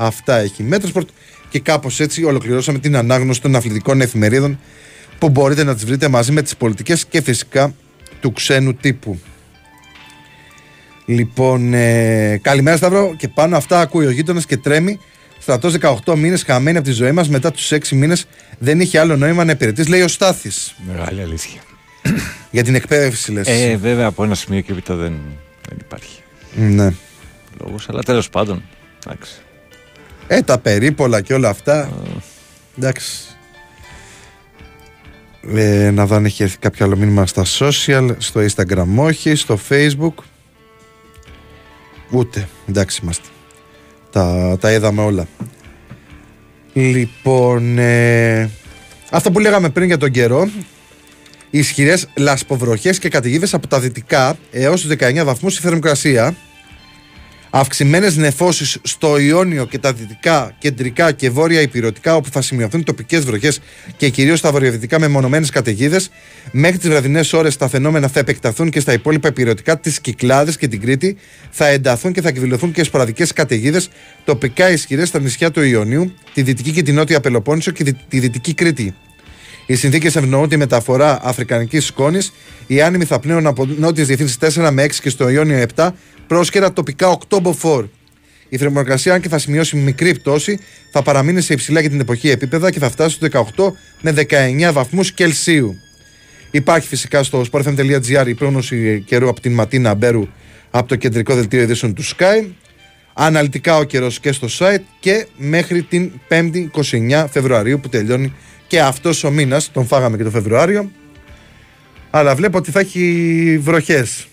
[0.00, 0.62] Αυτά έχει.
[0.62, 1.08] Metrosport.
[1.48, 4.58] Και κάπως έτσι ολοκληρώσαμε την ανάγνωση των αθλητικών εφημερίδων
[5.18, 7.74] που μπορείτε να τις βρείτε μαζί με τις πολιτικές και φυσικά
[8.20, 9.18] του ξένου τύπου.
[11.06, 15.00] Λοιπόν, ε, καλημέρα Σταύρο και πάνω αυτά ακούει ο γείτονας και τρέμει.
[15.38, 18.26] Στρατός 18 μήνες χαμένοι από τη ζωή μας μετά τους 6 μήνες
[18.58, 20.74] δεν είχε άλλο νόημα να υπηρετείς, λέει ο Στάθης.
[20.86, 21.60] Μεγάλη αλήθεια.
[22.50, 23.48] Για την εκπαίδευση, λες.
[23.48, 25.12] Ε, βέβαια από ένα σημείο και έπειτα δεν,
[25.68, 26.20] δεν υπάρχει
[26.54, 26.92] Ναι.
[27.64, 28.62] λόγος, αλλά τέλος πάντων.
[29.06, 29.32] Εντάξει.
[30.28, 31.90] Ε, τα περίπολα και όλα αυτά.
[32.78, 33.22] Εντάξει.
[35.54, 39.58] Ε, να δω αν έχει έρθει κάποιο άλλο μήνυμα στα social, στο Instagram όχι, στο
[39.68, 40.14] Facebook.
[42.10, 42.48] Ούτε.
[42.68, 43.28] Εντάξει είμαστε.
[44.10, 45.26] Τα, τα είδαμε όλα.
[46.72, 48.50] Λοιπόν, ε,
[49.10, 50.48] αυτό που λέγαμε πριν για τον καιρό,
[51.50, 56.36] οι ισχυρές λασποβροχές και καταιγίδες από τα δυτικά έως τους 19 βαθμούς στη θερμοκρασία.
[57.50, 63.24] Αυξημένες νεφώσεις στο Ιόνιο και τα δυτικά, κεντρικά και βόρεια υπηρετικά, όπου θα σημειωθούν τοπικές
[63.24, 63.60] βροχές
[63.96, 66.10] και κυρίως στα βορειοδυτικά μεμονωμένε καταιγίδες.
[66.52, 70.68] Μέχρι τις βραδινές ώρες τα φαινόμενα θα επεκταθούν και στα υπόλοιπα υπηρετικά, τι Κυκλάδε και
[70.68, 71.16] την Κρήτη.
[71.50, 73.88] Θα ενταθούν και θα εκδηλωθούν και σποραδικές καταιγίδες,
[74.24, 78.18] τοπικά ισχυρές στα νησιά του Ιωνίου, τη δυτική και τη νότια Πελοπόννησο και δι- τη
[78.18, 78.94] δυτική Κρήτη.
[79.70, 82.32] Οι συνθήκες ευνοούν τη μεταφορά αφρικανικής σκόνης.
[82.66, 85.90] Οι άνεμοι θα πνέουν από νότιες διευθύνσεις 4 με 6 και στο Ιόνιο 7,
[86.26, 87.86] πρόσκαιρα τοπικά 8 μποφόρ.
[88.48, 90.58] Η θερμοκρασία, αν και θα σημειώσει μικρή πτώση,
[90.92, 94.14] θα παραμείνει σε υψηλά για την εποχή επίπεδα και θα φτάσει στου 18 με
[94.68, 95.74] 19 βαθμούς Κελσίου.
[96.50, 100.28] Υπάρχει φυσικά στο sportfm.gr η πρόγνωση καιρού από την Ματίνα Μπέρου
[100.70, 102.46] από το κεντρικό δελτίο ειδήσεων του Sky.
[103.12, 106.66] Αναλυτικά ο καιρός και στο site και μέχρι την 5η
[107.20, 108.32] 29 Φεβρουαρίου που τελειώνει
[108.68, 109.70] και αυτός ο μήνας.
[109.72, 110.90] Τον φάγαμε και το Φεβρουάριο.
[112.10, 114.26] Αλλά βλέπω ότι θα έχει βροχές.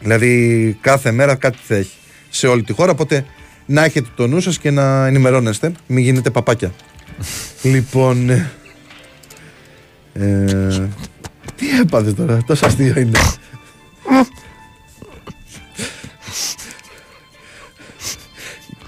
[0.00, 1.90] Δηλαδή κάθε μέρα κάτι θα έχει
[2.30, 2.90] σε όλη τη χώρα.
[2.90, 3.24] Οπότε
[3.66, 5.72] να έχετε το νου σας και να ενημερώνεστε.
[5.86, 6.72] Μην γίνετε παπάκια.
[7.62, 8.30] λοιπόν.
[8.30, 8.50] ε,
[10.12, 10.88] ε,
[11.56, 13.18] τι έπαθες τώρα, τόσο αστείο είναι.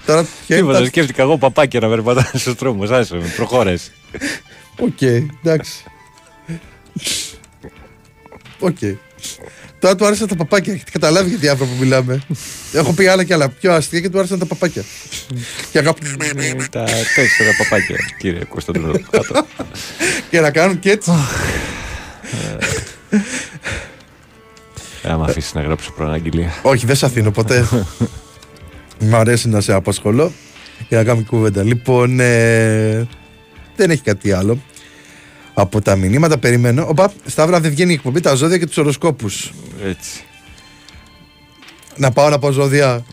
[0.05, 2.95] Τώρα ποια είναι Τίποτα, τα- σκέφτηκα εγώ παπάκια να περπατάω στους δρόμους.
[2.95, 3.91] Άσε με, προχώρες.
[4.79, 5.83] Οκ, εντάξει.
[8.59, 8.77] Οκ.
[9.79, 10.73] Τώρα του άρεσαν τα παπάκια.
[10.73, 12.21] Έχετε καταλάβει γιατί άνθρωπο που μιλάμε.
[12.73, 14.83] Έχω πει άλλα και άλλα πιο αστεία και του άρεσαν τα παπάκια.
[15.71, 16.05] και, αγάπη...
[16.69, 16.83] Τα
[17.15, 18.91] τέσσερα παπάκια, κύριε Κωνσταντίνο.
[19.09, 19.45] Κάτω.
[20.29, 21.11] και να κάνουν και έτσι.
[25.01, 26.53] Ε, Άμα αφήσεις να γράψω προαναγγελία.
[26.61, 27.67] Όχι, δεν σε αφήνω ποτέ.
[28.99, 30.31] Μ' αρέσει να σε απασχολώ
[30.87, 31.63] για να κάνουμε κουβέντα.
[31.63, 33.07] Λοιπόν, ε,
[33.75, 34.61] δεν έχει κάτι άλλο.
[35.53, 36.85] Από τα μηνύματα περιμένω.
[36.89, 39.51] Οπα, Σταύρα δεν βγαίνει η εκπομπή, τα ζώδια και τους οροσκόπους.
[39.85, 40.23] Έτσι.
[41.95, 43.05] Να πάω να πω ζώδια.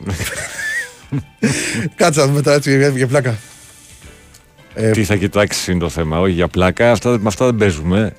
[1.97, 3.39] Κάτσε να δούμε τώρα έτσι για- για πλάκα.
[4.75, 6.91] Ε, Τι θα κοιτάξει είναι το θέμα, όχι για πλάκα.
[6.91, 8.13] Αυτά, με αυτά δεν παίζουμε.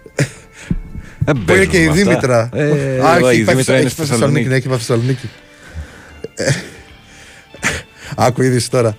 [1.25, 2.03] Δεν Που είναι παίζουμε και η με αυτά.
[2.03, 2.49] Δήμητρα.
[2.53, 4.47] Ε, Α, όχι, έχει η πάει Δήμητρα είναι έχει στη πάει Θεσσαλονίκη.
[4.47, 4.47] Θεσσαλονίκη.
[4.47, 5.29] Ναι, έχει πάει στη Θεσσαλονίκη.
[6.35, 6.51] Ε,
[8.15, 8.97] Άκου είδηση τώρα.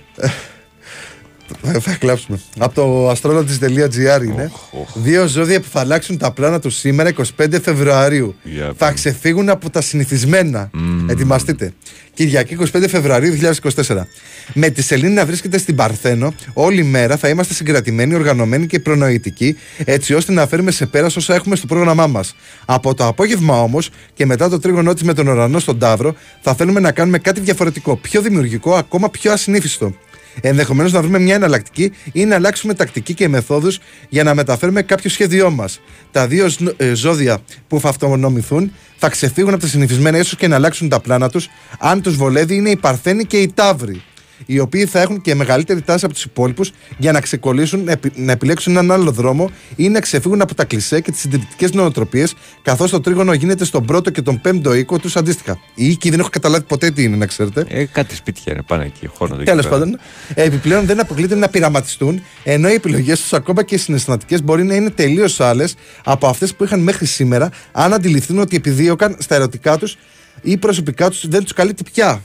[1.63, 2.41] Ε, Θα, θα κλάψουμε.
[2.59, 4.51] Από το astrologist.gr είναι.
[4.95, 8.35] Δύο ζώδια που θα αλλάξουν τα πλάνα του σήμερα 25 Φεβρουαρίου.
[8.43, 8.95] Για θα πάμε.
[8.95, 10.71] ξεφύγουν από τα συνηθισμένα.
[11.07, 11.73] Ετοιμαστείτε.
[12.15, 13.39] Κυριακή 25 Φεβρουαρίου
[13.87, 14.07] 2024.
[14.55, 19.57] Με τη Σελήνη να βρίσκεται στην Παρθένο, όλη μέρα θα είμαστε συγκρατημένοι, οργανωμένοι και προνοητικοί,
[19.85, 22.35] έτσι ώστε να φέρουμε σε πέρα όσα έχουμε στο πρόγραμμά μας.
[22.65, 26.55] Από το απόγευμα όμως και μετά το τρίγωνό της με τον ουρανό στον Ταύρο, θα
[26.55, 29.95] θέλουμε να κάνουμε κάτι διαφορετικό, πιο δημιουργικό, ακόμα πιο ασυνήθιστο.
[30.41, 33.79] Ενδεχομένως να βρούμε μια εναλλακτική ή να αλλάξουμε τακτική και μεθόδους
[34.09, 35.81] για να μεταφέρουμε κάποιο σχέδιό μας.
[36.11, 37.39] Τα δύο σν- ε, ζώδια
[37.69, 41.49] που θα αυτονομηθούν θα ξεφύγουν από τα συνηθισμένα ίσως και να αλλάξουν τα πλάνα τους.
[41.79, 44.03] Αν τους βολεύει, είναι οι Παρθένοι και οι Ταύροι.
[44.47, 48.17] Οι οποίοι θα έχουν και μεγαλύτερη τάση από τους υπόλοιπους για να ξεκολλήσουν, να επι-
[48.19, 52.35] να επιλέξουν έναν άλλο δρόμο ή να ξεφύγουν από τα κλισέ και τις συντηρητικές νοοτροπίες,
[52.63, 55.59] καθώς το τρίγωνο γίνεται στον πρώτο και τον πέμπτο οίκο τους αντίστοιχα.
[55.75, 57.65] Οι οίκοι δεν έχω καταλάβει ποτέ τι είναι, να ξέρετε.
[57.69, 59.79] Ε, κάτι σπίτια είναι πάνω εκεί, χώνονται εκεί Τέλος πέρα.
[59.79, 59.99] πάντων,
[60.35, 64.75] επιπλέον δεν αποκλείται να πειραματιστούν, ενώ οι επιλογές τους, ακόμα και οι συναισθηματικές, μπορεί να
[64.75, 69.79] είναι τελείως άλλες από αυτές που είχαν μέχρι σήμερα, αν αντιληφθούν ότι επιδίωκαν στα ερωτικά
[69.79, 69.97] τους
[70.43, 72.23] ή προσωπικά τους δεν τους καλύπτει πια.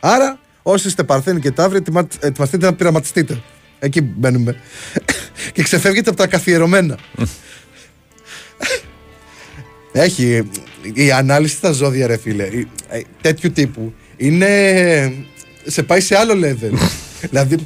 [0.00, 3.42] Άρα, όσοι είστε Παρθένοι και Ταύροι, ετοιμα- ετοιμαστείτε να πειραματιστείτε.
[3.78, 4.56] Εκεί μπαίνουμε.
[5.54, 6.98] και ξεφεύγετε από τα καθιερωμένα.
[9.92, 10.48] Έχει.
[10.92, 12.44] Η ανάλυση στα ζώδια, ρε φίλε.
[12.44, 13.94] η- ε, τέτοιου τύπου.
[14.16, 15.12] Είναι.
[15.66, 16.78] Σε πάει σε άλλο level.
[17.30, 17.56] δηλαδή,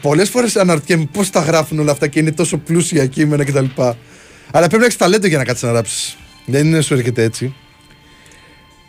[0.00, 3.64] πολλές φορές αναρωτιέμαι πώς τα γράφουν όλα αυτά και είναι τόσο πλούσια κείμενα κτλ.
[4.50, 6.16] Αλλά πρέπει να έχεις ταλέντο για να κάτσεις να γράψεις.
[6.46, 7.54] Δεν είναι σου έρχεται έτσι.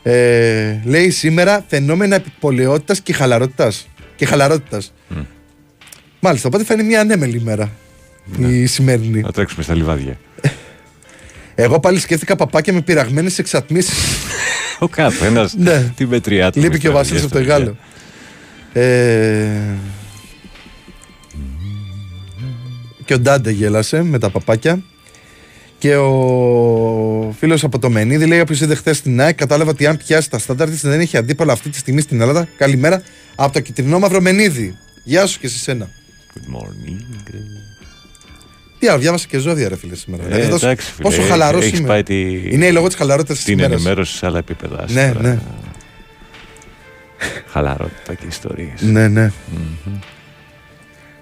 [0.04, 3.88] Ε, λέει σήμερα φαινόμενα επιπολαιότητας και χαλαρότητας.
[4.16, 4.94] Και χαλαρότητας.
[6.20, 7.72] Μάλιστα, οπότε θα είναι μια ανέμελη ημέρα.
[8.38, 9.22] Η σημερινή.
[9.22, 10.18] Να τρέξουμε στα λιβάδια.
[11.56, 13.98] Εγώ πάλι σκέφτηκα παπάκια με πειραγμένες εξατμίσεις.
[14.80, 15.92] Ο καθένας Ναι.
[15.96, 16.60] τη μετριά του.
[16.60, 17.78] Λείπει και ο Βασίλης από το Γάλλο.
[18.74, 19.48] Ε,
[23.06, 24.80] και ο Ντάντε γέλασε με τα παπάκια.
[25.80, 29.98] Και ο φίλος από το Μενίδη λέει: Όποιος είδε χθες στην ΑΕΚ, κατάλαβα ότι αν
[29.98, 32.48] πιάσει τα στάνταρ της δεν έχει αντίπαλο αυτή τη στιγμή στην Ελλάδα.
[32.58, 33.02] Καλημέρα
[33.36, 34.78] από το κυτρινό μαύρο Μενίδη.
[35.04, 35.90] Γεια σου και σε σένα.
[36.34, 37.02] Good morning.
[38.80, 40.24] Τι άλλο, διάβασα και ζώδια, ρε φίλε σήμερα.
[40.24, 41.88] Ε, Δηλαδή, τόσο- εντάξει, φίλε, πόσο χαλαρός έχεις είμαι.
[41.88, 43.74] πάει τη- Είναι λόγω της χαλαρότητας της Την ημέρας.
[43.76, 44.86] ενημέρωση σε άλλα επίπεδα.
[44.90, 45.40] Ναι, Τώρα, ναι.
[47.54, 48.82] Χαλαρότητα και ιστορίες.
[48.82, 49.32] Ναι, ναι.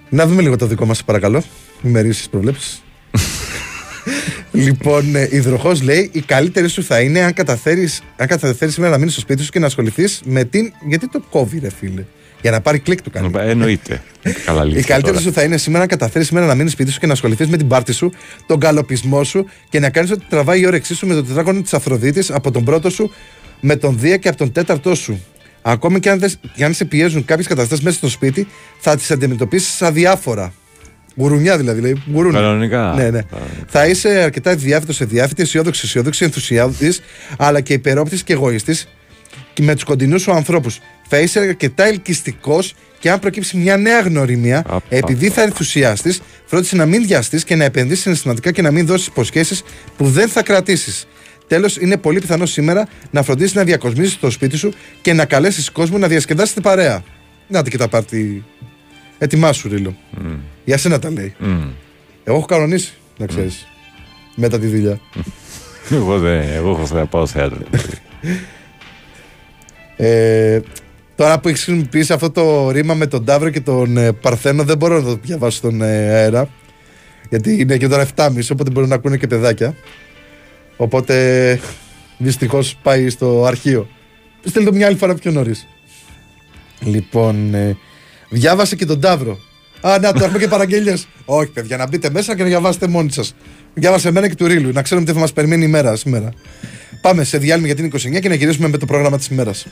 [0.09, 1.43] Να δούμε λίγο το δικό μας, παρακαλώ.
[1.83, 2.81] Ημερήσει προβλέψεις.
[4.61, 8.97] λοιπόν, ε, υδροχό λέει: Η καλύτερη σου θα είναι αν καταφέρει αν καταφέρεις σήμερα να
[8.97, 10.73] μείνεις στο σπίτι σου και να ασχοληθείς με την.
[10.87, 12.03] Γιατί το κόβει, ρε φίλε.
[12.41, 13.31] Για να πάρει κλικ του κάνει.
[13.37, 14.03] Εννοείται.
[14.45, 14.83] Καλά Η λύση.
[14.83, 15.25] καλύτερη τώρα.
[15.25, 17.57] σου θα είναι σήμερα να καταφέρει σήμερα να μείνεις σπίτι σου και να ασχοληθείς με
[17.57, 18.11] την πάρτη σου,
[18.47, 21.73] τον καλοπισμό σου και να κάνεις ότι τραβάει η όρεξή σου με το τετράγωνο της
[21.73, 23.11] Αφροδίτης από τον πρώτο σου,
[23.61, 25.23] με τον Δία και από τον τέταρτό σου.
[25.61, 28.47] Ακόμη και αν, δες- και αν σε πιέζουν κάποιες καταστάσεις μέσα στο σπίτι,
[28.79, 30.53] θα τις αντιμετωπίσεις αδιάφορα.
[31.17, 32.03] Γουρουνιά δηλαδή, λέει.
[32.13, 32.39] Γουρούνια.
[32.39, 32.93] Κανονικά.
[32.95, 33.21] Ναι, ναι.
[33.67, 37.01] Θα είσαι αρκετά διάφυτο σε διάφυτη, αισιόδοξη, αισιόδοξη, ενθουσιάδης,
[37.37, 38.87] αλλά και υπερόπτης και εγωιστής
[39.53, 40.79] και με τους κοντινούς σου ανθρώπους.
[41.07, 44.81] Θα είσαι αρκετά ελκυστικός και αν προκύψει μια νέα γνωριμία, Απα.
[44.89, 46.15] επειδή θα ενθουσιαστεί,
[46.45, 49.63] φρόντισε να μην βιαστείς και να επενδύσεις συναισθηματικά και να μην δώσεις υποσχέσεις
[49.97, 51.07] που δεν θα κρατήσεις.
[51.47, 55.71] Τέλος, είναι πολύ πιθανό σήμερα να φροντίσεις να διακοσμήσεις το σπίτι σου και να καλέσεις
[55.71, 57.03] κόσμο να διασκεδάσετε παρέα.
[57.47, 58.43] Να και τα πάρτι.
[59.17, 59.95] Ετοιμάσου, Ρίλο.
[60.65, 61.35] Για σένα τα λέει.
[61.39, 61.69] Μμ.
[62.23, 63.67] Εγώ έχω κανονίσει, να ξέρεις.
[64.35, 64.99] Μετά τη δουλειά.
[65.91, 66.41] Εγώ δεν.
[66.41, 67.59] Εγώ έχω θα πάω θέατρο.
[69.99, 70.59] Ε,
[71.15, 74.77] τώρα που έχεις χρησιμοποιήσει αυτό το ρήμα με τον Ταύρο και τον ε, Παρθένο, δεν
[74.77, 76.49] μπορώ να το διαβάσω στον ε, αέρα.
[77.29, 79.75] Γιατί είναι και τώρα 7.30, οπότε μπορεί να ακούνε και παιδάκια.
[80.77, 81.59] Οπότε
[82.17, 83.87] δυστυχώς πάει στο αρχείο.
[84.39, 85.67] Στείλτε το μια άλλη φορά πιο νωρίς.
[86.79, 87.77] Λοιπόν, ε,
[88.29, 89.39] διάβασε και τον Ταύρο.
[89.81, 91.07] Α, να το έχουμε και παραγγελίες.
[91.25, 93.35] Όχι, παιδιά, να μπείτε μέσα και να διαβάσετε μόνοι σας.
[93.73, 96.33] Διάβασε εμένα και του Ρίλου, να ξέρουμε τι θα μας περιμένει η μέρα σήμερα.
[97.01, 97.85] Πάμε σε διάλειμμα για την
[98.17, 99.67] 29 και να γυρίσουμε με το πρόγραμμα της ημέρας.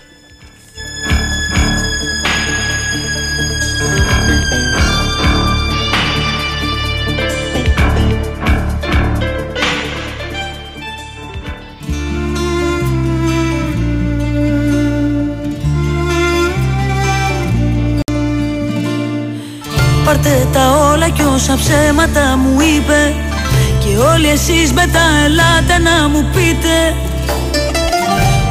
[20.05, 23.15] Πάρτε τα όλα κι όσα ψέματα μου είπε.
[23.79, 26.75] Και όλοι εσείς μετά ελάτε να μου πείτε.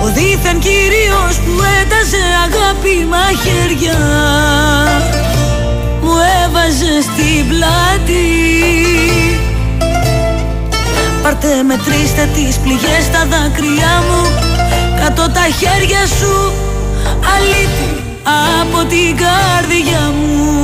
[0.02, 3.98] Ο δίθεν κύριος που έταζε αγάπη μαχαίρια
[6.02, 6.14] Μου
[6.44, 8.26] έβαζε στην πλάτη.
[11.22, 14.22] Πάρτε μετρήστε τις πληγές στα δάκρυά μου.
[15.00, 16.52] Κάτω τα χέρια σου
[17.34, 18.02] αλήτη
[18.60, 20.54] από την καρδιά μου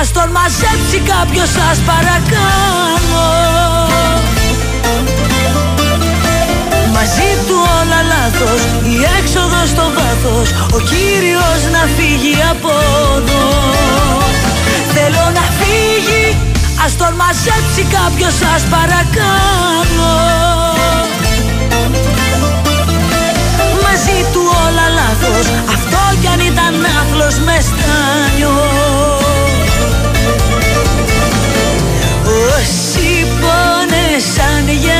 [0.00, 3.24] ας τον μαζέψει κάποιος σας παρακάνω.
[6.96, 8.60] Μαζί του όλα λάθος,
[8.92, 12.72] η έξοδος στο βάθος Ο Κύριος να φύγει από
[13.16, 13.46] εδώ.
[14.94, 16.24] Θέλω να φύγει,
[16.84, 20.10] ας τον μαζέψει κάποιος σας παρακάνω.
[23.84, 29.19] Μαζί του όλα λάθος Αυτό κι αν ήταν άθλος μες στάνιο
[34.40, 34.99] πόνεσαν για ένα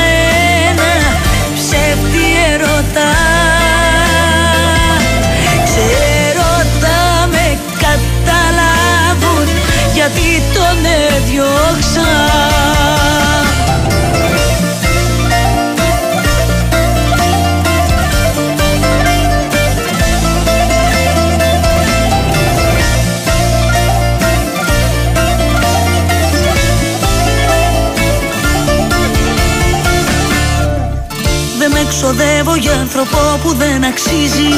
[32.81, 34.53] άνθρωπο που δεν αξίζει.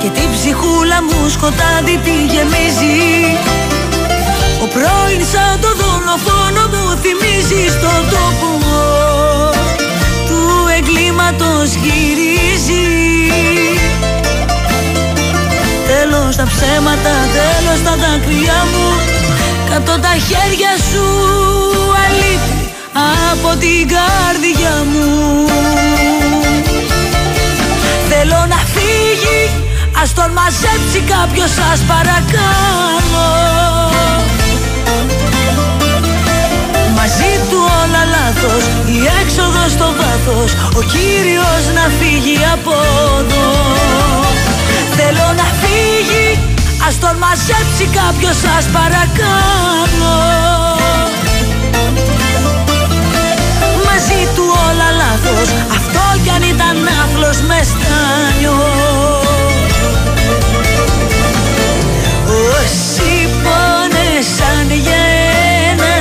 [0.00, 3.00] Και την ψυχούλα μου σκοτάδι τη γεμίζει.
[4.62, 8.48] Ο πρώην σαν το δολοφόνο μου θυμίζει στον τόπο
[10.28, 10.40] Του
[10.76, 12.88] εγκλήματος γυρίζει.
[15.90, 18.86] Τέλος τα ψέματα, τέλος τα δάκρυα μου.
[19.70, 21.04] Κάτω τα χέρια σου
[22.04, 22.62] αλήθεια
[23.32, 25.91] από την καρδιά μου
[28.24, 29.42] Θέλω να φύγει,
[30.02, 33.30] ας τον μαζέψει κάποιος σας παρακαλώ
[36.98, 38.62] Μαζί του όλα λάθος,
[38.94, 42.74] η έξοδος στο βάθος Ο Κύριος να φύγει από
[43.20, 43.48] εδώ.
[44.96, 46.38] Θέλω να φύγει,
[46.88, 50.18] ας τον μαζέψει κάποιος σας παρακαλώ
[53.88, 55.81] μαζί του όλα λάθος Αυτό
[56.22, 58.56] κι αν ήταν άθλος μες στάνιο
[62.26, 65.02] Όσοι πόνεσαν για
[65.70, 65.94] ένα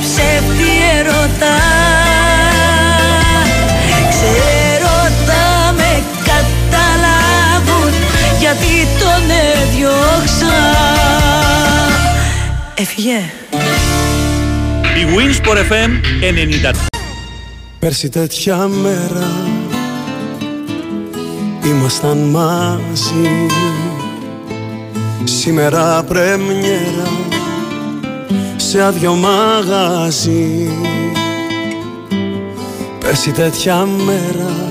[0.00, 1.58] ψεύτη ερωτά.
[4.10, 4.96] Ξέρω
[5.26, 7.94] τα με καταλάβουν
[8.38, 10.56] γιατί τον έδιωξα.
[12.74, 13.30] Έφυγε.
[14.96, 15.90] Η Winsport FM
[16.72, 16.95] 90
[17.86, 19.30] Πέρσι τέτοια μέρα
[21.66, 23.46] ήμασταν μαζί.
[25.24, 27.10] Σήμερα πρεμιέρα
[28.56, 30.70] σε άδειο μαγαζί.
[32.98, 34.68] Πέρσι τέτοια μέρα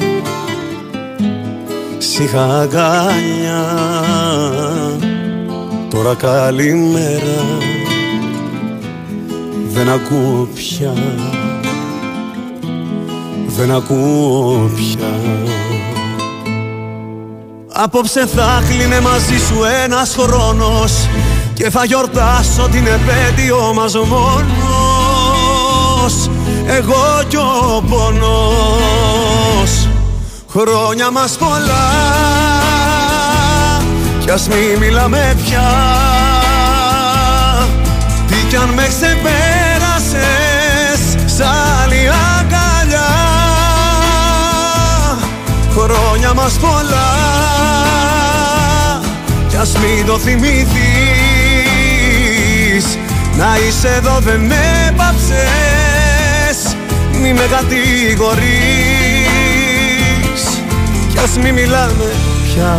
[1.98, 3.64] σ' είχα αγκαλιά
[5.90, 7.44] Τώρα καλημέρα
[9.74, 10.94] δεν ακούω πια
[13.58, 15.20] δεν ακούω πια.
[17.74, 21.08] Απόψε θα κλείνε μαζί σου ένας χρόνος
[21.54, 24.50] Και θα γιορτάσω την επέτειο μας μόνος.
[26.66, 29.88] Εγώ κι ο πόνος.
[30.50, 31.92] Χρόνια μας πολλά.
[34.20, 35.74] Κι ας μη μιλάμε πια.
[38.28, 40.26] Τι κι αν με ξεπέρασες
[41.26, 41.42] Σ'
[45.78, 47.14] χρόνια μας πολλά.
[49.50, 50.66] Κι ας μην το θυμηθείς.
[53.38, 56.76] Να είσαι εδώ δεν με πάψες.
[57.22, 58.46] Μη με κατηγορείς.
[61.12, 62.12] Κι ας μην μιλάμε
[62.44, 62.78] πια.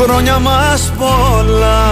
[0.00, 1.82] Χρόνια μας πολλά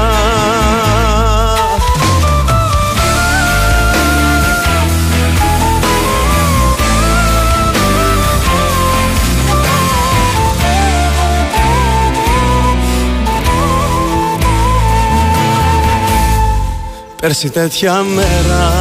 [17.20, 18.72] Πέρσι τέτοια μέρα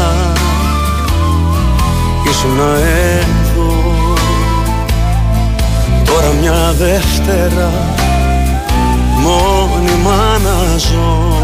[2.29, 3.73] ήσουν εδώ
[6.05, 7.71] Τώρα μια Δευτέρα
[9.17, 11.35] μόνιμα να ζω.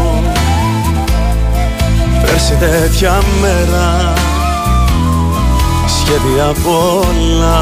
[2.26, 4.12] Πέρσι τέτοια μέρα
[5.86, 7.60] σχέδια πολλά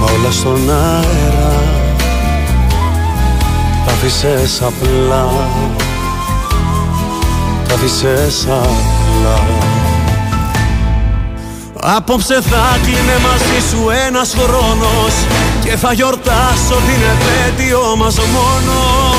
[0.00, 1.62] Μα όλα στον αέρα
[3.86, 5.28] τα αφήσες απλά
[7.74, 9.38] τα αφήσες απλά
[11.96, 15.14] Απόψε θα κλείνε μαζί σου ένας χρόνος
[15.64, 19.10] Και θα γιορτάσω την επέτειο μας μόνος.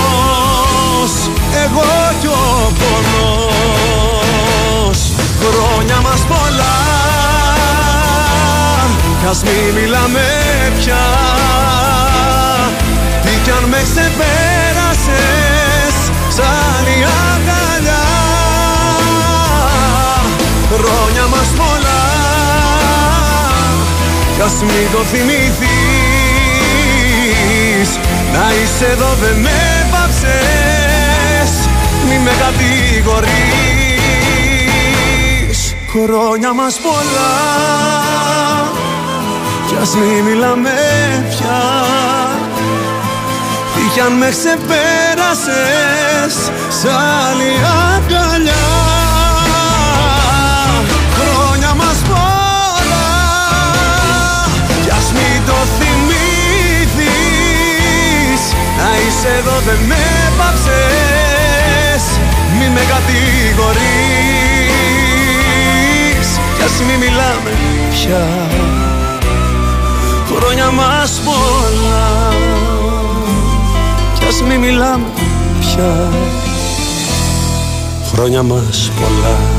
[1.64, 1.90] Εγώ
[2.22, 3.80] κι ο πόνος.
[5.42, 6.78] Χρόνια μας πολλά.
[9.22, 10.26] Κι ας μη μιλάμε
[10.80, 11.06] πια.
[13.22, 15.46] Τι κι αν με ξεπέρασες
[16.36, 17.04] Σαν η
[20.78, 22.04] χρόνια μας πολλά.
[24.36, 25.60] Κι ας μην το θυμηθείς
[28.34, 31.52] να είσαι εδώ δεν με πάψες
[32.08, 33.36] μη με κατηγορείς.
[35.92, 37.36] Χρόνια μας πολλά.
[39.68, 40.74] Κι ας μην μιλάμε
[41.30, 41.64] πια.
[43.76, 44.76] Τι κι αν με ξεπέρασες
[46.70, 47.52] σ' άλλη
[47.94, 49.15] αγκαλιά
[59.08, 60.04] είσαι εδώ δεν με
[60.38, 62.04] πάψες
[62.60, 63.86] Μη με κατηγορείς.
[66.58, 67.52] Κι ας μη μιλάμε
[67.92, 68.28] πια.
[70.36, 72.34] Χρόνια μας πολλά.
[74.20, 75.06] Κι ας μη μιλάμε
[75.60, 76.10] πια.
[78.12, 79.55] Χρόνια μας πολλά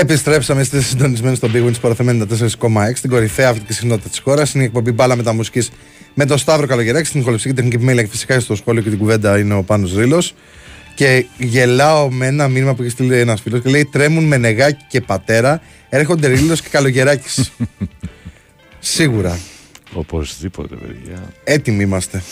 [0.00, 4.54] Επιστρέψαμε, είστε συντονισμένοι στο Big Wins Παραθεμένη 4,6 στην κορυφαία αυτή συχνότητα της χώρας.
[4.54, 5.68] Είναι η εκπομπή Μπάλα Μεταμουσική
[6.14, 9.38] με τον Σταύρο Καλογεράκη, στην ηχοληψική τεχνική επιμέλεια και φυσικά στο σχόλιο και την κουβέντα
[9.38, 10.34] είναι ο Πάνος Ρήλος.
[10.94, 14.84] Και γελάω με ένα μήνυμα που έχει στείλει ένας φίλος και λέει: Τρέμουν με νεγάκι
[14.88, 17.52] και πατέρα, έρχονται Ρήλος και Καλογεράκης.
[18.78, 19.38] Σίγουρα.
[19.92, 21.32] Οπωσδήποτε, παιδιά.
[21.44, 22.22] Έτοιμοι είμαστε.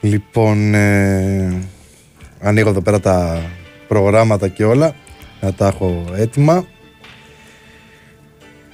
[0.00, 1.68] Λοιπόν, ε,
[2.40, 3.42] ανοίγω εδώ πέρα τα
[3.88, 4.94] προγράμματα και όλα.
[5.40, 6.66] Να τα έχω έτοιμα.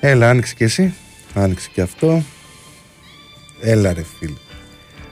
[0.00, 0.94] Έλα, άνοιξε και εσύ.
[1.34, 2.22] Άνοιξε και αυτό.
[3.60, 4.30] Έλα ρε φίλ.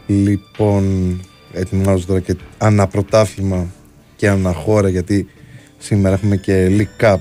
[0.06, 1.20] Λοιπόν,
[1.52, 3.66] ετοιμάζω τώρα και αναπρωτάθλημα
[4.16, 5.28] και αναχώρα γιατί
[5.78, 7.18] σήμερα έχουμε και League Cup.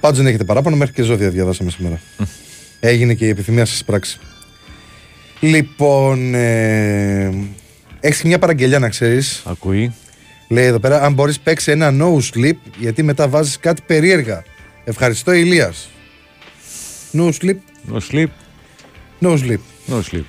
[0.00, 2.00] Πάντως δεν έχετε παράπονο, μέχρι και ζώδια διαβάσαμε σήμερα.
[2.80, 4.18] Έγινε και η επιθυμία σας πράξη.
[5.40, 7.32] Λοιπόν, ε,
[8.00, 9.42] έχεις μια παραγγελιά να ξέρεις.
[9.44, 9.92] Ακούει.
[10.52, 14.42] Λέει εδώ πέρα, αν μπορείς παίξει ένα no sleep, γιατί μετά βάζεις κάτι περίεργα.
[14.84, 15.88] Ευχαριστώ Ηλίας.
[17.12, 17.56] No sleep.
[17.92, 18.26] No sleep.
[19.20, 19.58] No sleep.
[19.88, 20.24] No sleep.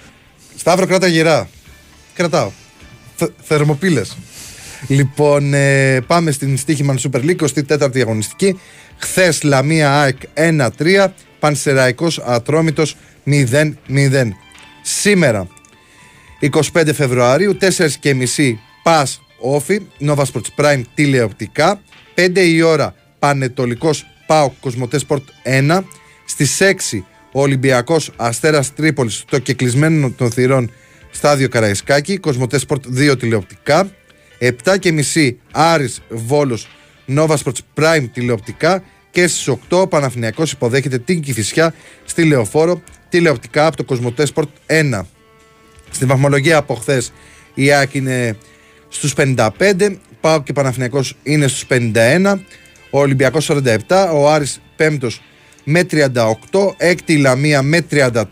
[0.56, 1.50] Σταύρο κράτα γερά.
[2.14, 2.52] Κρατάω.
[3.16, 4.18] Θε, θερμοπύλες.
[4.88, 8.60] Λοιπόν, ε, πάμε στην Στίχημαν Super League, 24η αγωνιστική.
[8.98, 14.34] Χθες Λαμία ΑΕΚ 1-3, Πανσεραϊκός Ατρόμητος 0-0.
[14.82, 15.48] Σήμερα,
[16.40, 21.82] 25 Φεβρουαρίου, 4.30 Πας Όφι, Nova Sports Prime τηλεοπτικά.
[22.16, 25.84] 5 η ώρα Πανετολικός ΠΑΟ Κοσμοτέ Sport 1.
[26.26, 30.72] Στις 6 ο Ολυμπιακός Αστέρας Τρίπολης στο κεκλεισμένο των θυρών
[31.12, 32.18] στάδιο Καραϊσκάκη.
[32.18, 33.90] Κοσμοτέ Sport 2 τηλεοπτικά.
[34.40, 36.68] 7 και μισή Άρης Βόλος
[37.08, 41.74] Nova Sports Prime τηλεοπτικά και στις 8 ο Παναθηναϊκός υποδέχεται την Κηφισιά
[42.06, 45.02] στη Λεωφόρο τηλεοπτικά από το Κοσμοτέ Sport 1.
[45.92, 47.12] Στην βαθμολογία από χθες
[47.54, 48.38] η ΑΕΚ είναι
[48.94, 52.40] στους 55, Πάο και Παναθηναϊκός είναι στους 51,
[52.90, 55.22] ο Ολυμπιακός 47, ο Άρης 5
[55.64, 56.14] με 38,
[56.78, 58.24] έκτη η Λαμία με 34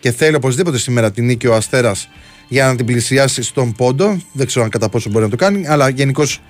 [0.00, 2.08] και θέλει οπωσδήποτε σήμερα την νίκη ο Αστέρας
[2.48, 4.22] για να την πλησιάσει στον πόντο.
[4.32, 6.42] Δεν ξέρω αν κατά πόσο μπορεί να το κάνει, αλλά γενικώς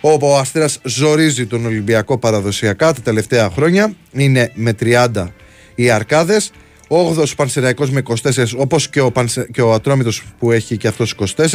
[0.00, 3.94] ο Αστέρας ζορίζει τον Ολυμπιακό παραδοσιακά τα τελευταία χρόνια.
[4.12, 5.26] Είναι με 30
[5.74, 6.50] οι Αρκάδες.
[6.88, 9.48] 8ο Πανσεραϊκός με 24, όπως και ο, Πανσε...
[9.52, 11.46] και ο Ατρόμητος που έχει και αυτός 24.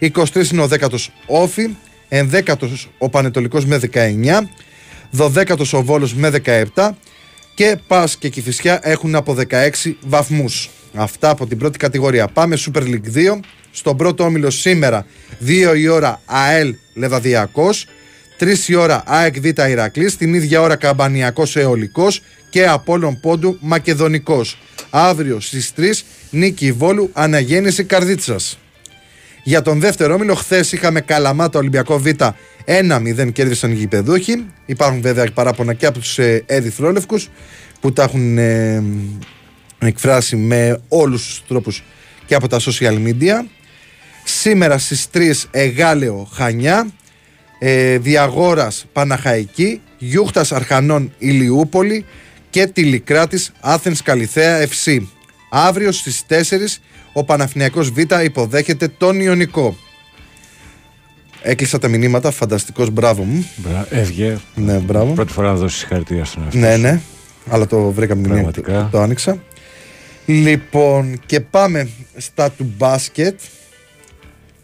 [0.00, 0.96] 23 είναι ο 10ο
[1.26, 1.68] Όφη.
[2.08, 2.54] 11ο
[2.98, 3.98] ο Πανετολικός με 19.
[5.18, 6.32] 12ο ο Βόλος με
[6.74, 6.90] 17.
[7.54, 10.70] Και Πας και Κυφυσιά έχουν από 16 βαθμούς.
[10.94, 12.28] Αυτά από την πρώτη κατηγορία.
[12.28, 13.38] Πάμε Super League 2.
[13.70, 15.06] Στον πρώτο όμιλο σήμερα
[15.46, 17.86] 2 η ώρα ΑΕΛ Λεβαδιακός.
[18.38, 20.16] 3 η ώρα ΑΕΚ Β Ηρακλής.
[20.16, 22.06] Την ίδια ώρα Καμπανιακός Αιωλικό
[22.54, 24.58] και Απόλλων Πόντου Μακεδονικός.
[24.90, 28.58] Αύριο στις 3 Νίκη Βόλου Αναγέννηση Καρδίτσας.
[29.44, 32.06] Για τον δεύτερο όμιλο, χθες είχαμε καλαμάτα Ολυμπιακό Β
[32.64, 34.46] 1-0 κέρδισαν οι γηπεδούχοι.
[34.66, 37.20] Υπάρχουν βέβαια παράπονα και από τους ε, ερυθρόλευκου
[37.80, 38.82] που τα έχουν ε,
[39.78, 41.82] εκφράσει με όλους τους τρόπους
[42.26, 43.44] και από τα social media.
[44.24, 46.88] Σήμερα στις 3 Εγάλεο Χανιά,
[47.58, 52.04] ε, Διαγόρας Παναχαϊκή, Γιούχτας Αρχανών Ηλιούπολη,
[52.54, 54.98] και τη Λικράτης Άθενς Καλιθέα FC.
[55.50, 56.34] Αύριο στις 4
[57.12, 59.76] ο Παναθηναϊκός Β υποδέχεται τον Ιωνικό.
[61.42, 63.46] Έκλεισα τα μηνύματα, φανταστικός μπράβο μου.
[63.56, 64.38] Μπρα, έβγε.
[64.54, 65.12] Ναι, μπράβο.
[65.12, 66.58] Πρώτη φορά να δώσεις συγχαρητήρια στον εαυτό.
[66.58, 67.00] Ναι, ναι.
[67.48, 68.60] Αλλά το βρήκα μηνύματα.
[68.60, 69.42] Το, το άνοιξα.
[70.26, 73.40] Λοιπόν, και πάμε στα του μπάσκετ.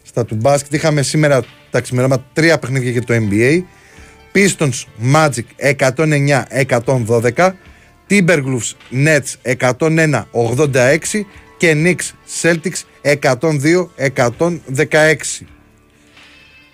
[0.03, 3.61] Στα του μπάσκετ είχαμε σήμερα τα ξημερώματα τρία παιχνίδια για το NBA.
[4.33, 5.75] Pistons Magic
[7.35, 7.51] 109-112.
[8.11, 11.23] Timberwolves Nets 101-86
[11.57, 12.11] και Knicks
[12.41, 12.81] Celtics
[13.21, 15.15] 102-116.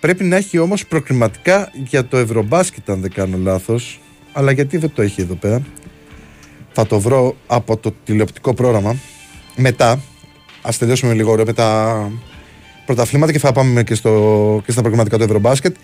[0.00, 4.00] Πρέπει να έχει όμως προκριματικά για το Ευρωμπάσκετ αν δεν κάνω λάθος.
[4.32, 5.62] Αλλά γιατί δεν το έχει εδώ πέρα.
[6.72, 8.96] Θα το βρω από το τηλεοπτικό πρόγραμμα.
[9.56, 10.02] Μετά
[10.62, 12.10] ας τελειώσουμε λίγο με τα
[12.86, 15.76] πρωταθλήματα και θα πάμε και, στο, και στα προκριματικά του Ευρωμπάσκετ.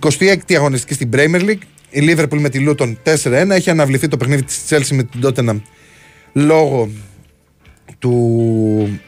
[0.00, 1.62] 26η αγωνιστική στην Premier League
[1.96, 3.50] η Liverpool με τη Luton 4-1.
[3.50, 5.60] Έχει αναβληθεί το παιχνίδι της Chelsea με την Tottenham
[6.32, 6.90] λόγω
[7.98, 9.00] του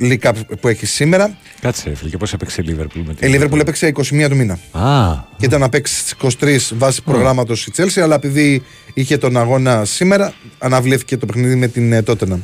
[0.00, 1.36] League Cup που έχει σήμερα.
[1.60, 3.34] Κάτσε, φίλε, και πώς έπαιξε η Liverpool με την.
[3.34, 4.58] Η Liverpool έπαιξε 21 του μήνα.
[4.72, 5.14] Α.
[5.36, 8.62] Και ήταν να παίξει στις 23 βάσει προγράμματος η Chelsea, αλλά επειδή
[8.94, 12.40] είχε τον αγώνα σήμερα, αναβλήθηκε το παιχνίδι με την ε, Tottenham.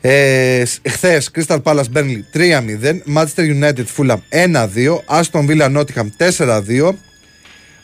[0.00, 6.92] Ε, Χθες Crystal Palace Burnley 3-0, Manchester United Fulham 1-2, Aston Villa Nottingham 4-2,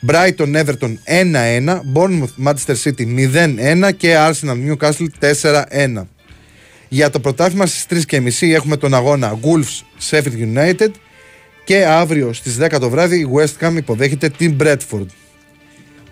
[0.07, 3.05] Brighton Everton 1-1, Bournemouth Manchester City
[3.87, 6.07] 0-1 και Arsenal Newcastle 4-1.
[6.89, 10.91] Για το πρωτάθλημα στις 3.30 έχουμε τον αγώνα Wolves Sheffield United
[11.65, 15.07] και αύριο στις 10 το βράδυ η West Ham υποδέχεται την Bradford.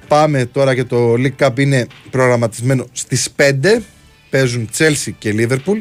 [0.09, 3.81] Πάμε τώρα για το League Cup είναι προγραμματισμένο στις 5
[4.31, 5.79] παίζουν Chelsea και Liverpool.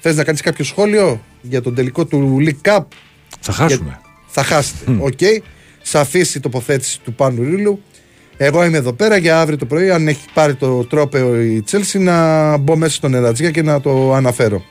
[0.00, 2.84] Θες να κάνεις κάποιο σχόλιο για τον τελικό του League Cup;
[3.40, 3.88] Θα χάσουμε.
[3.88, 4.00] Για...
[4.26, 4.96] Θα χάσετε.
[5.00, 5.18] OK.
[5.20, 5.38] Okay.
[5.88, 7.82] Σαφής η τοποθέτηση του Πάνου Ρίλου.
[8.36, 9.90] Εγώ είμαι εδώ πέρα για αύριο το πρωί.
[9.90, 14.14] Αν έχει πάρει το τρόπαιο η Chelsea να μπω μέσα στον Ερατζία και να το
[14.14, 14.64] αναφέρω.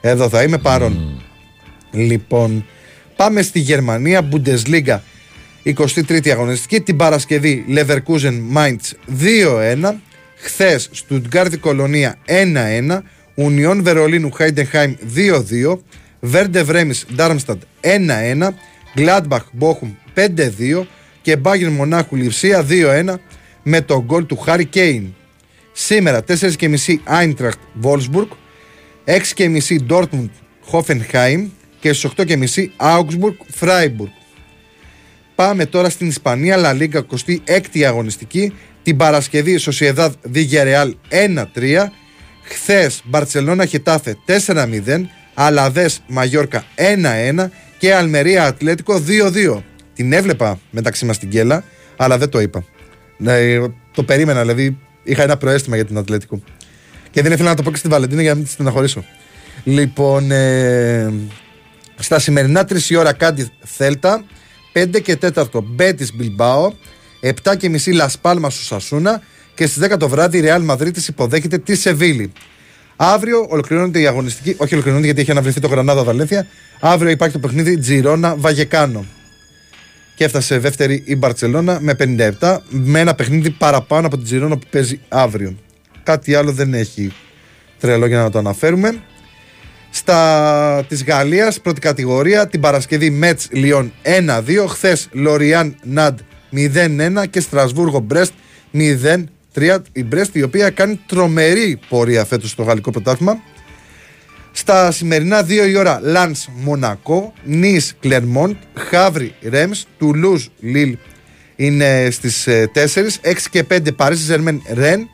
[0.00, 1.22] Εδώ θα είμαι παρόν.
[1.92, 2.66] Λοιπόν,
[3.16, 4.98] πάμε στη Γερμανία, Bundesliga
[5.64, 6.80] 23η αγωνιστική.
[6.80, 9.12] Την Παρασκευή Leverkusen Mainz
[9.84, 9.94] 2-1.
[10.36, 13.02] Χθες Stuttgart Κολονία 1-1.
[13.34, 14.94] Ουνιόν Βερολίνου Χάιντενχαϊμ
[15.72, 15.78] 2-2.
[16.20, 18.48] Βέρντερ Βρέμης Ντάρμσταντ 1-1.
[18.96, 20.86] Gladbach Bochum 5-2
[21.22, 23.14] και Μπάγερν Μονάχου Λιψία 2-1
[23.62, 25.14] με το γκολ του Χάρι Κέιν.
[25.72, 28.28] Σήμερα 4.30 Άιντραχτ Βόλσμπουργκ,
[29.36, 30.30] 6.30 Ντόρτμουντ
[30.64, 31.48] Χόφενχάιμ
[31.80, 32.36] και στις 8.30
[32.76, 34.10] Augsburg Φράιμπουργκ.
[35.34, 37.06] Πάμε τώρα στην Ισπανία, Λα Λίγκα
[37.44, 38.52] 26η αγωνιστική.
[38.82, 40.14] Την Παρασκευή Σοσιεδάδ
[40.62, 41.90] Ρεάλ 1-3.
[42.42, 45.00] Χθες Μπαρσελόνα Χετάφε 4-0.
[45.34, 46.64] Αλαδές Μαγιόρκα
[47.34, 49.62] 1-1 και Αλμερία Ατλέτικο 2-2.
[49.98, 51.64] Την έβλεπα μεταξύ μας την κέλα,
[51.96, 52.64] αλλά δεν το είπα.
[53.16, 53.34] Ναι,
[53.92, 56.42] το περίμενα, δηλαδή είχα ένα προέστημα για την Ατλέτικο.
[57.10, 59.04] Και δεν ήθελα να το πω και στην Βαλεντίνα για να μην τη στεναχωρήσω.
[59.64, 61.12] Λοιπόν, ε,
[61.98, 64.24] στα σημερινά 3 η ώρα κάτι Θέλτα,
[64.72, 66.72] 5 και 4 Μπέτη Μπιλμπάο,
[67.20, 69.22] 7 και μισή Λασπάλμα στο Σασούνα
[69.54, 72.32] και στις 10 το βράδυ η Ρεάλ Μαδρίτης υποδέχεται τη Σεβίλη.
[72.96, 76.46] Αύριο ολοκληρώνεται η αγωνιστική, όχι ολοκληρώνεται γιατί έχει αναβληθεί το Γρανάδα Βαλένθια.
[76.80, 79.04] Αύριο υπάρχει το παιχνίδι Τζιρόνα Βαγεκάνο.
[80.18, 81.96] Και έφτασε δεύτερη η Μπαρσελόνα με
[82.40, 85.56] 57, με ένα παιχνίδι παραπάνω από την Τζιρόνα που παίζει αύριο.
[86.02, 87.12] Κάτι άλλο δεν έχει
[87.80, 89.02] τρελό για να το αναφέρουμε.
[89.90, 94.66] Στα της Γαλλίας, πρώτη κατηγορία, την Παρασκευή Μέτς Λιόν 1-2.
[94.68, 96.18] Χθες Λοριάν Ναντ
[96.52, 98.32] 0-1 και Στρασβούργο Μπρέστ
[98.72, 99.82] 0-3.
[99.92, 103.38] Η Μπρέστ η οποία κάνει τρομερή πορεία φέτος στο γαλλικό πρωτάθλημα.
[104.58, 110.96] Στα σημερινά 2 η ώρα Λαν Μονακό, Νη Κλερμόντ, Χάβρι Ρέμς, Τουλούζ Λίλ
[111.56, 115.08] είναι στις 4, 6 και 5 Παρίσι Ζερμέν Ρεν.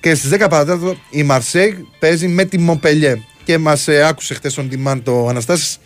[0.00, 3.22] Και στις 10 παρατέταρτο η Μαρσέγ παίζει με τη Μοπελιέ.
[3.44, 5.78] Και μας ε, άκουσε χθες on demand το ανασταση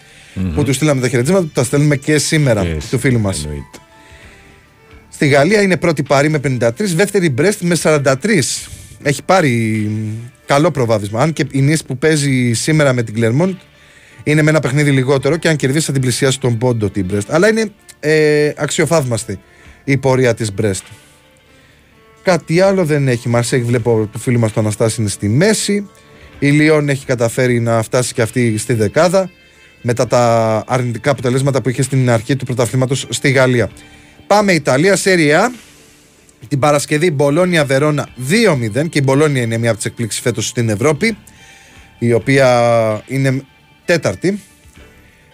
[0.54, 3.48] που του στείλαμε τα χαιρετίσματα, που τα στέλνουμε και σήμερα yes, του φίλου μας.
[5.08, 8.14] Στη Γαλλία είναι πρώτη Παρή με 53, δεύτερη Μπρέστ με 43.
[9.02, 9.90] Έχει πάρει
[10.46, 11.20] καλό προβάδισμα.
[11.20, 13.54] Αν και η Νίς που παίζει σήμερα με την Κλερμόντ
[14.24, 17.32] είναι με ένα παιχνίδι λιγότερο και αν κερδίσει θα την πλησιάσει τον πόντο την Μπρέστ.
[17.32, 17.70] Αλλά είναι
[18.00, 19.40] ε, αξιοθαύμαστη
[19.84, 20.84] η πορεία της Μπρέστ.
[22.22, 23.28] Κάτι άλλο δεν έχει.
[23.28, 25.88] Μαρσέγ βλέπω του φίλου μας το Αναστάση είναι στη μέση.
[26.38, 29.30] Η Λιόν έχει καταφέρει να φτάσει και αυτή στη δεκάδα
[29.82, 33.70] μετά τα αρνητικά αποτελέσματα που είχε στην αρχή του πρωταθλήματος στη Γαλλία.
[34.26, 35.52] Πάμε Ιταλία, Σέρια.
[36.48, 40.68] Την Παρασκευή Μπολόνια Βερόνα 2-0 και η Μπολόνια είναι μία από τις εκπλήξεις φέτος στην
[40.68, 41.16] Ευρώπη,
[41.98, 43.42] η οποία είναι
[43.84, 44.40] τέταρτη.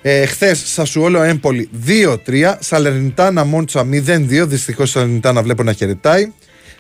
[0.03, 6.33] Ε, Χθες Σασουόλο Έμπολη 2-3, Σαλερνιτάνα Μόντσα 0-2, δυστυχώς Σαλερνιτάνα βλέπω να χαιρετάει.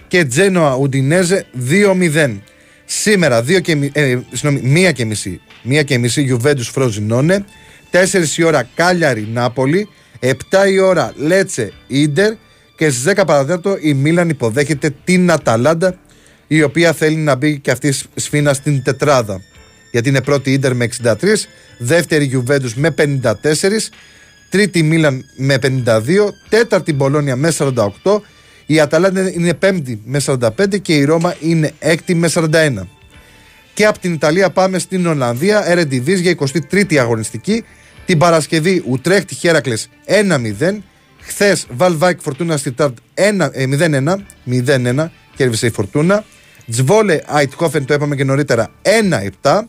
[0.08, 2.40] Και Τζένοα Ουντινέζε 2-0.
[2.84, 5.40] Σήμερα, δύο και, ε, συγνώμη, μία και μισή.
[5.62, 7.44] Μία και μισή Γιουβέντους Φροζινόνε.
[7.90, 9.88] 4 η ώρα Κάλιαρη Νάπολη.
[10.20, 12.32] 7 η ώρα Λέτσε Ίντερ.
[12.78, 15.98] Και στις 10 παραδέτο η Μίλαν υποδέχεται την Αταλάντα.
[16.46, 19.40] Η οποία θέλει να μπει και αυτή σφίνα στην τετράδα.
[19.90, 21.14] Γιατί είναι πρώτη Ίντερ με 63.
[21.78, 23.32] Δεύτερη Γιουβέντους με 54.
[24.50, 26.34] Τρίτη Μίλαν με 52.
[26.48, 28.20] Τέταρτη Μπολόνια με 48
[28.70, 32.72] η Αταλάντα είναι πέμπτη με 45 και η Ρώμα είναι έκτη με 41.
[33.74, 36.36] Και από την Ιταλία πάμε στην Ολλανδία, Ερεντιβής για
[36.70, 37.64] 23η αγωνιστική.
[38.06, 40.82] Την Παρασκευή Ουτρέχτη Χέρακλες 1-0.
[41.28, 44.16] Χθες Βαλβάικ Φορτούνα Στιτάρτ 0-1.
[44.46, 45.06] 0-1
[45.36, 46.24] κέρδισε η Φορτούνα.
[46.70, 48.70] Τζβόλε Αιτχόφεν το είπαμε και νωρίτερα
[49.42, 49.60] 1-7.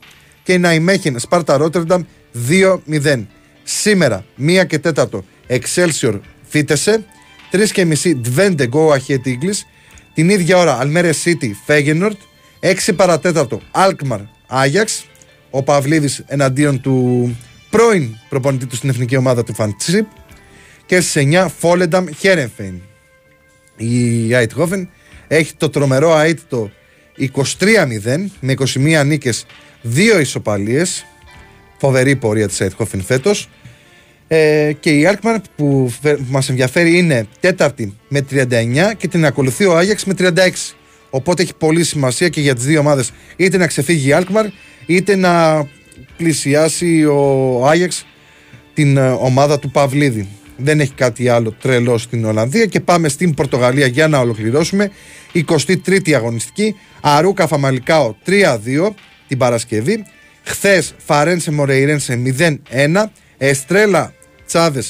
[0.44, 2.04] Και η Ναϊμέχεν Σπάρτα Ρότερνταμ
[2.50, 3.26] 2-0.
[3.64, 5.06] Σήμερα 1 και 4
[5.48, 7.06] Excelsior Φίτεσε.
[7.52, 9.60] 3 και μισή Ντβέντε Go Ahead Eagles.
[10.14, 12.18] Την ίδια ώρα Αλμέρε City Φέγενορτ.
[12.60, 15.06] 6 παρατέταρτο Alkmaar Άγιαξ.
[15.50, 17.38] Ο Παυλίδης εναντίον του
[17.70, 20.08] πρώην προπονητή του στην εθνική ομάδα του Φαντσίπ.
[20.90, 22.82] Και στις 9 Φόλενταμ Χέρενφέιν.
[23.76, 24.90] Η Αιτχόφεν
[25.28, 26.72] έχει το τρομερό αίτητο
[27.18, 29.46] 23-0 με 21 νίκες,
[29.84, 31.06] 2 ισοπαλίες.
[31.78, 33.50] Φοβερή πορεία της Αιτχόφεν φέτος.
[34.28, 35.94] Ε, και η Alkmaar που
[36.28, 40.76] μας ενδιαφέρει είναι τέταρτη με 39 και την ακολουθεί ο Άγιαξ με 36.
[41.10, 44.46] Οπότε έχει πολύ σημασία και για τις δύο ομάδες είτε να ξεφύγει η Alkmaar
[44.86, 45.64] είτε να
[46.18, 48.06] πλησιάσει ο Άγιαξ
[48.74, 50.39] την ε, ομάδα του Παυλίδη.
[50.62, 54.92] Δεν έχει κάτι άλλο τρελό στην Ολλανδία και πάμε στην Πορτογαλία για να ολοκληρώσουμε.
[55.34, 56.76] 23η αγωνιστική.
[57.02, 58.90] Αρούκα Φαμαλικάο 3-2
[59.28, 60.06] την Παρασκευή.
[60.44, 62.56] Χθες Φαρένσε Μορεϊρένσε 0-1.
[63.38, 64.14] Εστρέλα
[64.48, 64.84] Τσάδε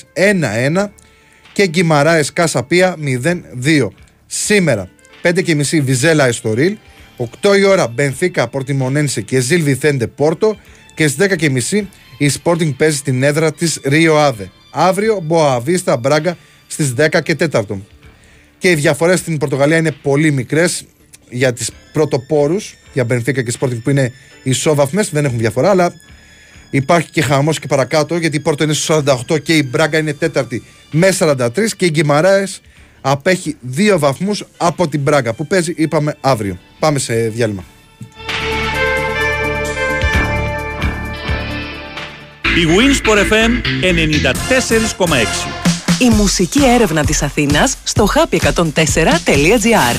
[0.75, 0.87] 1-1.
[1.53, 2.95] Και Γκυμαράε Κασαπία
[3.63, 3.87] 0-2.
[4.25, 4.89] Σήμερα
[5.21, 6.77] 5.30 Βιζέλα Εστορίλ.
[7.41, 10.55] 8 η ώρα Μπενθήκα Πορτιμονένσε και Ζιλ Βιθέντε Πόρτο.
[10.95, 11.27] Και στις
[11.71, 11.83] 10.30
[12.17, 14.51] η Sporting παίζει στην έδρα της Ρίο Άδε.
[14.71, 16.37] Αύριο Μποαβίστα Μπράγκα
[16.67, 17.61] στις 10 και 4.
[18.57, 20.85] Και οι διαφορές στην Πορτογαλία είναι πολύ μικρές
[21.29, 24.11] για τις πρωτοπόρους, για Μπενθήκα και Sporting που είναι
[24.43, 25.93] ισόβαθμες, δεν έχουν διαφορά, αλλά
[26.69, 30.13] υπάρχει και χαμός και παρακάτω γιατί η Πόρτο είναι στο 48 και η Μπράγκα είναι
[30.13, 32.61] τέταρτη με 43 και η Γκυμαράες
[33.01, 36.59] απέχει δύο βαθμούς από την Μπράγκα που παίζει, είπαμε αύριο.
[36.79, 37.63] Πάμε σε διάλειμμα.
[42.57, 43.51] Η Winsport FM
[45.05, 45.07] 94,6
[45.99, 49.95] Η μουσική έρευνα της Αθήνας στο happy104.gr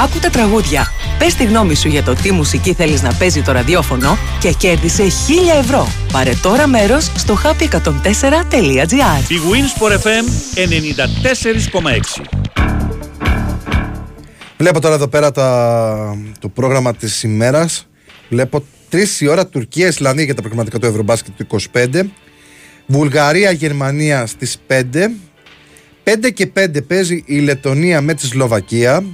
[0.00, 0.86] Άκου τα τραγούδια.
[1.18, 5.02] Πες τη γνώμη σου για το τι μουσική θέλεις να παίζει το ραδιόφωνο και κέρδισε
[5.02, 5.10] 1000
[5.60, 5.88] ευρώ.
[6.12, 10.24] Πάρε τώρα μέρος στο happy104.gr Η Winsport FM
[12.20, 12.24] 94,6
[14.58, 16.16] Βλέπω τώρα εδώ πέρα τα...
[16.38, 17.86] το πρόγραμμα της ημέρας.
[18.28, 18.64] Βλέπω
[18.94, 22.02] 3 η ώρα Τουρκία, Ισλανδία για τα πραγματικά του Ευρωμπάσκετ του 25.
[22.86, 24.82] Βουλγαρία, Γερμανία στις 5.
[26.04, 29.04] 5 και 5 παίζει η Λετωνία με τη Σλοβακία.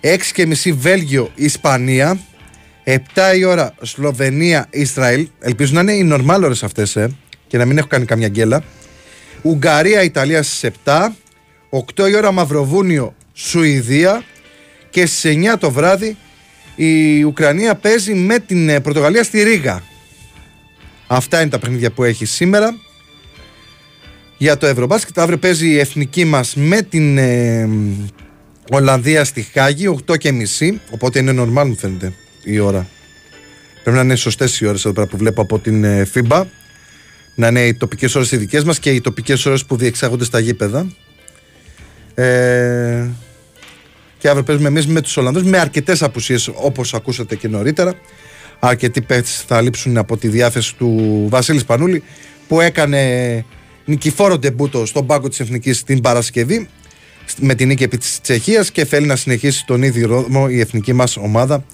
[0.00, 2.20] 6 και μισή Βέλγιο, Ισπανία.
[2.84, 2.98] 7
[3.36, 5.28] η ώρα Σλοβενία, Ισραήλ.
[5.40, 7.10] Ελπίζω να είναι οι νορμάλ ώρες αυτές ε,
[7.46, 8.62] και να μην έχω κάνει καμιά γκέλα.
[9.42, 11.08] Ουγγαρία, Ιταλία στις 7.
[11.96, 14.22] 8 η ώρα Μαυροβούνιο, Σουηδία.
[14.90, 16.16] Και στις 9 το βράδυ
[16.82, 19.82] η Ουκρανία παίζει με την ε, Πορτογαλία στη Ρήγα.
[21.06, 22.74] Αυτά είναι τα παιχνίδια που έχει σήμερα.
[24.38, 27.68] Για το Ευρωμπάσκετ αύριο παίζει η εθνική μας με την ε,
[28.70, 32.12] Ολλανδία στη Χάγη 8 και μισή, οπότε είναι normal μου φαίνεται
[32.44, 32.86] η ώρα.
[33.82, 36.44] Πρέπει να είναι σωστές οι ώρες εδώ πέρα που βλέπω από την ε, FIBA.
[37.34, 40.38] Να είναι οι τοπικές ώρες οι δικές μας και οι τοπικές ώρες που διεξάγονται στα
[40.38, 40.86] γήπεδα.
[42.14, 43.08] Ε,
[44.20, 47.94] και αύριο παίζουμε εμείς με τους Ολλανδούς με αρκετές απουσίες όπως ακούσατε και νωρίτερα.
[48.58, 52.02] Αρκετοί παίχτε θα λείψουν από τη διάθεση του Βασίλης Πανούλη
[52.48, 53.44] που έκανε
[53.84, 56.68] νικηφόρο ντεμπούτο στον πάγκο της Εθνικής την Παρασκευή
[57.38, 60.92] με την νίκη επί της Τσεχίας και θέλει να συνεχίσει τον ίδιο ρόμο η εθνική
[60.92, 61.64] μας ομάδα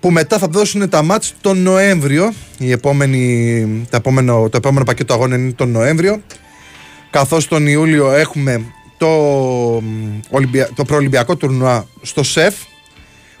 [0.00, 5.14] που μετά θα δώσουν τα μάτς τον Νοέμβριο η επόμενη, το, επόμενο, το επόμενο πακέτο
[5.14, 6.22] αγώνα είναι τον Νοέμβριο
[7.10, 8.64] καθώς τον Ιούλιο έχουμε
[8.98, 9.08] το,
[10.30, 12.54] Ολυμπια, το προολυμπιακό τουρνουά στο ΣΕΦ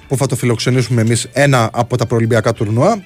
[0.08, 3.02] που θα το φιλοξενήσουμε εμείς ένα από τα προολυμπιακά τουρνουά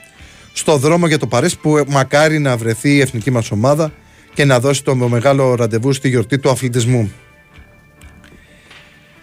[0.52, 3.92] στο δρόμο για το Παρίσι που μακάρι να βρεθεί η εθνική μας ομάδα
[4.34, 7.12] και να δώσει το μεγάλο ραντεβού στη γιορτή του αθλητισμού.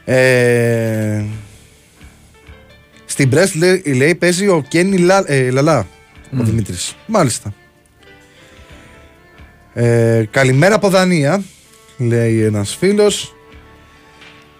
[0.05, 1.23] Ε,
[3.05, 5.87] στην Πρέσ λέει, λέει παίζει ο Κένι Λα, ε, Λαλά,
[6.39, 6.95] ο Δημήτρης.
[7.05, 7.53] Μάλιστα.
[9.73, 11.43] Ε, καλημέρα από Δανία,
[11.97, 13.35] λέει ένας φίλος.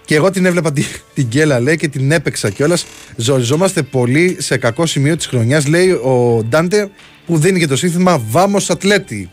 [0.06, 2.86] Και εγώ την έβλεπα την, την γκέλα, λέει, και την έπαιξα κιόλας.
[3.16, 6.90] Ζοριζόμαστε πολύ σε κακό σημείο της χρονιάς, λέει ο Ντάντε,
[7.26, 9.30] που δίνει και το σύνθημα Βάμο Ατλέτη.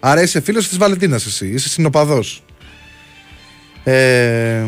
[0.00, 1.46] Άρα είσαι φίλος της Βαλεντίνας, εσύ.
[1.46, 2.44] Είσαι συνοπαδός.
[3.84, 4.62] Ε,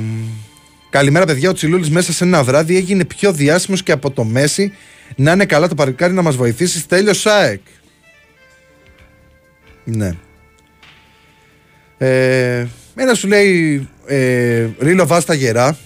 [0.90, 1.50] καλημέρα, παιδιά.
[1.50, 4.72] Ο Τσιλούλης μέσα σε ένα βράδυ έγινε πιο διάσημος και από το Μέση.
[5.16, 6.80] Να είναι καλά το παρικάρι να μας βοηθήσεις.
[6.80, 7.60] Στέλιο ΣΑΕΚ.
[9.84, 10.16] Ναι.
[11.98, 12.66] Ε,
[12.96, 15.76] ένα σου λέει ε, Ρίλο βάστα γερά.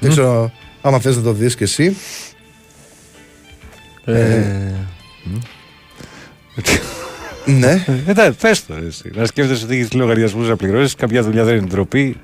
[0.00, 0.52] Δεν ξέρω
[0.82, 1.96] άμα θες να το δεις και εσύ.
[4.04, 4.42] Ε,
[7.46, 7.84] ναι.
[8.06, 9.10] Εντάξει, πες το εσύ.
[9.14, 12.16] Να σκέφτεσαι ότι έχεις λογαριασμούς να πληρώσεις, κάποια δουλειά δεν είναι ντροπή.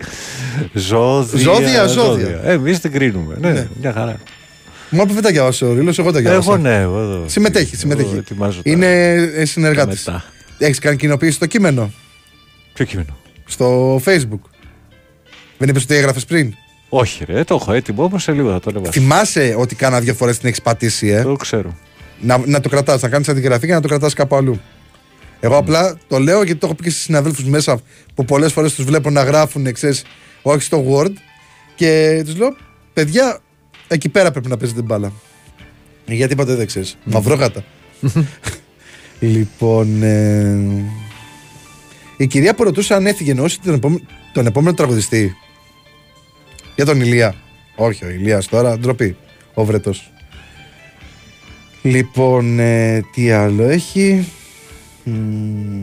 [0.73, 1.39] Ζώδια.
[1.41, 2.41] Ζώδια, ζώδια.
[2.45, 3.37] Ε, εμείς την κρίνουμε.
[3.41, 3.69] Ναι, Ναι.
[3.81, 4.21] μια χαρά.
[4.91, 6.53] Μα που δεν τα διάβασε ο Ρίλος, εγώ τα διάβασα.
[6.53, 7.25] Εγώ ναι, εγώ εδώ.
[7.27, 8.15] Συμμετέχει, Εγώ συμμετέχει.
[8.17, 10.05] ετοιμάζω τα- Είναι ε, συνεργάτης.
[10.05, 10.25] τα μετά.
[10.59, 11.93] Έχεις κάνει κοινοποίηση στο κείμενο,
[12.73, 13.17] Ποιο κείμενο;
[13.51, 14.41] Στο facebook.
[15.59, 16.55] Δεν είπες ότι έγραφες πριν;
[16.89, 18.93] Όχι ρε, το έχω έτοιμο, όμως σε λίγο θα το ανεβάσω.
[18.93, 21.75] Θυμάσαι ότι κάνα δύο φορές την έχεις πατήσει, ε; Το ξέρω.
[22.21, 24.61] Να, να το κρατάς, να κάνεις αντιγραφή και να το κρατάς κάπου αλλού.
[25.41, 27.81] Εγώ απλά το λέω γιατί το έχω πει και στις συναδέλφους μέσα
[28.15, 30.05] που πολλές φορές τους βλέπω να γράφουν, ξέρεις,
[30.43, 31.13] όχι στο Word
[31.75, 32.57] και τους λέω,
[32.93, 33.41] παιδιά,
[33.89, 35.13] εκεί πέρα πρέπει να παίζετε μπάλα.
[36.07, 36.97] Γιατί είπατε δεν ξέρεις.
[37.05, 37.65] Μαυρόγατα.
[39.21, 40.59] λοιπόν, ε,
[42.23, 44.03] η κυρία που ρωτούσε αν έφυγε εννοούσε τον, επόμε-
[44.33, 45.37] τον επόμενο τραγουδιστή.
[46.75, 47.35] Για τον Ηλία.
[47.77, 49.17] Όχι, ο Ηλίας τώρα, ντροπή.
[49.55, 50.13] Ο Βρετός.
[51.83, 54.29] Λοιπόν, ε, τι άλλο έχει;
[55.05, 55.81] Μμμ,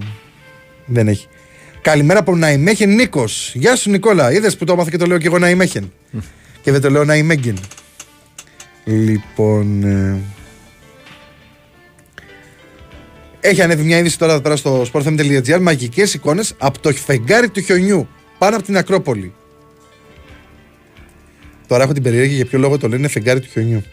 [0.85, 1.27] δεν έχει.
[1.81, 3.51] Καλημέρα από Ναϊμέχεν Νίκος.
[3.55, 4.31] Γεια σου Νικόλα.
[4.31, 5.91] Είδες που το έμαθα και το λέω και εγώ Ναϊμέχεν.
[6.61, 7.57] και δεν το λέω Ναϊμέγγεν.
[8.83, 9.83] Λοιπόν.
[9.83, 10.17] ε,
[13.47, 15.59] έχει ανέβει μια είδηση τώρα εδώ πέρα στο sportfm.gr.
[15.61, 18.07] Μαγικές εικόνες από το φεγγάρι του χιονιού
[18.37, 19.33] πάνω από την Ακρόπολη.
[21.67, 23.83] Τώρα έχω την περιέργεια για ποιο λόγο το λένε φεγγάρι του χιονιού.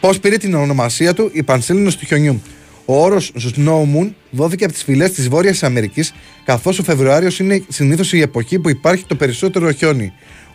[0.00, 2.42] Πώς πήρε την ονομασία του η Πανσέλινος του χιονιού.
[2.84, 6.12] Ο όρος Snow Moon δόθηκε από τις φυλές της Βόρειας Αμερικής,
[6.44, 10.12] καθώς ο Φεβρουάριος είναι συνήθως η εποχή που υπάρχει το περισσότερο χιόνι.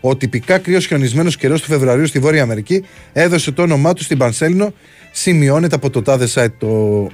[0.07, 2.83] Ο τυπικά κρύος χιονισμένος καιρός του Φεβρουαρίου στη Βόρεια Αμερική
[3.13, 4.73] έδωσε το όνομά του στην Πανσέλινο.
[5.11, 7.07] Σημειώνεται από το τάδε site το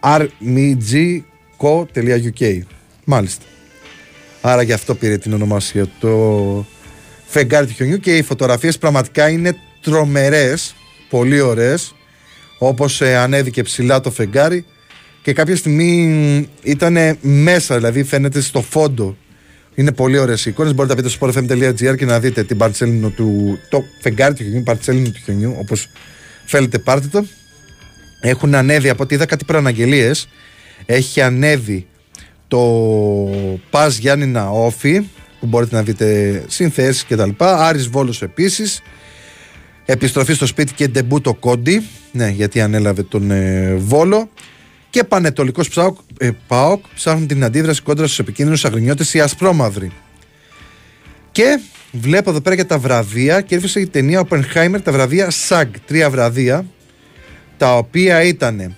[0.00, 1.20] rmgco.uk.
[3.04, 3.44] Μάλιστα.
[4.40, 6.66] Άρα γι' αυτό πήρε την ονομασία το
[7.26, 10.74] φεγγάρι του χιονιού και οι φωτογραφίες πραγματικά είναι τρομερές,
[11.10, 11.94] πολύ ωραίες
[12.58, 14.64] όπως ε, ανέβηκε ψηλά το φεγγάρι
[15.22, 19.16] και κάποια στιγμή ήταν μέσα, δηλαδή φαίνεται στο φόντο.
[19.74, 20.74] Είναι πολύ ωραίες οι εικόνες.
[20.74, 23.58] Μπορείτε να μπείτε στο sportfm.gr και να δείτε την παρτσέλινο του.
[23.68, 25.88] το φεγγάρι του χιονιού, παρτσέλινο του χιονιού, όπως
[26.46, 27.24] θέλετε, πάρτε το.
[28.20, 30.28] Έχουν ανέβει από ό,τι είδα κάτι προαναγγελίες.
[30.86, 31.86] Έχει ανέβει
[32.48, 32.60] το
[33.70, 35.00] Πα Γιάννηνα Όφη,
[35.40, 37.30] που μπορείτε να δείτε συνθέσεις κτλ.
[37.38, 38.82] Άρης Βόλος επίσης
[39.84, 41.82] Επιστροφή στο σπίτι και ντεμπούτο κόντι.
[42.12, 44.30] Ναι, γιατί ανέλαβε τον ε, Βόλο.
[44.92, 49.92] Και Πανετολικός Ψάοκ, ε, ΠΑΟΚ ψάχνουν την αντίδραση κόντρα στους επικίνδυνους αγρινιώτες οι Ασπρόμαυροι.
[51.32, 51.60] Και
[51.92, 56.10] βλέπω εδώ πέρα για τα βραβεία και έρθωσε η ταινία Oppenheimer, τα βραβεία SAG, τρία
[56.10, 56.66] βραβεία,
[57.56, 58.76] τα οποία ήταν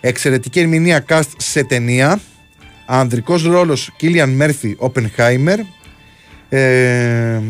[0.00, 2.20] εξαιρετική ερμηνεία cast σε ταινία,
[2.86, 5.58] ανδρικός ρόλος Κίλιαν Μέρφυ Oppenheimer
[6.48, 7.40] ε,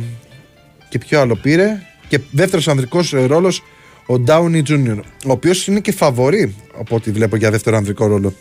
[0.89, 3.63] και ποιο άλλο πήρε και δεύτερος ανδρικός ε, ρόλος
[4.07, 4.99] ο Downey Jr.
[5.27, 8.35] ο οποίος είναι και φαβορή από ό,τι βλέπω για δεύτερο ανδρικό ρόλο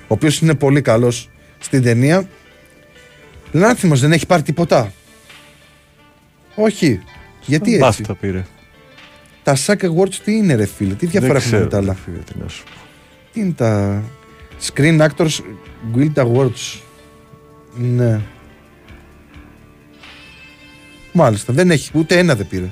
[0.00, 2.28] ο οποίος είναι πολύ καλός στην ταινία
[3.52, 4.92] Λάνθιμος δεν έχει πάρει τίποτα
[6.54, 7.00] όχι
[7.46, 8.46] γιατί έτσι; Μπάστα πήρε.
[9.42, 11.92] τα SAG Awards τι είναι ρε φίλε; Τι διαφορά Δεν έχουν με ξέρω, τα άλλα;
[11.92, 12.70] ρε φίλε, τι να σου πω.
[13.32, 14.02] τι είναι τα
[14.66, 15.40] Screen Actors
[15.94, 16.80] Guild Awards;
[17.76, 18.20] Ναι
[21.12, 22.70] Μάλιστα, δεν έχει, ούτε ένα δεν πήρε.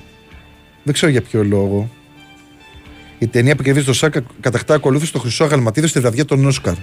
[0.82, 1.90] Δεν ξέρω για ποιο λόγο.
[3.18, 6.74] Η ταινία που κερδίζει το ΣΑΚ κατακτά ακολούθησε στο Χρυσό Αγαλματίδιο στη βραδιά των Όσκαρ.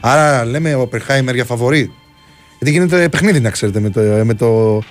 [0.00, 1.92] Άρα λέμε ο Οπερχάιμερ για φαβορή.
[2.58, 4.82] Γιατί γίνεται παιχνίδι, να ξέρετε, με, το, με, το,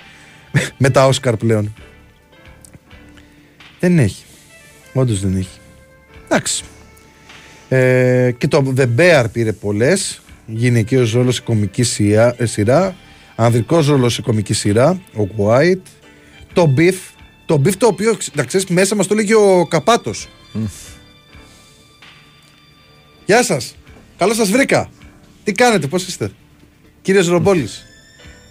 [0.78, 1.74] με τα Όσκαρ πλέον.
[3.80, 4.24] Δεν έχει.
[4.92, 5.58] Όντως δεν έχει.
[6.24, 6.64] Εντάξει.
[7.68, 10.20] Ε, και το The Bear πήρε πολλές.
[10.46, 12.96] Γυναικείο ρόλος σε κομική σειρά, ε, σειρά.
[13.36, 15.00] Ανδρικός ρόλος σε κομική σειρά.
[15.16, 15.86] Ο White.
[16.52, 16.94] Το Beef.
[17.46, 20.28] Το Beef το οποίο, να ξέρεις, μέσα μας το λέγει ο Καπάτος.
[23.26, 23.74] Γεια σας.
[24.18, 24.88] Καλώς σας βρήκα.
[25.44, 26.30] Τι κάνετε, πώς είστε;
[27.02, 27.84] Κύριε Ρομπόλης.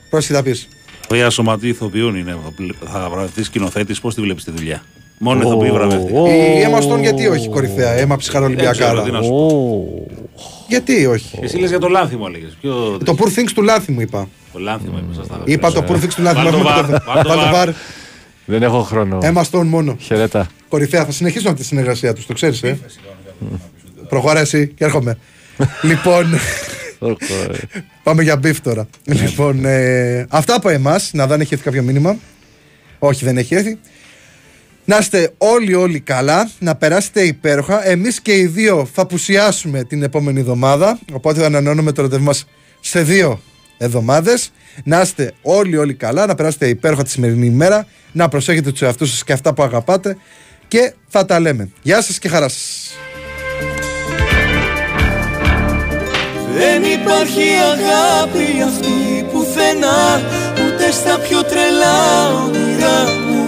[0.10, 0.68] Πρόσεχε θα πεις;
[1.12, 2.38] Ωραία σωματή ηθοποιούν είναι.
[2.84, 4.84] Θα- Θα βραβευτείς σκηνοθέτης, πώς τη βλέπεις τη δουλειά;
[5.20, 6.22] Μόνο Ω, ηθοποιοί βραβεύτηκαν.
[6.22, 6.28] ω.
[6.28, 8.72] Η Emma Stone γιατί όχι κορυφαία, αίμα ψυχαρολυμπιακά.
[8.72, 10.08] Δεν ξέρω τι να σου πω.
[10.68, 12.58] Γιατί όχι; Εσύ λες για το λάνθιμο, έλεγες.
[12.62, 12.98] Ποιο.
[13.06, 14.28] Το Poor Things του Λάνθιμου είπα.
[14.54, 16.52] Το λάνθιμο είπε, σας τα Είπα το Poor Things του Λάνθιμου.
[16.52, 17.52] Βάλ' το έχουμε βαρ, βάλ' το Βάλ' το βαρ.
[17.52, 17.70] βαρ.
[18.46, 19.18] Δεν έχω χρόνο.
[19.22, 19.96] Emma Stone μόνο.
[20.00, 20.48] Χαιρέτα.
[20.70, 21.06] Κορυφαία.
[21.06, 22.80] Θα συνεχίσουμε αυτή τη συνεργασία τους, το ξέρεις, ε.
[24.14, 25.18] Προχωρά εσύ και έρχομαι.
[25.90, 26.26] λοιπόν,
[28.04, 28.88] πάμε για beef τώρα.
[29.06, 31.10] λοιπόν, ε, αυτά από εμάς.
[31.14, 32.18] Να δω αν έχει έρθει κάποιο μήνυμα.
[33.00, 33.78] Όχι, δεν έχει έρθει.
[34.86, 37.88] Να είστε όλοι όλοι καλά, να περάσετε υπέροχα.
[37.88, 42.46] Εμείς και οι δύο θα απουσιάσουμε την επόμενη εβδομάδα, οπότε θα ανανεώνουμε το ραντεβού μας
[42.80, 43.42] σε δύο
[43.78, 44.52] εβδομάδες.
[44.84, 49.10] Να είστε όλοι όλοι καλά, να περάσετε υπέροχα τη σημερινή ημέρα, να προσέχετε τους εαυτούς
[49.10, 50.18] σας και αυτά που αγαπάτε
[50.68, 51.70] και θα τα λέμε.
[51.82, 52.94] Γεια σας και χαρά σας.
[56.58, 60.22] Δεν υπάρχει αγάπη αυτή πουθενά
[60.66, 62.02] Ούτε στα πιο τρελά
[62.46, 63.44] όνειρά μου.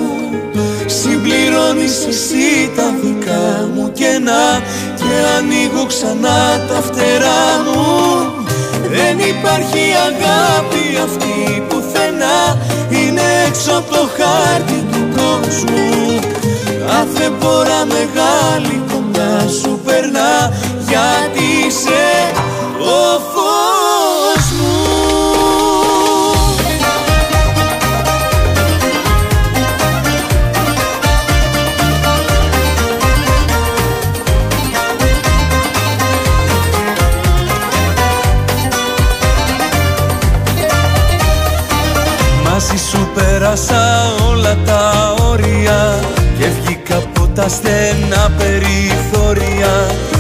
[0.86, 4.62] Συμπληρώνεις εσύ τα δικά μου κενά
[4.96, 7.86] Και ανοίγω ξανά τα φτερά μου.
[8.90, 12.40] Δεν υπάρχει αγάπη αυτή πουθενά
[12.90, 16.20] Είναι έξω από το χάρτη του κόσμου.
[16.88, 20.54] Κάθε φορά μεγάλη κοντά σου περνά
[20.88, 22.04] Γιατί είσαι
[22.52, 22.55] ο
[23.20, 24.96] φως μου.
[42.44, 46.00] Μαζί σου πέρασα όλα τα όρια
[46.38, 49.74] Και βγήκα από τα τα στενά περιθώρια.
[50.12, 50.15] που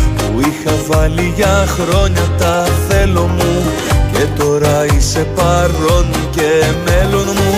[0.47, 3.63] είχα βάλει για χρόνια τα θέλω μου.
[4.11, 6.49] Και τώρα είσαι παρόν και
[6.85, 7.53] μέλλον μου.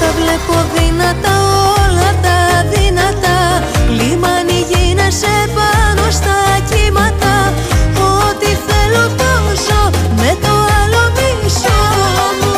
[0.00, 1.34] Τα βλέπω δυνατά
[1.80, 2.38] όλα τα
[2.74, 3.38] δυνατά
[3.98, 6.38] Λίμανι γίνεσαι πάνω στα
[6.70, 7.52] κύματα.
[8.26, 9.78] Ό,τι θέλω τόσο
[10.16, 11.02] με το άλλο
[11.42, 11.82] μισό
[12.40, 12.56] μου.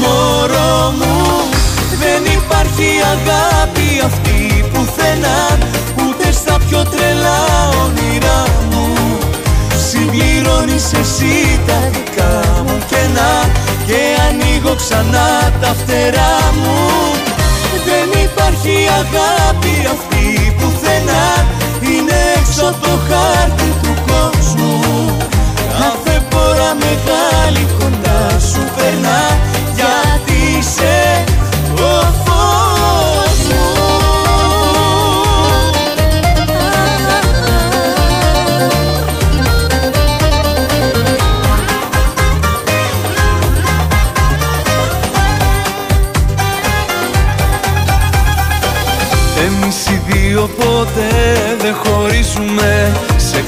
[0.00, 1.14] Μωρό μου
[2.02, 5.73] δεν υπάρχει αγάπη αυτή πουθενά Ούτε στα πιο
[6.92, 7.40] τρελά
[7.84, 8.86] όνειρά μου.
[9.86, 12.32] Συμπληρώνεις εσύ τα δικά
[12.66, 13.34] μου κενά
[13.86, 15.28] Και ανοίγω ξανά
[15.60, 16.78] τα φτερά μου.
[17.86, 20.26] Δεν υπάρχει αγάπη αυτή
[20.58, 21.26] πουθενά
[21.90, 24.72] Είναι έξω από το χάρτη του κόσμου.
[25.78, 29.20] Κάθε φορά μεγάλη κοντά σου περνά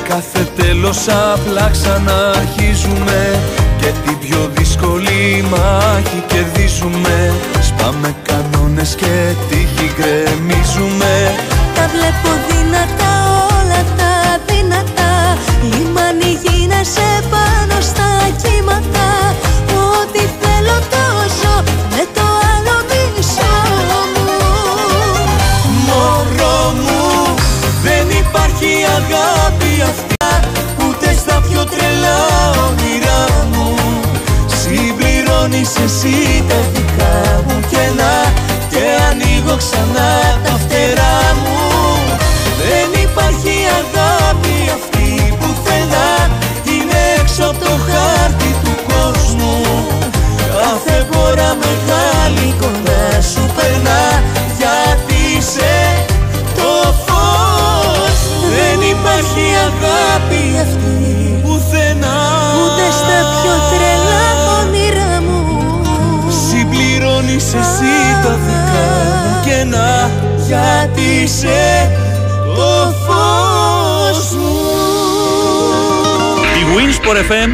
[0.08, 3.40] κάθε τέλος απλά ξαναρχίζουμε
[3.80, 7.34] Και την πιο δύσκολη μάχη κερδίζουμε.
[7.60, 11.34] Σπάμε κανόνες και τύχη γκρεμίζουμε.
[11.74, 12.45] Τα βλέπω
[35.46, 38.32] Συμπληρώνεις εσύ τα δικά μου κενά
[38.70, 40.10] Και ανοίγω ξανά
[40.44, 41.58] τα φτερά μου.
[42.60, 46.10] Δεν υπάρχει αγάπη αυτή πουθενά
[46.72, 49.54] Είναι έξω από το χάρτη του κόσμου.
[50.52, 51.85] Κάθε φορά μεγάλη
[68.26, 68.86] τα δικά
[69.24, 70.10] μου κενά
[70.46, 71.90] Γιατί είσαι
[72.56, 74.54] το φως μου.
[76.58, 77.50] Η Winsport FM